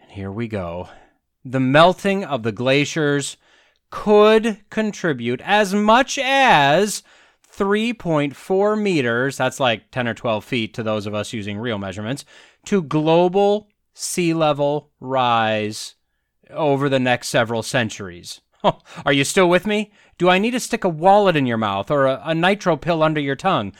and 0.00 0.10
here 0.10 0.30
we 0.30 0.48
go, 0.48 0.88
the 1.44 1.60
melting 1.60 2.24
of 2.24 2.42
the 2.42 2.52
glaciers 2.52 3.36
could 3.90 4.58
contribute 4.70 5.40
as 5.42 5.74
much 5.74 6.18
as 6.18 7.02
3.4 7.56 8.80
meters, 8.80 9.36
that's 9.36 9.60
like 9.60 9.90
10 9.90 10.08
or 10.08 10.14
12 10.14 10.44
feet 10.44 10.74
to 10.74 10.82
those 10.82 11.06
of 11.06 11.14
us 11.14 11.32
using 11.32 11.58
real 11.58 11.78
measurements, 11.78 12.24
to 12.66 12.82
global 12.82 13.68
sea 13.94 14.32
level 14.32 14.90
rise 15.00 15.96
over 16.50 16.88
the 16.88 17.00
next 17.00 17.28
several 17.28 17.62
centuries. 17.62 18.40
Are 19.04 19.12
you 19.12 19.24
still 19.24 19.48
with 19.48 19.66
me? 19.66 19.92
Do 20.18 20.28
I 20.28 20.38
need 20.38 20.52
to 20.52 20.60
stick 20.60 20.84
a 20.84 20.88
wallet 20.88 21.36
in 21.36 21.46
your 21.46 21.58
mouth 21.58 21.90
or 21.90 22.06
a, 22.06 22.22
a 22.24 22.34
nitro 22.34 22.76
pill 22.76 23.02
under 23.02 23.20
your 23.20 23.36
tongue? 23.36 23.72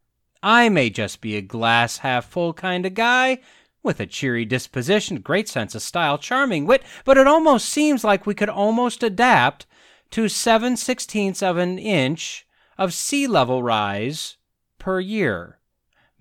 I 0.43 0.69
may 0.69 0.89
just 0.89 1.21
be 1.21 1.35
a 1.35 1.41
glass 1.41 1.97
half 1.97 2.25
full 2.25 2.53
kind 2.53 2.85
of 2.85 2.93
guy, 2.93 3.39
with 3.83 3.99
a 3.99 4.05
cheery 4.05 4.45
disposition, 4.45 5.21
great 5.21 5.49
sense 5.49 5.75
of 5.75 5.81
style, 5.81 6.17
charming 6.17 6.65
wit, 6.65 6.83
but 7.03 7.17
it 7.17 7.27
almost 7.27 7.69
seems 7.69 8.03
like 8.03 8.25
we 8.25 8.35
could 8.35 8.49
almost 8.49 9.03
adapt 9.03 9.65
to 10.11 10.27
7 10.27 10.77
sixteenths 10.77 11.41
of 11.41 11.57
an 11.57 11.79
inch 11.79 12.45
of 12.77 12.93
sea 12.93 13.27
level 13.27 13.63
rise 13.63 14.37
per 14.77 14.99
year. 14.99 15.57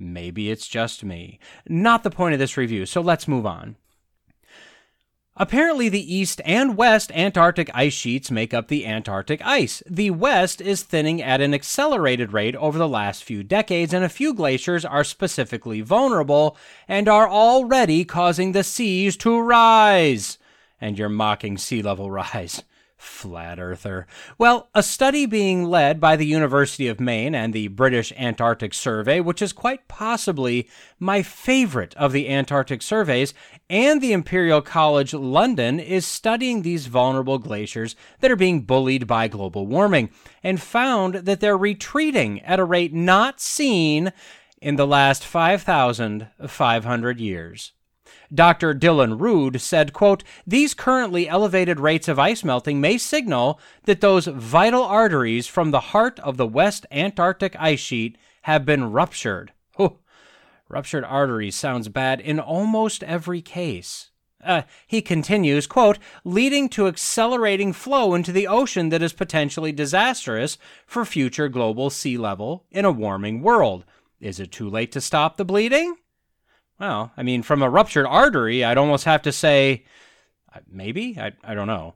Maybe 0.01 0.51
it's 0.51 0.67
just 0.67 1.05
me. 1.05 1.39
Not 1.69 2.03
the 2.03 2.11
point 2.11 2.33
of 2.33 2.39
this 2.39 2.57
review, 2.57 2.87
so 2.87 3.03
let's 3.03 3.29
move 3.29 3.45
on. 3.45 3.77
Apparently, 5.37 5.89
the 5.89 6.15
east 6.15 6.41
and 6.45 6.77
west 6.77 7.13
Antarctic 7.13 7.71
ice 7.73 7.93
sheets 7.93 8.31
make 8.31 8.53
up 8.53 8.69
the 8.69 8.87
Antarctic 8.87 9.41
ice. 9.45 9.83
The 9.89 10.11
west 10.11 10.61
is 10.61 10.83
thinning 10.83 11.23
at 11.23 11.41
an 11.41 11.55
accelerated 11.55 12.33
rate 12.33 12.57
over 12.57 12.79
the 12.79 12.89
last 12.89 13.25
few 13.25 13.43
decades, 13.43 13.95
and 13.95 14.05
a 14.05 14.09
few 14.09 14.35
glaciers 14.35 14.85
are 14.85 15.05
specifically 15.05 15.83
vulnerable 15.83 16.57
and 16.89 17.09
are 17.09 17.29
already 17.29 18.05
causing 18.05 18.53
the 18.53 18.65
seas 18.65 19.17
to 19.19 19.39
rise. 19.39 20.39
And 20.81 20.99
you're 20.99 21.09
mocking 21.09 21.59
sea 21.59 21.83
level 21.83 22.11
rise. 22.11 22.63
Flat 23.01 23.59
earther. 23.59 24.07
Well, 24.37 24.69
a 24.75 24.83
study 24.83 25.25
being 25.25 25.65
led 25.65 26.01
by 26.01 26.17
the 26.17 26.27
University 26.27 26.87
of 26.87 27.01
Maine 27.01 27.35
and 27.35 27.55
the 27.55 27.69
British 27.69 28.13
Antarctic 28.13 28.75
Survey, 28.75 29.21
which 29.21 29.41
is 29.41 29.55
quite 29.55 29.89
possibly 29.89 30.69
my 30.99 31.23
favorite 31.23 31.95
of 31.97 32.13
the 32.13 32.29
Antarctic 32.29 32.83
surveys, 32.83 33.33
and 33.71 34.03
the 34.03 34.13
Imperial 34.13 34.61
College 34.61 35.15
London 35.15 35.81
is 35.81 36.05
studying 36.05 36.61
these 36.61 36.89
vulnerable 36.89 37.39
glaciers 37.39 37.97
that 38.21 38.31
are 38.31 38.37
being 38.37 38.61
bullied 38.61 39.07
by 39.07 39.29
global 39.29 39.67
warming 39.67 40.11
and 40.43 40.61
found 40.61 41.15
that 41.15 41.41
they're 41.41 41.57
retreating 41.57 42.43
at 42.43 42.61
a 42.61 42.65
rate 42.65 42.93
not 42.93 43.41
seen 43.41 44.13
in 44.61 44.77
the 44.77 44.87
last 44.87 45.25
5,500 45.25 47.19
years. 47.19 47.73
Dr. 48.33 48.75
Dylan 48.75 49.21
Rood 49.21 49.61
said, 49.61 49.93
quote, 49.93 50.23
These 50.47 50.75
currently 50.75 51.29
elevated 51.29 51.81
rates 51.81 52.09
of 52.09 52.19
ice 52.19 52.45
melting 52.45 52.81
may 52.81 52.99
signal 52.99 53.61
that 53.85 54.01
those 54.01 54.27
vital 54.27 54.83
arteries 54.83 55.47
from 55.47 55.71
the 55.71 55.81
heart 55.81 56.19
of 56.21 56.37
the 56.37 56.47
West 56.47 56.87
Antarctic 56.91 57.57
ice 57.59 57.81
sheet 57.81 58.17
have 58.43 58.65
been 58.65 58.93
ruptured. 58.93 59.53
Oh, 59.79 59.99
ruptured 60.69 61.05
arteries 61.05 61.57
sounds 61.57 61.89
bad 61.89 62.21
in 62.21 62.39
almost 62.39 63.03
every 63.05 63.43
case. 63.43 64.11
Uh, 64.43 64.63
he 64.87 65.03
continues, 65.03 65.67
quote, 65.67 65.99
leading 66.25 66.69
to 66.71 66.87
accelerating 66.87 67.73
flow 67.73 68.15
into 68.15 68.33
the 68.33 68.47
ocean 68.47 68.89
that 68.89 69.03
is 69.03 69.13
potentially 69.13 69.73
disastrous 69.73 70.57
for 70.87 71.05
future 71.05 71.49
global 71.49 71.91
sea 71.91 72.17
level 72.17 72.65
in 72.71 72.85
a 72.85 72.93
warming 72.93 73.43
world. 73.43 73.85
Is 74.21 74.41
it 74.41 74.53
too 74.53 74.69
late 74.69 74.93
to 74.93 75.01
stop 75.01 75.37
the 75.37 75.45
bleeding? 75.45 75.97
Well, 76.81 77.13
I 77.15 77.23
mean, 77.23 77.43
from 77.43 77.63
a 77.63 77.69
ruptured 77.69 78.07
artery, 78.07 78.65
I'd 78.65 78.79
almost 78.79 79.05
have 79.05 79.21
to 79.23 79.33
say, 79.33 79.85
uh, 80.55 80.61
maybe? 80.67 81.19
I, 81.21 81.33
I 81.45 81.55
don't 81.55 81.67
know. 81.67 81.95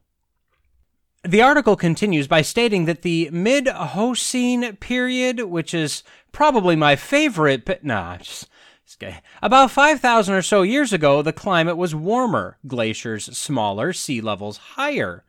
The 1.22 1.40
article 1.40 1.74
continues 1.74 2.28
by 2.28 2.42
stating 2.42 2.84
that 2.84 3.00
the 3.00 3.30
mid 3.32 3.64
Holocene 3.64 4.78
period, 4.78 5.40
which 5.40 5.72
is 5.72 6.02
probably 6.32 6.76
my 6.76 6.96
favorite, 6.96 7.64
but 7.64 7.82
nah, 7.82 8.16
just, 8.18 8.46
just 8.86 9.02
about 9.40 9.70
5,000 9.70 10.34
or 10.34 10.42
so 10.42 10.60
years 10.60 10.92
ago, 10.92 11.22
the 11.22 11.32
climate 11.32 11.78
was 11.78 11.94
warmer, 11.94 12.58
glaciers 12.66 13.24
smaller, 13.36 13.94
sea 13.94 14.20
levels 14.20 14.58
higher. 14.58 15.24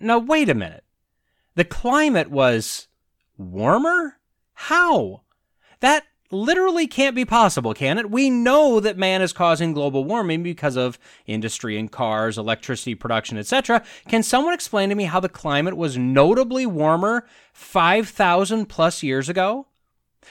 Now, 0.00 0.18
wait 0.18 0.48
a 0.48 0.54
minute. 0.54 0.82
The 1.54 1.64
climate 1.64 2.30
was 2.30 2.88
warmer? 3.38 4.18
How? 4.54 5.22
That 5.78 6.04
literally 6.32 6.86
can't 6.86 7.14
be 7.14 7.24
possible, 7.24 7.74
can 7.74 7.98
it? 7.98 8.10
We 8.10 8.30
know 8.30 8.80
that 8.80 8.96
man 8.96 9.22
is 9.22 9.32
causing 9.32 9.72
global 9.72 10.04
warming 10.04 10.42
because 10.42 10.76
of 10.76 10.98
industry 11.26 11.78
and 11.78 11.90
cars, 11.90 12.38
electricity 12.38 12.94
production, 12.94 13.38
etc. 13.38 13.82
Can 14.08 14.22
someone 14.22 14.54
explain 14.54 14.88
to 14.88 14.94
me 14.94 15.04
how 15.04 15.20
the 15.20 15.28
climate 15.28 15.76
was 15.76 15.98
notably 15.98 16.66
warmer 16.66 17.26
5,000 17.52 18.66
plus 18.66 19.02
years 19.02 19.28
ago? 19.28 19.66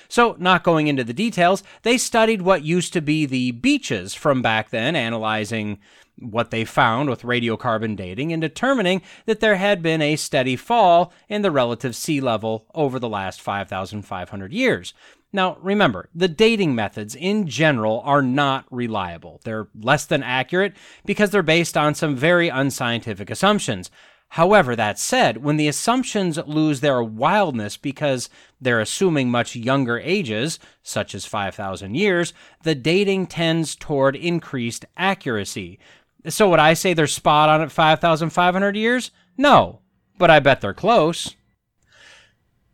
So, 0.07 0.35
not 0.39 0.63
going 0.63 0.87
into 0.87 1.03
the 1.03 1.13
details, 1.13 1.63
they 1.83 1.97
studied 1.97 2.41
what 2.41 2.63
used 2.63 2.93
to 2.93 3.01
be 3.01 3.25
the 3.25 3.51
beaches 3.51 4.13
from 4.13 4.41
back 4.41 4.69
then, 4.69 4.95
analyzing 4.95 5.79
what 6.17 6.51
they 6.51 6.63
found 6.63 7.09
with 7.09 7.23
radiocarbon 7.23 7.95
dating 7.95 8.31
and 8.31 8.41
determining 8.41 9.01
that 9.25 9.39
there 9.39 9.55
had 9.55 9.81
been 9.81 10.01
a 10.01 10.15
steady 10.15 10.55
fall 10.55 11.11
in 11.27 11.41
the 11.41 11.51
relative 11.51 11.95
sea 11.95 12.21
level 12.21 12.67
over 12.75 12.99
the 12.99 13.09
last 13.09 13.41
5,500 13.41 14.53
years. 14.53 14.93
Now, 15.33 15.57
remember, 15.61 16.09
the 16.13 16.27
dating 16.27 16.75
methods 16.75 17.15
in 17.15 17.47
general 17.47 18.01
are 18.03 18.21
not 18.21 18.65
reliable. 18.69 19.39
They're 19.43 19.67
less 19.79 20.05
than 20.05 20.23
accurate 20.23 20.75
because 21.05 21.29
they're 21.29 21.41
based 21.41 21.77
on 21.77 21.95
some 21.95 22.15
very 22.15 22.49
unscientific 22.49 23.29
assumptions. 23.29 23.89
However, 24.35 24.75
that 24.75 24.97
said, 24.97 25.43
when 25.43 25.57
the 25.57 25.67
assumptions 25.67 26.37
lose 26.45 26.79
their 26.79 27.03
wildness 27.03 27.75
because 27.75 28.29
they're 28.61 28.79
assuming 28.79 29.29
much 29.29 29.57
younger 29.57 29.99
ages, 29.99 30.57
such 30.83 31.13
as 31.13 31.25
5,000 31.25 31.95
years, 31.95 32.33
the 32.63 32.75
dating 32.75 33.27
tends 33.27 33.75
toward 33.75 34.15
increased 34.15 34.85
accuracy. 34.95 35.79
So, 36.27 36.49
would 36.49 36.59
I 36.59 36.75
say 36.75 36.93
they're 36.93 37.07
spot 37.07 37.49
on 37.49 37.61
at 37.61 37.71
5,500 37.71 38.75
years? 38.77 39.11
No, 39.37 39.79
but 40.17 40.29
I 40.29 40.39
bet 40.39 40.61
they're 40.61 40.73
close. 40.73 41.35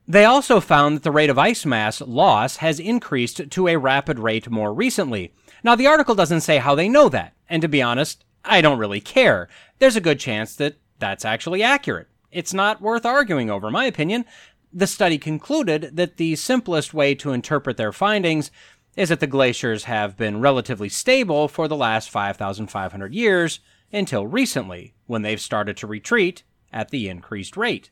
They 0.09 0.23
also 0.23 0.61
found 0.61 0.95
that 0.95 1.03
the 1.03 1.11
rate 1.11 1.29
of 1.29 1.37
ice 1.37 1.65
mass 1.65 1.99
loss 1.99 2.57
has 2.57 2.79
increased 2.79 3.49
to 3.49 3.67
a 3.67 3.75
rapid 3.75 4.19
rate 4.19 4.49
more 4.49 4.73
recently. 4.73 5.33
Now, 5.63 5.75
the 5.75 5.87
article 5.87 6.15
doesn't 6.15 6.41
say 6.41 6.59
how 6.59 6.75
they 6.75 6.87
know 6.87 7.09
that, 7.09 7.33
and 7.49 7.61
to 7.61 7.67
be 7.67 7.81
honest, 7.81 8.23
I 8.45 8.61
don't 8.61 8.79
really 8.79 9.01
care. 9.01 9.49
There's 9.79 9.97
a 9.97 10.01
good 10.01 10.17
chance 10.17 10.55
that 10.55 10.77
that's 10.97 11.25
actually 11.25 11.61
accurate. 11.61 12.07
It's 12.31 12.53
not 12.53 12.81
worth 12.81 13.05
arguing 13.05 13.49
over, 13.49 13.69
my 13.69 13.83
opinion. 13.83 14.23
The 14.71 14.87
study 14.87 15.17
concluded 15.17 15.91
that 15.97 16.15
the 16.15 16.37
simplest 16.37 16.93
way 16.93 17.13
to 17.15 17.33
interpret 17.33 17.75
their 17.75 17.91
findings 17.91 18.49
is 18.95 19.09
that 19.09 19.19
the 19.19 19.27
glaciers 19.27 19.83
have 19.83 20.15
been 20.15 20.39
relatively 20.39 20.87
stable 20.87 21.49
for 21.49 21.67
the 21.67 21.75
last 21.75 22.09
5,500 22.09 23.13
years 23.13 23.59
until 23.91 24.25
recently, 24.25 24.93
when 25.05 25.21
they've 25.21 25.41
started 25.41 25.75
to 25.77 25.87
retreat 25.87 26.43
at 26.71 26.91
the 26.91 27.09
increased 27.09 27.57
rate. 27.57 27.89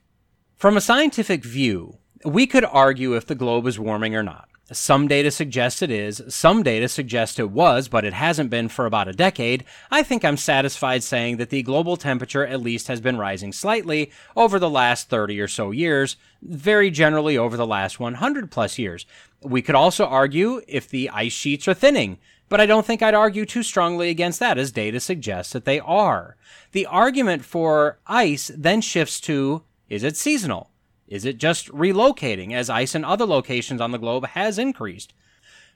From 0.56 0.78
a 0.78 0.82
scientific 0.82 1.44
view, 1.44 1.98
we 2.26 2.48
could 2.48 2.66
argue 2.66 3.16
if 3.16 3.26
the 3.26 3.36
globe 3.36 3.68
is 3.68 3.80
warming 3.80 4.16
or 4.16 4.24
not. 4.24 4.50
Some 4.72 5.08
data 5.08 5.30
suggests 5.30 5.84
it 5.84 5.92
is, 5.92 6.24
some 6.28 6.64
data 6.64 6.88
suggest 6.88 7.38
it 7.38 7.52
was, 7.52 7.88
but 7.88 8.04
it 8.04 8.14
hasn't 8.14 8.50
been 8.50 8.68
for 8.68 8.88
about 8.88 9.08
a 9.08 9.14
decade. 9.14 9.64
I 9.92 10.02
think 10.02 10.26
I'm 10.26 10.38
satisfied 10.38 11.04
saying 11.04 11.38
that 11.38 11.52
the 11.52 11.62
global 11.62 11.98
temperature 11.98 12.48
at 12.48 12.62
least 12.62 12.88
has 12.88 13.00
been 13.00 13.20
rising 13.20 13.54
slightly 13.54 14.12
over 14.36 14.58
the 14.58 14.70
last 14.70 15.08
30 15.08 15.40
or 15.40 15.48
so 15.48 15.70
years, 15.70 16.18
very 16.42 16.90
generally 16.90 17.38
over 17.38 17.56
the 17.56 17.68
last 17.68 18.00
100 18.00 18.50
plus 18.50 18.80
years. 18.80 19.06
We 19.44 19.62
could 19.62 19.76
also 19.76 20.08
argue 20.08 20.62
if 20.68 20.90
the 20.90 21.12
ice 21.12 21.34
sheets 21.34 21.68
are 21.68 21.76
thinning. 21.76 22.18
But 22.50 22.60
I 22.60 22.66
don't 22.66 22.86
think 22.86 23.04
I'd 23.04 23.14
argue 23.14 23.46
too 23.46 23.64
strongly 23.64 24.10
against 24.10 24.40
that, 24.40 24.58
as 24.58 24.72
data 24.72 25.00
suggests 25.00 25.54
that 25.54 25.66
they 25.66 25.80
are. 25.80 26.38
The 26.72 26.88
argument 26.88 27.46
for 27.46 28.00
ice 28.08 28.52
then 28.56 28.82
shifts 28.82 29.20
to 29.22 29.64
is 29.90 30.04
it 30.04 30.18
seasonal? 30.18 30.72
Is 31.08 31.26
it 31.26 31.38
just 31.38 31.70
relocating 31.70 32.54
as 32.54 32.70
ice 32.70 32.96
in 32.96 33.06
other 33.06 33.26
locations 33.26 33.82
on 33.82 33.92
the 33.92 34.00
globe 34.00 34.28
has 34.28 34.58
increased? 34.58 35.14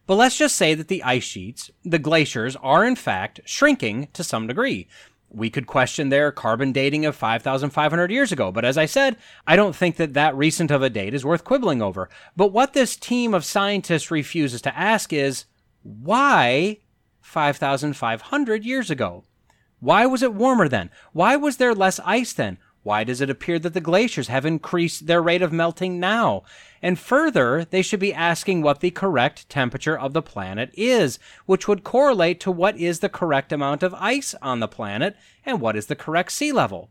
But 0.07 0.15
let's 0.15 0.37
just 0.37 0.55
say 0.55 0.73
that 0.73 0.87
the 0.87 1.03
ice 1.03 1.23
sheets, 1.23 1.69
the 1.83 1.99
glaciers, 1.99 2.55
are 2.55 2.83
in 2.83 2.95
fact 2.95 3.41
shrinking 3.45 4.07
to 4.13 4.23
some 4.23 4.47
degree. 4.47 4.87
We 5.29 5.51
could 5.51 5.67
question 5.67 6.09
their 6.09 6.31
carbon 6.31 6.71
dating 6.71 7.05
of 7.05 7.15
5,500 7.15 8.09
years 8.09 8.31
ago, 8.31 8.51
but 8.51 8.65
as 8.65 8.75
I 8.75 8.87
said, 8.87 9.17
I 9.45 9.55
don't 9.55 9.75
think 9.75 9.97
that 9.97 10.15
that 10.15 10.35
recent 10.35 10.71
of 10.71 10.81
a 10.81 10.89
date 10.89 11.13
is 11.13 11.23
worth 11.23 11.43
quibbling 11.43 11.83
over. 11.83 12.09
But 12.35 12.51
what 12.51 12.73
this 12.73 12.95
team 12.95 13.35
of 13.35 13.45
scientists 13.45 14.09
refuses 14.09 14.63
to 14.63 14.75
ask 14.75 15.13
is 15.13 15.45
why 15.83 16.79
5,500 17.21 18.65
years 18.65 18.89
ago? 18.89 19.23
Why 19.79 20.07
was 20.07 20.23
it 20.23 20.33
warmer 20.33 20.67
then? 20.67 20.89
Why 21.13 21.35
was 21.35 21.57
there 21.57 21.75
less 21.75 21.99
ice 22.03 22.33
then? 22.33 22.57
Why 22.83 23.03
does 23.03 23.19
it 23.19 23.29
appear 23.29 23.59
that 23.59 23.73
the 23.73 23.81
glaciers 23.81 24.29
have 24.29 24.45
increased 24.45 25.05
their 25.05 25.21
rate 25.21 25.41
of 25.41 25.51
melting 25.51 25.99
now? 25.99 26.43
And 26.81 26.97
further, 26.97 27.65
they 27.65 27.81
should 27.81 27.99
be 27.99 28.13
asking 28.13 28.61
what 28.61 28.79
the 28.79 28.91
correct 28.91 29.49
temperature 29.49 29.97
of 29.97 30.13
the 30.13 30.21
planet 30.21 30.71
is, 30.73 31.19
which 31.45 31.67
would 31.67 31.83
correlate 31.83 32.39
to 32.41 32.51
what 32.51 32.77
is 32.77 32.99
the 32.99 33.09
correct 33.09 33.51
amount 33.51 33.83
of 33.83 33.93
ice 33.95 34.33
on 34.41 34.61
the 34.61 34.67
planet 34.67 35.17
and 35.45 35.59
what 35.59 35.75
is 35.75 35.87
the 35.87 35.95
correct 35.95 36.31
sea 36.31 36.53
level. 36.53 36.89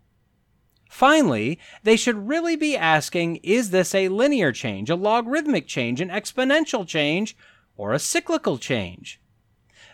Finally, 0.91 1.59
they 1.83 1.97
should 1.97 2.29
really 2.29 2.57
be 2.57 2.77
asking 2.77 3.37
is 3.37 3.71
this 3.71 3.95
a 3.95 4.09
linear 4.09 4.53
change, 4.53 4.91
a 4.91 4.97
logarithmic 4.97 5.67
change, 5.67 6.01
an 6.01 6.09
exponential 6.09 6.87
change, 6.87 7.37
or 7.77 7.93
a 7.93 7.99
cyclical 7.99 8.59
change? 8.59 9.21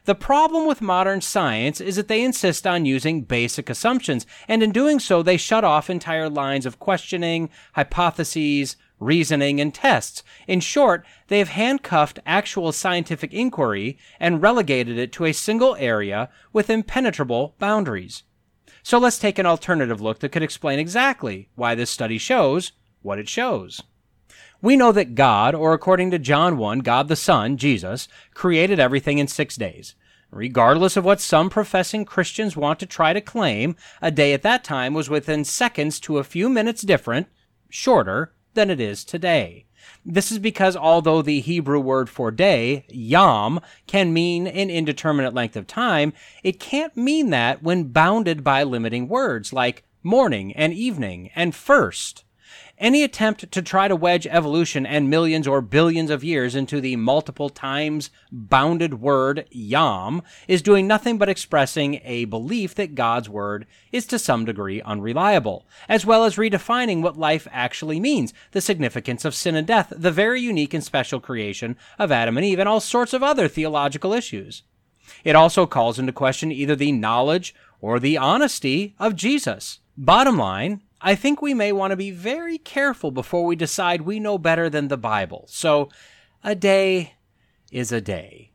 The 0.07 0.15
problem 0.15 0.67
with 0.67 0.83
modern 0.83 1.23
science 1.23 1.81
is 1.81 1.97
that 1.97 2.09
they 2.09 2.23
insist 2.23 2.67
on 2.67 2.85
using 2.85 3.23
basic 3.23 3.71
assumptions, 3.71 4.27
and 4.47 4.63
in 4.63 4.71
doing 4.71 5.01
so, 5.01 5.23
they 5.23 5.39
shut 5.39 5.65
off 5.65 5.89
entire 5.89 6.29
lines 6.29 6.67
of 6.67 6.79
questioning, 6.79 7.49
hypotheses, 7.73 8.77
reasoning, 9.01 9.63
and 9.63 9.73
tests. 9.73 10.23
In 10.47 10.61
short, 10.61 11.07
they 11.29 11.39
have 11.39 11.49
handcuffed 11.49 12.19
actual 12.27 12.71
scientific 12.73 13.33
inquiry 13.33 13.97
and 14.21 14.43
relegated 14.43 14.99
it 14.99 15.11
to 15.13 15.25
a 15.25 15.33
single 15.33 15.75
area 15.77 16.29
with 16.53 16.69
impenetrable 16.69 17.55
boundaries. 17.59 18.25
So 18.83 18.99
let's 18.99 19.19
take 19.19 19.39
an 19.39 19.47
alternative 19.47 20.03
look 20.03 20.19
that 20.19 20.33
could 20.33 20.43
explain 20.43 20.79
exactly 20.79 21.49
why 21.55 21.75
this 21.75 21.91
study 21.91 22.19
shows 22.19 22.73
what 23.01 23.19
it 23.19 23.29
shows. 23.29 23.83
We 24.65 24.79
know 24.79 24.93
that 24.93 25.15
God, 25.15 25.55
or 25.55 25.75
according 25.75 26.11
to 26.13 26.19
John 26.19 26.57
1, 26.57 26.79
God 26.79 27.09
the 27.09 27.17
Son, 27.17 27.59
Jesus, 27.59 28.09
created 28.33 28.81
everything 28.81 29.19
in 29.19 29.29
six 29.29 29.57
days. 29.57 29.95
Regardless 30.31 30.97
of 30.97 31.05
what 31.05 31.21
some 31.21 31.51
professing 31.51 32.07
Christians 32.07 32.57
want 32.57 32.81
to 32.81 32.87
try 32.87 33.13
to 33.13 33.21
claim, 33.21 33.77
a 34.01 34.11
day 34.11 34.33
at 34.33 34.41
that 34.41 34.65
time 34.65 34.95
was 34.95 35.11
within 35.11 35.45
seconds 35.45 36.01
to 36.01 36.17
a 36.17 36.25
few 36.25 36.49
minutes 36.49 36.81
different, 36.81 37.27
shorter, 37.69 38.33
than 38.55 38.71
it 38.71 38.81
is 38.81 39.05
today. 39.05 39.67
This 40.03 40.33
is 40.33 40.39
because 40.39 40.77
although 40.77 41.21
the 41.21 41.43
Hebrew 41.43 41.79
word 41.79 42.09
for 42.09 42.31
day, 42.31 42.87
yom, 42.89 43.61
can 43.87 44.15
mean 44.15 44.47
an 44.47 44.71
indeterminate 44.71 45.35
length 45.35 45.57
of 45.57 45.67
time, 45.67 46.15
it 46.43 46.59
can't 46.59 46.97
mean 46.97 47.29
that 47.29 47.63
when 47.63 47.89
bounded 47.89 48.43
by 48.43 48.63
limiting 48.63 49.09
words 49.09 49.53
like 49.53 49.85
morning 50.03 50.55
and 50.55 50.73
evening 50.73 51.29
and 51.35 51.55
first. 51.55 52.25
Any 52.79 53.05
attempt 53.05 53.53
to 53.53 53.63
try 53.63 53.87
to 53.87 53.95
wedge 53.95 54.27
evolution 54.27 54.85
and 54.85 55.09
millions 55.09 55.47
or 55.47 55.61
billions 55.61 56.11
of 56.11 56.25
years 56.25 56.57
into 56.57 56.81
the 56.81 56.97
multiple 56.97 57.49
times 57.49 58.11
bounded 58.33 59.01
word 59.01 59.47
yom 59.53 60.23
is 60.49 60.61
doing 60.61 60.89
nothing 60.89 61.17
but 61.17 61.29
expressing 61.29 62.01
a 62.03 62.25
belief 62.25 62.75
that 62.75 62.97
God's 62.97 63.29
word 63.29 63.67
is 63.93 64.07
to 64.07 64.19
some 64.19 64.45
degree 64.45 64.83
unreliable, 64.83 65.69
as 65.89 66.05
well 66.05 66.25
as 66.25 66.35
redefining 66.35 67.01
what 67.01 67.17
life 67.17 67.47
actually 67.53 68.01
means, 68.01 68.35
the 68.51 68.61
significance 68.61 69.25
of 69.25 69.37
sin 69.37 69.55
and 69.55 69.69
death, 69.69 69.93
the 69.97 70.11
very 70.11 70.41
unique 70.41 70.75
and 70.75 70.83
special 70.83 71.21
creation 71.21 71.77
of 71.97 72.11
Adam 72.11 72.37
and 72.37 72.45
Eve, 72.45 72.59
and 72.59 72.69
all 72.69 72.81
sorts 72.81 73.13
of 73.13 73.23
other 73.23 73.47
theological 73.47 74.13
issues. 74.13 74.65
It 75.23 75.37
also 75.37 75.65
calls 75.65 76.01
into 76.01 76.13
question 76.13 76.51
either 76.51 76.75
the 76.75 76.91
knowledge 76.91 77.55
or 77.81 78.01
the 78.01 78.19
honesty 78.19 78.97
of 78.99 79.15
Jesus. 79.15 79.79
Bottom 79.97 80.37
line, 80.37 80.83
I 81.07 81.15
think 81.15 81.43
we 81.43 81.53
may 81.53 81.71
want 81.71 81.91
to 81.91 81.97
be 81.97 82.11
very 82.11 82.57
careful 82.57 83.11
before 83.11 83.45
we 83.45 83.57
decide 83.57 84.01
we 84.03 84.19
know 84.19 84.39
better 84.39 84.71
than 84.71 84.89
the 84.89 84.97
Bible. 84.97 85.45
So, 85.49 85.91
a 86.43 86.55
day 86.55 87.17
is 87.71 87.93
a 87.93 88.01
day. 88.01 88.53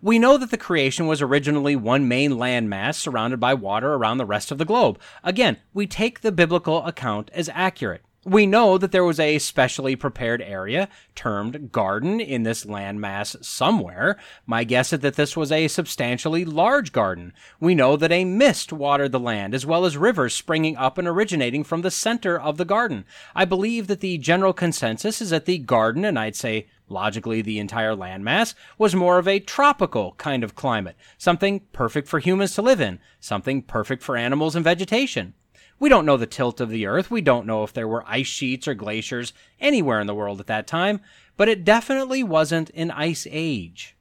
We 0.00 0.18
know 0.18 0.38
that 0.38 0.50
the 0.50 0.56
creation 0.56 1.06
was 1.06 1.20
originally 1.20 1.76
one 1.76 2.08
main 2.08 2.32
landmass 2.32 2.94
surrounded 2.94 3.40
by 3.40 3.52
water 3.52 3.92
around 3.92 4.16
the 4.16 4.24
rest 4.24 4.50
of 4.50 4.56
the 4.56 4.64
globe. 4.64 4.98
Again, 5.22 5.58
we 5.74 5.86
take 5.86 6.22
the 6.22 6.32
biblical 6.32 6.82
account 6.86 7.30
as 7.34 7.50
accurate. 7.52 8.00
We 8.24 8.46
know 8.46 8.78
that 8.78 8.92
there 8.92 9.02
was 9.02 9.18
a 9.18 9.40
specially 9.40 9.96
prepared 9.96 10.42
area 10.42 10.88
termed 11.16 11.72
garden 11.72 12.20
in 12.20 12.44
this 12.44 12.64
landmass 12.64 13.44
somewhere. 13.44 14.16
My 14.46 14.62
guess 14.62 14.92
is 14.92 15.00
that 15.00 15.16
this 15.16 15.36
was 15.36 15.50
a 15.50 15.66
substantially 15.66 16.44
large 16.44 16.92
garden. 16.92 17.32
We 17.58 17.74
know 17.74 17.96
that 17.96 18.12
a 18.12 18.24
mist 18.24 18.72
watered 18.72 19.10
the 19.10 19.18
land, 19.18 19.56
as 19.56 19.66
well 19.66 19.84
as 19.84 19.96
rivers 19.96 20.36
springing 20.36 20.76
up 20.76 20.98
and 20.98 21.08
originating 21.08 21.64
from 21.64 21.82
the 21.82 21.90
center 21.90 22.38
of 22.38 22.58
the 22.58 22.64
garden. 22.64 23.06
I 23.34 23.44
believe 23.44 23.88
that 23.88 23.98
the 23.98 24.18
general 24.18 24.52
consensus 24.52 25.20
is 25.20 25.30
that 25.30 25.46
the 25.46 25.58
garden, 25.58 26.04
and 26.04 26.16
I'd 26.16 26.36
say 26.36 26.68
logically 26.88 27.42
the 27.42 27.58
entire 27.58 27.96
landmass, 27.96 28.54
was 28.78 28.94
more 28.94 29.18
of 29.18 29.26
a 29.26 29.40
tropical 29.40 30.12
kind 30.12 30.44
of 30.44 30.54
climate, 30.54 30.94
something 31.18 31.58
perfect 31.72 32.06
for 32.06 32.20
humans 32.20 32.54
to 32.54 32.62
live 32.62 32.80
in, 32.80 33.00
something 33.18 33.62
perfect 33.62 34.00
for 34.00 34.16
animals 34.16 34.54
and 34.54 34.62
vegetation. 34.62 35.34
We 35.82 35.88
don't 35.88 36.06
know 36.06 36.16
the 36.16 36.26
tilt 36.28 36.60
of 36.60 36.70
the 36.70 36.86
Earth. 36.86 37.10
We 37.10 37.22
don't 37.22 37.44
know 37.44 37.64
if 37.64 37.72
there 37.72 37.88
were 37.88 38.04
ice 38.06 38.28
sheets 38.28 38.68
or 38.68 38.74
glaciers 38.74 39.32
anywhere 39.58 40.00
in 40.00 40.06
the 40.06 40.14
world 40.14 40.38
at 40.38 40.46
that 40.46 40.68
time, 40.68 41.00
but 41.36 41.48
it 41.48 41.64
definitely 41.64 42.22
wasn't 42.22 42.70
an 42.76 42.92
ice 42.92 43.26
age. 43.28 43.96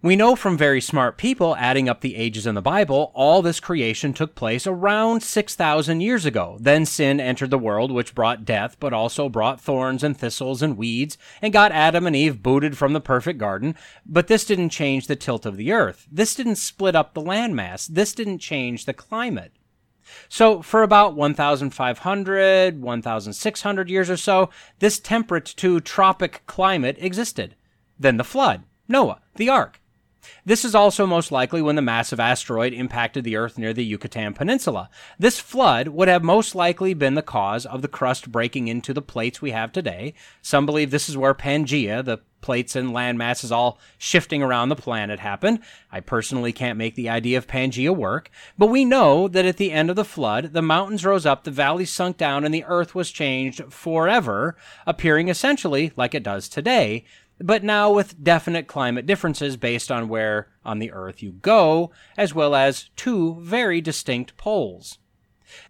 We 0.00 0.16
know 0.16 0.36
from 0.36 0.56
very 0.56 0.80
smart 0.80 1.18
people 1.18 1.54
adding 1.56 1.86
up 1.86 2.00
the 2.00 2.16
ages 2.16 2.46
in 2.46 2.54
the 2.54 2.62
Bible, 2.62 3.12
all 3.14 3.42
this 3.42 3.60
creation 3.60 4.14
took 4.14 4.34
place 4.34 4.66
around 4.66 5.22
6,000 5.22 6.00
years 6.00 6.24
ago. 6.24 6.56
Then 6.58 6.86
sin 6.86 7.20
entered 7.20 7.50
the 7.50 7.58
world, 7.58 7.92
which 7.92 8.14
brought 8.14 8.46
death, 8.46 8.78
but 8.80 8.94
also 8.94 9.28
brought 9.28 9.60
thorns 9.60 10.02
and 10.02 10.16
thistles 10.16 10.62
and 10.62 10.78
weeds, 10.78 11.18
and 11.42 11.52
got 11.52 11.72
Adam 11.72 12.06
and 12.06 12.16
Eve 12.16 12.42
booted 12.42 12.78
from 12.78 12.94
the 12.94 13.02
perfect 13.02 13.38
garden. 13.38 13.74
But 14.06 14.28
this 14.28 14.46
didn't 14.46 14.70
change 14.70 15.08
the 15.08 15.16
tilt 15.16 15.44
of 15.44 15.58
the 15.58 15.72
earth. 15.72 16.06
This 16.10 16.34
didn't 16.34 16.56
split 16.56 16.96
up 16.96 17.12
the 17.12 17.20
landmass. 17.20 17.86
This 17.86 18.14
didn't 18.14 18.38
change 18.38 18.86
the 18.86 18.94
climate. 18.94 19.52
So, 20.28 20.62
for 20.62 20.82
about 20.82 21.14
1,500, 21.14 22.80
1,600 22.80 23.90
years 23.90 24.10
or 24.10 24.16
so, 24.16 24.50
this 24.78 24.98
temperate 25.00 25.46
to 25.56 25.80
tropic 25.80 26.42
climate 26.46 26.96
existed. 26.98 27.56
Then 27.98 28.16
the 28.16 28.24
flood, 28.24 28.64
Noah, 28.88 29.20
the 29.36 29.48
ark. 29.48 29.80
This 30.44 30.64
is 30.64 30.74
also 30.74 31.06
most 31.06 31.32
likely 31.32 31.62
when 31.62 31.76
the 31.76 31.82
massive 31.82 32.20
asteroid 32.20 32.72
impacted 32.72 33.24
the 33.24 33.36
Earth 33.36 33.58
near 33.58 33.72
the 33.72 33.84
Yucatan 33.84 34.34
Peninsula. 34.34 34.88
This 35.18 35.38
flood 35.38 35.88
would 35.88 36.08
have 36.08 36.22
most 36.22 36.54
likely 36.54 36.94
been 36.94 37.14
the 37.14 37.22
cause 37.22 37.66
of 37.66 37.82
the 37.82 37.88
crust 37.88 38.30
breaking 38.30 38.68
into 38.68 38.94
the 38.94 39.02
plates 39.02 39.42
we 39.42 39.50
have 39.50 39.72
today. 39.72 40.14
Some 40.40 40.66
believe 40.66 40.90
this 40.90 41.08
is 41.08 41.16
where 41.16 41.34
Pangea, 41.34 42.04
the 42.04 42.18
plates 42.42 42.76
and 42.76 42.92
land 42.92 43.16
masses 43.16 43.50
all 43.50 43.78
shifting 43.96 44.42
around 44.42 44.68
the 44.68 44.76
planet 44.76 45.20
happened. 45.20 45.60
I 45.90 46.00
personally 46.00 46.52
can't 46.52 46.76
make 46.76 46.94
the 46.94 47.08
idea 47.08 47.38
of 47.38 47.46
Pangea 47.46 47.96
work, 47.96 48.30
but 48.58 48.66
we 48.66 48.84
know 48.84 49.28
that 49.28 49.46
at 49.46 49.56
the 49.56 49.72
end 49.72 49.88
of 49.88 49.96
the 49.96 50.04
flood, 50.04 50.52
the 50.52 50.60
mountains 50.60 51.06
rose 51.06 51.24
up, 51.24 51.44
the 51.44 51.50
valleys 51.50 51.90
sunk 51.90 52.18
down, 52.18 52.44
and 52.44 52.52
the 52.52 52.64
earth 52.64 52.94
was 52.94 53.10
changed 53.10 53.72
forever, 53.72 54.56
appearing 54.86 55.28
essentially 55.28 55.92
like 55.96 56.14
it 56.14 56.22
does 56.22 56.48
today, 56.48 57.04
but 57.38 57.64
now 57.64 57.90
with 57.90 58.22
definite 58.22 58.66
climate 58.66 59.06
differences 59.06 59.56
based 59.56 59.90
on 59.90 60.08
where 60.08 60.48
on 60.64 60.78
the 60.78 60.92
earth 60.92 61.22
you 61.22 61.32
go, 61.32 61.90
as 62.16 62.34
well 62.34 62.54
as 62.54 62.90
two 62.96 63.36
very 63.40 63.80
distinct 63.80 64.36
poles. 64.36 64.98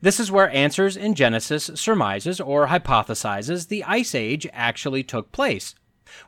This 0.01 0.21
is 0.21 0.31
where 0.31 0.51
Answers 0.51 0.97
in 0.97 1.15
Genesis 1.15 1.71
surmises 1.75 2.41
or 2.41 2.69
hypothesizes 2.69 3.69
the 3.69 3.83
Ice 3.85 4.15
Age 4.15 4.47
actually 4.53 5.03
took 5.03 5.33
place, 5.33 5.75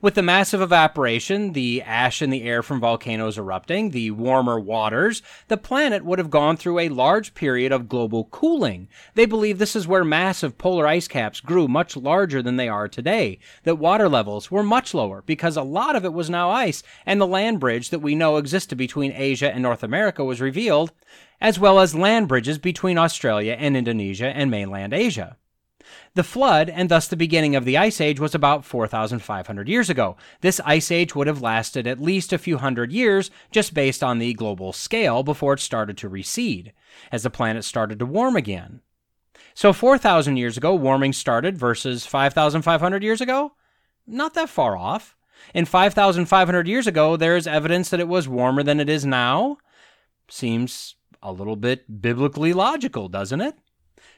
with 0.01 0.15
the 0.15 0.23
massive 0.23 0.61
evaporation, 0.61 1.53
the 1.53 1.83
ash 1.83 2.23
in 2.23 2.31
the 2.31 2.43
air 2.43 2.63
from 2.63 2.81
volcanoes 2.81 3.39
erupting, 3.39 3.91
the 3.91 4.11
warmer 4.11 4.59
waters, 4.59 5.23
the 5.49 5.57
planet 5.57 6.05
would 6.05 6.19
have 6.19 6.31
gone 6.31 6.57
through 6.57 6.79
a 6.79 6.89
large 6.89 7.35
period 7.35 7.73
of 7.73 7.89
global 7.89 8.25
cooling. 8.25 8.89
They 9.15 9.27
believe 9.27 9.59
this 9.59 9.77
is 9.77 9.87
where 9.87 10.05
massive 10.05 10.59
polar 10.59 10.87
ice 10.87 11.09
caps 11.09 11.41
grew 11.41 11.69
much 11.69 11.97
larger 11.97 12.43
than 12.43 12.57
they 12.57 12.69
are 12.69 12.89
today, 12.89 13.39
that 13.63 13.77
water 13.77 14.09
levels 14.09 14.51
were 14.51 14.63
much 14.63 14.95
lower 14.95 15.23
because 15.23 15.57
a 15.57 15.63
lot 15.63 15.97
of 15.97 16.05
it 16.05 16.13
was 16.13 16.31
now 16.31 16.51
ice, 16.51 16.83
and 17.07 17.21
the 17.21 17.27
land 17.27 17.61
bridge 17.61 17.91
that 17.91 18.01
we 18.01 18.15
know 18.15 18.37
existed 18.37 18.77
between 18.77 19.13
Asia 19.13 19.53
and 19.53 19.63
North 19.63 19.83
America 19.83 20.25
was 20.25 20.41
revealed, 20.41 20.93
as 21.41 21.59
well 21.59 21.79
as 21.81 21.95
land 21.95 22.29
bridges 22.29 22.59
between 22.59 22.99
Australia 22.99 23.57
and 23.59 23.77
Indonesia 23.77 24.27
and 24.27 24.51
mainland 24.51 24.95
Asia. 24.95 25.37
The 26.15 26.23
flood, 26.23 26.69
and 26.71 26.89
thus 26.89 27.09
the 27.09 27.17
beginning 27.17 27.57
of 27.57 27.65
the 27.65 27.77
Ice 27.77 28.01
Age, 28.01 28.21
was 28.21 28.35
about 28.35 28.65
4,500 28.65 29.69
years 29.69 29.91
ago. 29.91 30.17
This 30.41 30.61
Ice 30.65 30.91
Age 30.91 31.15
would 31.15 31.27
have 31.27 31.43
lasted 31.43 31.87
at 31.87 32.01
least 32.01 32.33
a 32.33 32.39
few 32.39 32.59
hundred 32.59 32.93
years, 32.93 33.31
just 33.51 33.75
based 33.75 34.03
on 34.03 34.19
the 34.19 34.35
global 34.35 34.73
scale, 34.73 35.23
before 35.23 35.55
it 35.55 35.61
started 35.61 35.97
to 35.99 36.09
recede, 36.09 36.73
as 37.11 37.23
the 37.23 37.31
planet 37.31 37.65
started 37.65 37.99
to 37.99 38.07
warm 38.07 38.37
again. 38.37 38.81
So 39.55 39.73
4,000 39.73 40.37
years 40.37 40.57
ago, 40.57 40.75
warming 40.75 41.13
started 41.13 41.57
versus 41.57 42.07
5,500 42.07 43.03
years 43.03 43.21
ago? 43.21 43.53
Not 44.07 44.35
that 44.35 44.49
far 44.49 44.77
off. 44.77 45.17
And 45.55 45.69
5,500 45.69 46.69
years 46.69 46.87
ago, 46.87 47.17
there 47.17 47.37
is 47.37 47.47
evidence 47.47 47.91
that 47.91 48.01
it 48.01 48.09
was 48.09 48.29
warmer 48.29 48.63
than 48.63 48.81
it 48.81 48.89
is 48.89 49.05
now. 49.05 49.59
Seems 50.29 50.97
a 51.23 51.33
little 51.33 51.57
bit 51.57 52.01
biblically 52.01 52.53
logical, 52.53 53.09
doesn't 53.09 53.41
it? 53.41 53.57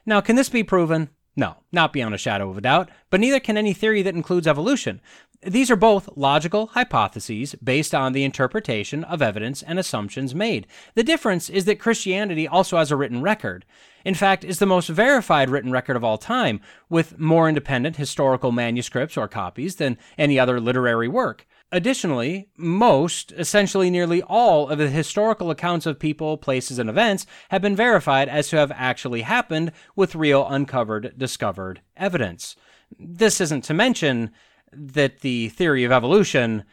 Now, 0.04 0.20
can 0.20 0.36
this 0.36 0.48
be 0.48 0.62
proven? 0.62 1.10
No, 1.36 1.56
not 1.70 1.92
beyond 1.92 2.14
a 2.14 2.18
shadow 2.18 2.48
of 2.48 2.56
a 2.56 2.62
doubt, 2.62 2.90
but 3.10 3.20
neither 3.20 3.40
can 3.40 3.58
any 3.58 3.74
theory 3.74 4.00
that 4.02 4.14
includes 4.14 4.46
evolution. 4.46 5.02
These 5.42 5.70
are 5.70 5.76
both 5.76 6.08
logical 6.16 6.68
hypotheses 6.68 7.54
based 7.56 7.94
on 7.94 8.14
the 8.14 8.24
interpretation 8.24 9.04
of 9.04 9.20
evidence 9.20 9.62
and 9.62 9.78
assumptions 9.78 10.34
made. 10.34 10.66
The 10.94 11.04
difference 11.04 11.50
is 11.50 11.66
that 11.66 11.78
Christianity 11.78 12.48
also 12.48 12.78
has 12.78 12.90
a 12.90 12.96
written 12.96 13.20
record. 13.20 13.66
In 14.02 14.14
fact, 14.14 14.44
is 14.44 14.60
the 14.60 14.66
most 14.66 14.88
verified 14.88 15.50
written 15.50 15.70
record 15.70 15.94
of 15.94 16.02
all 16.02 16.16
time, 16.16 16.60
with 16.88 17.18
more 17.18 17.48
independent 17.48 17.96
historical 17.96 18.50
manuscripts 18.50 19.16
or 19.16 19.28
copies 19.28 19.76
than 19.76 19.98
any 20.16 20.38
other 20.38 20.58
literary 20.58 21.08
work. 21.08 21.46
Additionally, 21.72 22.48
most, 22.56 23.32
essentially 23.32 23.90
nearly 23.90 24.22
all, 24.22 24.68
of 24.68 24.78
the 24.78 24.88
historical 24.88 25.50
accounts 25.50 25.84
of 25.84 25.98
people, 25.98 26.36
places, 26.36 26.78
and 26.78 26.88
events 26.88 27.26
have 27.48 27.60
been 27.60 27.74
verified 27.74 28.28
as 28.28 28.48
to 28.48 28.56
have 28.56 28.70
actually 28.72 29.22
happened 29.22 29.72
with 29.96 30.14
real 30.14 30.46
uncovered, 30.46 31.14
discovered 31.18 31.80
evidence. 31.96 32.54
This 32.98 33.40
isn't 33.40 33.64
to 33.64 33.74
mention 33.74 34.30
that 34.72 35.20
the 35.20 35.48
theory 35.48 35.82
of 35.82 35.90
evolution 35.90 36.64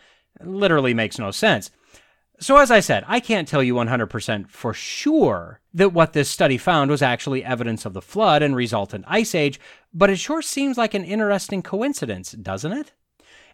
literally 0.41 0.93
makes 0.93 1.17
no 1.17 1.31
sense. 1.31 1.71
So, 2.39 2.57
as 2.57 2.69
I 2.69 2.79
said, 2.79 3.03
I 3.07 3.19
can't 3.19 3.47
tell 3.47 3.63
you 3.63 3.75
100% 3.75 4.49
for 4.49 4.73
sure 4.73 5.61
that 5.73 5.93
what 5.93 6.13
this 6.13 6.29
study 6.29 6.57
found 6.57 6.91
was 6.91 7.01
actually 7.01 7.43
evidence 7.43 7.85
of 7.85 7.93
the 7.93 8.01
flood 8.01 8.43
and 8.43 8.55
resultant 8.55 9.05
ice 9.07 9.33
age, 9.33 9.59
but 9.93 10.09
it 10.09 10.19
sure 10.19 10.41
seems 10.41 10.77
like 10.77 10.93
an 10.93 11.05
interesting 11.05 11.63
coincidence, 11.63 12.33
doesn't 12.33 12.73
it? 12.73 12.91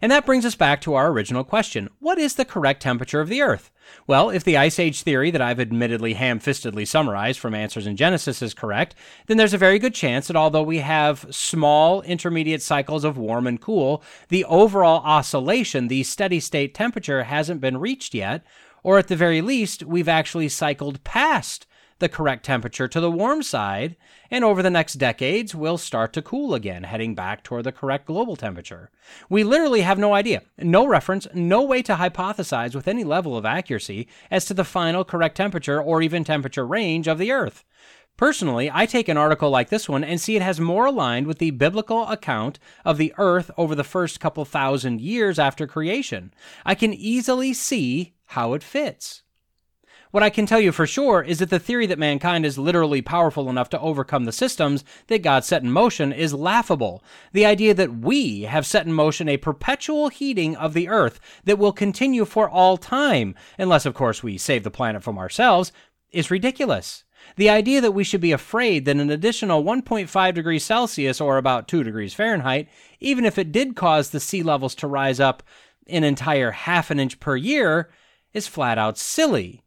And 0.02 0.10
that 0.10 0.24
brings 0.24 0.46
us 0.46 0.54
back 0.54 0.80
to 0.82 0.94
our 0.94 1.10
original 1.10 1.44
question 1.44 1.88
What 1.98 2.18
is 2.18 2.34
the 2.34 2.44
correct 2.44 2.82
temperature 2.82 3.20
of 3.20 3.28
the 3.28 3.42
Earth? 3.42 3.70
Well, 4.06 4.30
if 4.30 4.44
the 4.44 4.56
Ice 4.56 4.78
Age 4.78 5.02
theory 5.02 5.30
that 5.30 5.42
I've 5.42 5.60
admittedly 5.60 6.14
ham 6.14 6.38
fistedly 6.38 6.86
summarized 6.86 7.38
from 7.38 7.54
Answers 7.54 7.86
in 7.86 7.96
Genesis 7.96 8.40
is 8.40 8.54
correct, 8.54 8.94
then 9.26 9.36
there's 9.36 9.54
a 9.54 9.58
very 9.58 9.78
good 9.78 9.94
chance 9.94 10.28
that 10.28 10.36
although 10.36 10.62
we 10.62 10.78
have 10.78 11.26
small 11.30 12.02
intermediate 12.02 12.62
cycles 12.62 13.04
of 13.04 13.18
warm 13.18 13.46
and 13.46 13.60
cool, 13.60 14.02
the 14.28 14.44
overall 14.44 15.02
oscillation, 15.04 15.88
the 15.88 16.02
steady 16.02 16.40
state 16.40 16.74
temperature, 16.74 17.24
hasn't 17.24 17.60
been 17.60 17.78
reached 17.78 18.14
yet, 18.14 18.44
or 18.82 18.98
at 18.98 19.08
the 19.08 19.16
very 19.16 19.42
least, 19.42 19.82
we've 19.84 20.08
actually 20.08 20.48
cycled 20.48 21.02
past 21.04 21.66
the 22.00 22.08
correct 22.08 22.44
temperature 22.44 22.88
to 22.88 23.00
the 23.00 23.10
warm 23.10 23.42
side, 23.42 23.96
and 24.30 24.44
over 24.44 24.62
the 24.62 24.70
next 24.70 24.94
decades 24.94 25.54
will 25.54 25.78
start 25.78 26.12
to 26.14 26.22
cool 26.22 26.54
again, 26.54 26.82
heading 26.82 27.14
back 27.14 27.42
toward 27.42 27.64
the 27.64 27.72
correct 27.72 28.06
global 28.06 28.36
temperature. 28.36 28.90
We 29.28 29.44
literally 29.44 29.82
have 29.82 29.98
no 29.98 30.14
idea, 30.14 30.42
no 30.58 30.86
reference, 30.86 31.26
no 31.32 31.62
way 31.62 31.82
to 31.82 31.94
hypothesize 31.94 32.74
with 32.74 32.88
any 32.88 33.04
level 33.04 33.36
of 33.36 33.46
accuracy 33.46 34.08
as 34.30 34.44
to 34.46 34.54
the 34.54 34.64
final 34.64 35.04
correct 35.04 35.36
temperature 35.36 35.80
or 35.80 36.02
even 36.02 36.24
temperature 36.24 36.66
range 36.66 37.06
of 37.06 37.18
the 37.18 37.32
Earth. 37.32 37.64
Personally, 38.20 38.70
I 38.70 38.84
take 38.84 39.08
an 39.08 39.16
article 39.16 39.48
like 39.48 39.70
this 39.70 39.88
one 39.88 40.04
and 40.04 40.20
see 40.20 40.36
it 40.36 40.42
has 40.42 40.60
more 40.60 40.84
aligned 40.84 41.26
with 41.26 41.38
the 41.38 41.52
biblical 41.52 42.06
account 42.08 42.58
of 42.84 42.98
the 42.98 43.14
earth 43.16 43.50
over 43.56 43.74
the 43.74 43.82
first 43.82 44.20
couple 44.20 44.44
thousand 44.44 45.00
years 45.00 45.38
after 45.38 45.66
creation. 45.66 46.34
I 46.66 46.74
can 46.74 46.92
easily 46.92 47.54
see 47.54 48.12
how 48.26 48.52
it 48.52 48.62
fits. 48.62 49.22
What 50.10 50.24
I 50.24 50.30
can 50.30 50.44
tell 50.44 50.58
you 50.58 50.72
for 50.72 50.88
sure 50.88 51.22
is 51.22 51.38
that 51.38 51.50
the 51.50 51.60
theory 51.60 51.86
that 51.86 51.98
mankind 51.98 52.44
is 52.44 52.58
literally 52.58 53.00
powerful 53.00 53.48
enough 53.48 53.68
to 53.70 53.80
overcome 53.80 54.24
the 54.24 54.32
systems 54.32 54.84
that 55.06 55.22
God 55.22 55.44
set 55.44 55.62
in 55.62 55.70
motion 55.70 56.12
is 56.12 56.34
laughable. 56.34 57.04
The 57.32 57.46
idea 57.46 57.74
that 57.74 57.98
we 57.98 58.42
have 58.42 58.66
set 58.66 58.86
in 58.86 58.92
motion 58.92 59.28
a 59.28 59.36
perpetual 59.36 60.08
heating 60.08 60.56
of 60.56 60.74
the 60.74 60.88
earth 60.88 61.20
that 61.44 61.60
will 61.60 61.72
continue 61.72 62.24
for 62.24 62.50
all 62.50 62.76
time, 62.76 63.36
unless, 63.56 63.86
of 63.86 63.94
course, 63.94 64.20
we 64.20 64.36
save 64.36 64.64
the 64.64 64.70
planet 64.70 65.04
from 65.04 65.16
ourselves, 65.16 65.70
is 66.10 66.28
ridiculous. 66.28 67.04
The 67.36 67.50
idea 67.50 67.80
that 67.80 67.92
we 67.92 68.02
should 68.02 68.20
be 68.20 68.32
afraid 68.32 68.86
that 68.86 68.96
an 68.96 69.10
additional 69.10 69.62
1.5 69.62 70.34
degrees 70.34 70.64
Celsius 70.64 71.20
or 71.20 71.38
about 71.38 71.68
2 71.68 71.84
degrees 71.84 72.14
Fahrenheit, 72.14 72.68
even 72.98 73.24
if 73.24 73.38
it 73.38 73.52
did 73.52 73.76
cause 73.76 74.10
the 74.10 74.18
sea 74.18 74.42
levels 74.42 74.74
to 74.76 74.88
rise 74.88 75.20
up 75.20 75.44
an 75.86 76.02
entire 76.02 76.50
half 76.50 76.90
an 76.90 76.98
inch 76.98 77.20
per 77.20 77.36
year, 77.36 77.90
is 78.32 78.48
flat 78.48 78.76
out 78.76 78.98
silly. 78.98 79.62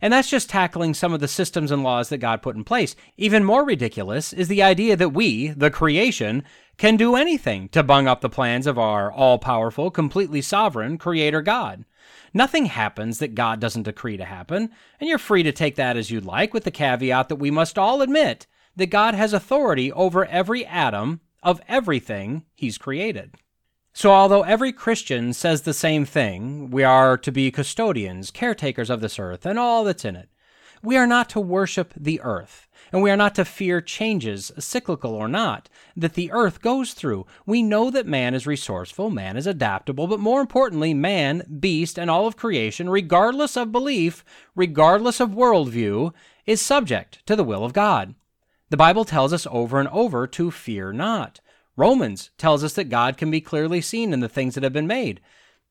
And 0.00 0.12
that's 0.12 0.30
just 0.30 0.50
tackling 0.50 0.94
some 0.94 1.12
of 1.12 1.20
the 1.20 1.28
systems 1.28 1.70
and 1.70 1.82
laws 1.82 2.08
that 2.08 2.18
God 2.18 2.42
put 2.42 2.56
in 2.56 2.64
place. 2.64 2.94
Even 3.16 3.44
more 3.44 3.64
ridiculous 3.64 4.32
is 4.32 4.48
the 4.48 4.62
idea 4.62 4.96
that 4.96 5.10
we, 5.10 5.48
the 5.48 5.70
creation, 5.70 6.44
can 6.76 6.96
do 6.96 7.16
anything 7.16 7.68
to 7.70 7.82
bung 7.82 8.06
up 8.06 8.20
the 8.20 8.28
plans 8.28 8.66
of 8.66 8.78
our 8.78 9.12
all 9.12 9.38
powerful, 9.38 9.90
completely 9.90 10.40
sovereign 10.40 10.98
Creator 10.98 11.42
God. 11.42 11.84
Nothing 12.32 12.66
happens 12.66 13.18
that 13.18 13.34
God 13.34 13.60
doesn't 13.60 13.82
decree 13.82 14.16
to 14.16 14.24
happen, 14.24 14.70
and 15.00 15.08
you're 15.08 15.18
free 15.18 15.42
to 15.42 15.52
take 15.52 15.76
that 15.76 15.96
as 15.96 16.10
you'd 16.10 16.24
like, 16.24 16.54
with 16.54 16.64
the 16.64 16.70
caveat 16.70 17.28
that 17.28 17.36
we 17.36 17.50
must 17.50 17.78
all 17.78 18.02
admit 18.02 18.46
that 18.76 18.86
God 18.86 19.14
has 19.14 19.32
authority 19.32 19.92
over 19.92 20.24
every 20.26 20.64
atom 20.64 21.20
of 21.42 21.60
everything 21.68 22.44
He's 22.54 22.78
created. 22.78 23.34
So, 23.92 24.12
although 24.12 24.42
every 24.42 24.72
Christian 24.72 25.32
says 25.32 25.62
the 25.62 25.74
same 25.74 26.04
thing, 26.04 26.70
we 26.70 26.84
are 26.84 27.18
to 27.18 27.32
be 27.32 27.50
custodians, 27.50 28.30
caretakers 28.30 28.88
of 28.88 29.00
this 29.00 29.18
earth 29.18 29.44
and 29.44 29.58
all 29.58 29.84
that's 29.84 30.04
in 30.04 30.16
it. 30.16 30.28
We 30.82 30.96
are 30.96 31.06
not 31.06 31.28
to 31.30 31.40
worship 31.40 31.92
the 31.94 32.20
earth, 32.22 32.66
and 32.90 33.02
we 33.02 33.10
are 33.10 33.16
not 33.16 33.34
to 33.34 33.44
fear 33.44 33.82
changes, 33.82 34.50
cyclical 34.58 35.12
or 35.12 35.28
not, 35.28 35.68
that 35.94 36.14
the 36.14 36.32
earth 36.32 36.62
goes 36.62 36.94
through. 36.94 37.26
We 37.44 37.62
know 37.62 37.90
that 37.90 38.06
man 38.06 38.32
is 38.32 38.46
resourceful, 38.46 39.10
man 39.10 39.36
is 39.36 39.46
adaptable, 39.46 40.06
but 40.06 40.20
more 40.20 40.40
importantly, 40.40 40.94
man, 40.94 41.42
beast, 41.60 41.98
and 41.98 42.10
all 42.10 42.26
of 42.26 42.36
creation, 42.36 42.88
regardless 42.88 43.58
of 43.58 43.72
belief, 43.72 44.24
regardless 44.54 45.20
of 45.20 45.30
worldview, 45.30 46.14
is 46.46 46.62
subject 46.62 47.26
to 47.26 47.36
the 47.36 47.44
will 47.44 47.64
of 47.64 47.74
God. 47.74 48.14
The 48.70 48.78
Bible 48.78 49.04
tells 49.04 49.34
us 49.34 49.46
over 49.50 49.80
and 49.80 49.88
over 49.88 50.26
to 50.28 50.50
fear 50.50 50.92
not. 50.92 51.40
Romans 51.76 52.30
tells 52.36 52.64
us 52.64 52.74
that 52.74 52.88
God 52.88 53.16
can 53.16 53.30
be 53.30 53.40
clearly 53.40 53.80
seen 53.80 54.12
in 54.12 54.20
the 54.20 54.28
things 54.28 54.54
that 54.54 54.64
have 54.64 54.72
been 54.72 54.86
made. 54.86 55.20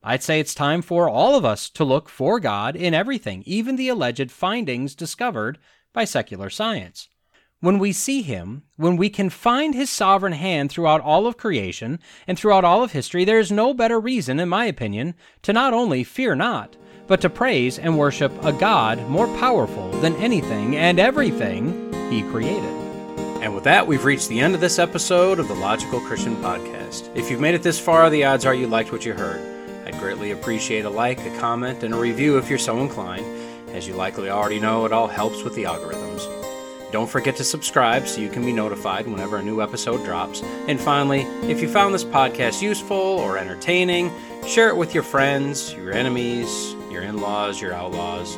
I'd 0.02 0.24
say 0.24 0.40
it's 0.40 0.56
time 0.56 0.82
for 0.82 1.10
all 1.10 1.36
of 1.36 1.44
us 1.44 1.70
to 1.72 1.84
look 1.84 2.10
for 2.10 2.40
God 2.40 2.76
in 2.76 2.94
everything, 2.94 3.44
even 3.46 3.76
the 3.76 3.90
alleged 3.90 4.32
findings 4.32 4.96
discovered 4.96 5.58
by 5.94 6.06
secular 6.06 6.50
science. 6.50 7.10
When 7.62 7.78
we 7.78 7.92
see 7.92 8.22
Him, 8.22 8.64
when 8.78 8.96
we 8.96 9.10
can 9.10 9.30
find 9.30 9.76
His 9.76 9.90
sovereign 9.90 10.34
hand 10.34 10.72
throughout 10.72 11.02
all 11.02 11.28
of 11.28 11.36
creation 11.36 12.00
and 12.26 12.40
throughout 12.40 12.64
all 12.64 12.84
of 12.84 12.94
history, 12.94 13.26
there 13.26 13.40
is 13.40 13.52
no 13.52 13.74
better 13.74 14.00
reason, 14.00 14.40
in 14.40 14.48
my 14.48 14.66
opinion, 14.66 15.16
to 15.42 15.52
not 15.52 15.74
only 15.74 16.06
fear 16.06 16.36
not, 16.36 16.78
but 17.08 17.20
to 17.20 17.30
praise 17.30 17.78
and 17.78 17.98
worship 17.98 18.32
a 18.46 18.54
God 18.54 19.06
more 19.10 19.28
powerful 19.40 19.92
than 20.00 20.16
anything 20.16 20.78
and 20.78 21.00
everything 21.00 21.92
He 22.10 22.22
created. 22.22 22.79
And 23.42 23.56
with 23.56 23.64
that, 23.64 23.88
we've 23.88 24.04
reached 24.04 24.28
the 24.28 24.42
end 24.42 24.54
of 24.54 24.62
this 24.62 24.80
episode 24.80 25.40
of 25.40 25.48
the 25.48 25.56
Logical 25.56 26.02
Christian 26.02 26.36
Podcast. 26.38 27.10
If 27.16 27.32
you've 27.32 27.40
made 27.40 27.56
it 27.56 27.64
this 27.64 27.80
far, 27.80 28.10
the 28.10 28.26
odds 28.26 28.46
are 28.46 28.54
you 28.54 28.68
liked 28.68 28.92
what 28.92 29.06
you 29.06 29.14
heard. 29.14 29.40
I'd 29.88 29.98
greatly 29.98 30.32
appreciate 30.32 30.84
a 30.84 30.90
like, 30.90 31.20
a 31.26 31.38
comment, 31.40 31.84
and 31.84 31.94
a 31.94 31.98
review 31.98 32.38
if 32.38 32.50
you're 32.50 32.60
so 32.60 32.80
inclined. 32.80 33.26
As 33.70 33.88
you 33.88 33.94
likely 33.94 34.30
already 34.30 34.60
know, 34.60 34.86
it 34.86 34.92
all 34.92 35.08
helps 35.08 35.42
with 35.44 35.56
the 35.56 35.64
algorithms. 35.64 36.28
Don't 36.92 37.10
forget 37.10 37.38
to 37.38 37.44
subscribe 37.44 38.08
so 38.08 38.20
you 38.20 38.30
can 38.30 38.44
be 38.44 38.52
notified 38.52 39.08
whenever 39.08 39.38
a 39.38 39.44
new 39.44 39.62
episode 39.62 40.04
drops. 40.04 40.42
And 40.68 40.80
finally, 40.80 41.22
if 41.44 41.62
you 41.62 41.70
found 41.70 41.94
this 41.94 42.04
podcast 42.04 42.62
useful 42.62 42.98
or 42.98 43.38
entertaining, 43.38 44.12
share 44.48 44.70
it 44.70 44.76
with 44.76 44.94
your 44.94 45.04
friends, 45.04 45.74
your 45.76 45.94
enemies, 45.94 46.74
your 46.92 47.04
in 47.04 47.22
laws, 47.22 47.62
your 47.62 47.74
outlaws. 47.74 48.38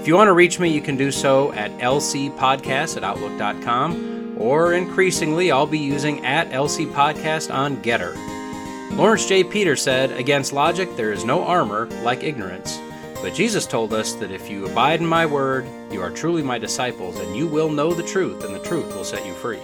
If 0.00 0.08
you 0.08 0.14
want 0.14 0.28
to 0.28 0.32
reach 0.32 0.58
me, 0.58 0.68
you 0.68 0.80
can 0.80 0.96
do 0.96 1.10
so 1.10 1.52
at 1.52 1.70
lcpodcast 1.78 2.96
at 2.96 3.04
outlook.com, 3.04 4.36
or 4.38 4.74
increasingly, 4.74 5.52
I'll 5.52 5.66
be 5.66 5.78
using 5.78 6.24
at 6.26 6.50
lcpodcast 6.50 7.54
on 7.54 7.76
GETTR. 7.78 8.96
Laurence 8.96 9.26
J. 9.26 9.42
Peter 9.44 9.76
said, 9.76 10.12
Against 10.12 10.52
logic 10.52 10.96
there 10.96 11.12
is 11.12 11.24
no 11.24 11.44
armor 11.44 11.86
like 12.02 12.22
ignorance. 12.24 12.78
But 13.22 13.34
Jesus 13.34 13.66
told 13.66 13.92
us 13.92 14.14
that 14.14 14.32
if 14.32 14.50
you 14.50 14.66
abide 14.66 15.00
in 15.00 15.06
my 15.06 15.24
word, 15.24 15.64
you 15.92 16.02
are 16.02 16.10
truly 16.10 16.42
my 16.42 16.58
disciples, 16.58 17.18
and 17.20 17.36
you 17.36 17.46
will 17.46 17.70
know 17.70 17.94
the 17.94 18.02
truth, 18.02 18.44
and 18.44 18.54
the 18.54 18.58
truth 18.58 18.92
will 18.94 19.04
set 19.04 19.24
you 19.24 19.32
free. 19.34 19.60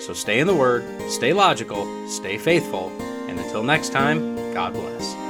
So 0.00 0.12
stay 0.12 0.40
in 0.40 0.46
the 0.46 0.54
word, 0.54 0.84
stay 1.08 1.32
logical, 1.32 1.86
stay 2.08 2.36
faithful, 2.36 2.90
and 3.28 3.38
until 3.38 3.62
next 3.62 3.92
time, 3.92 4.34
God 4.52 4.72
bless. 4.72 5.25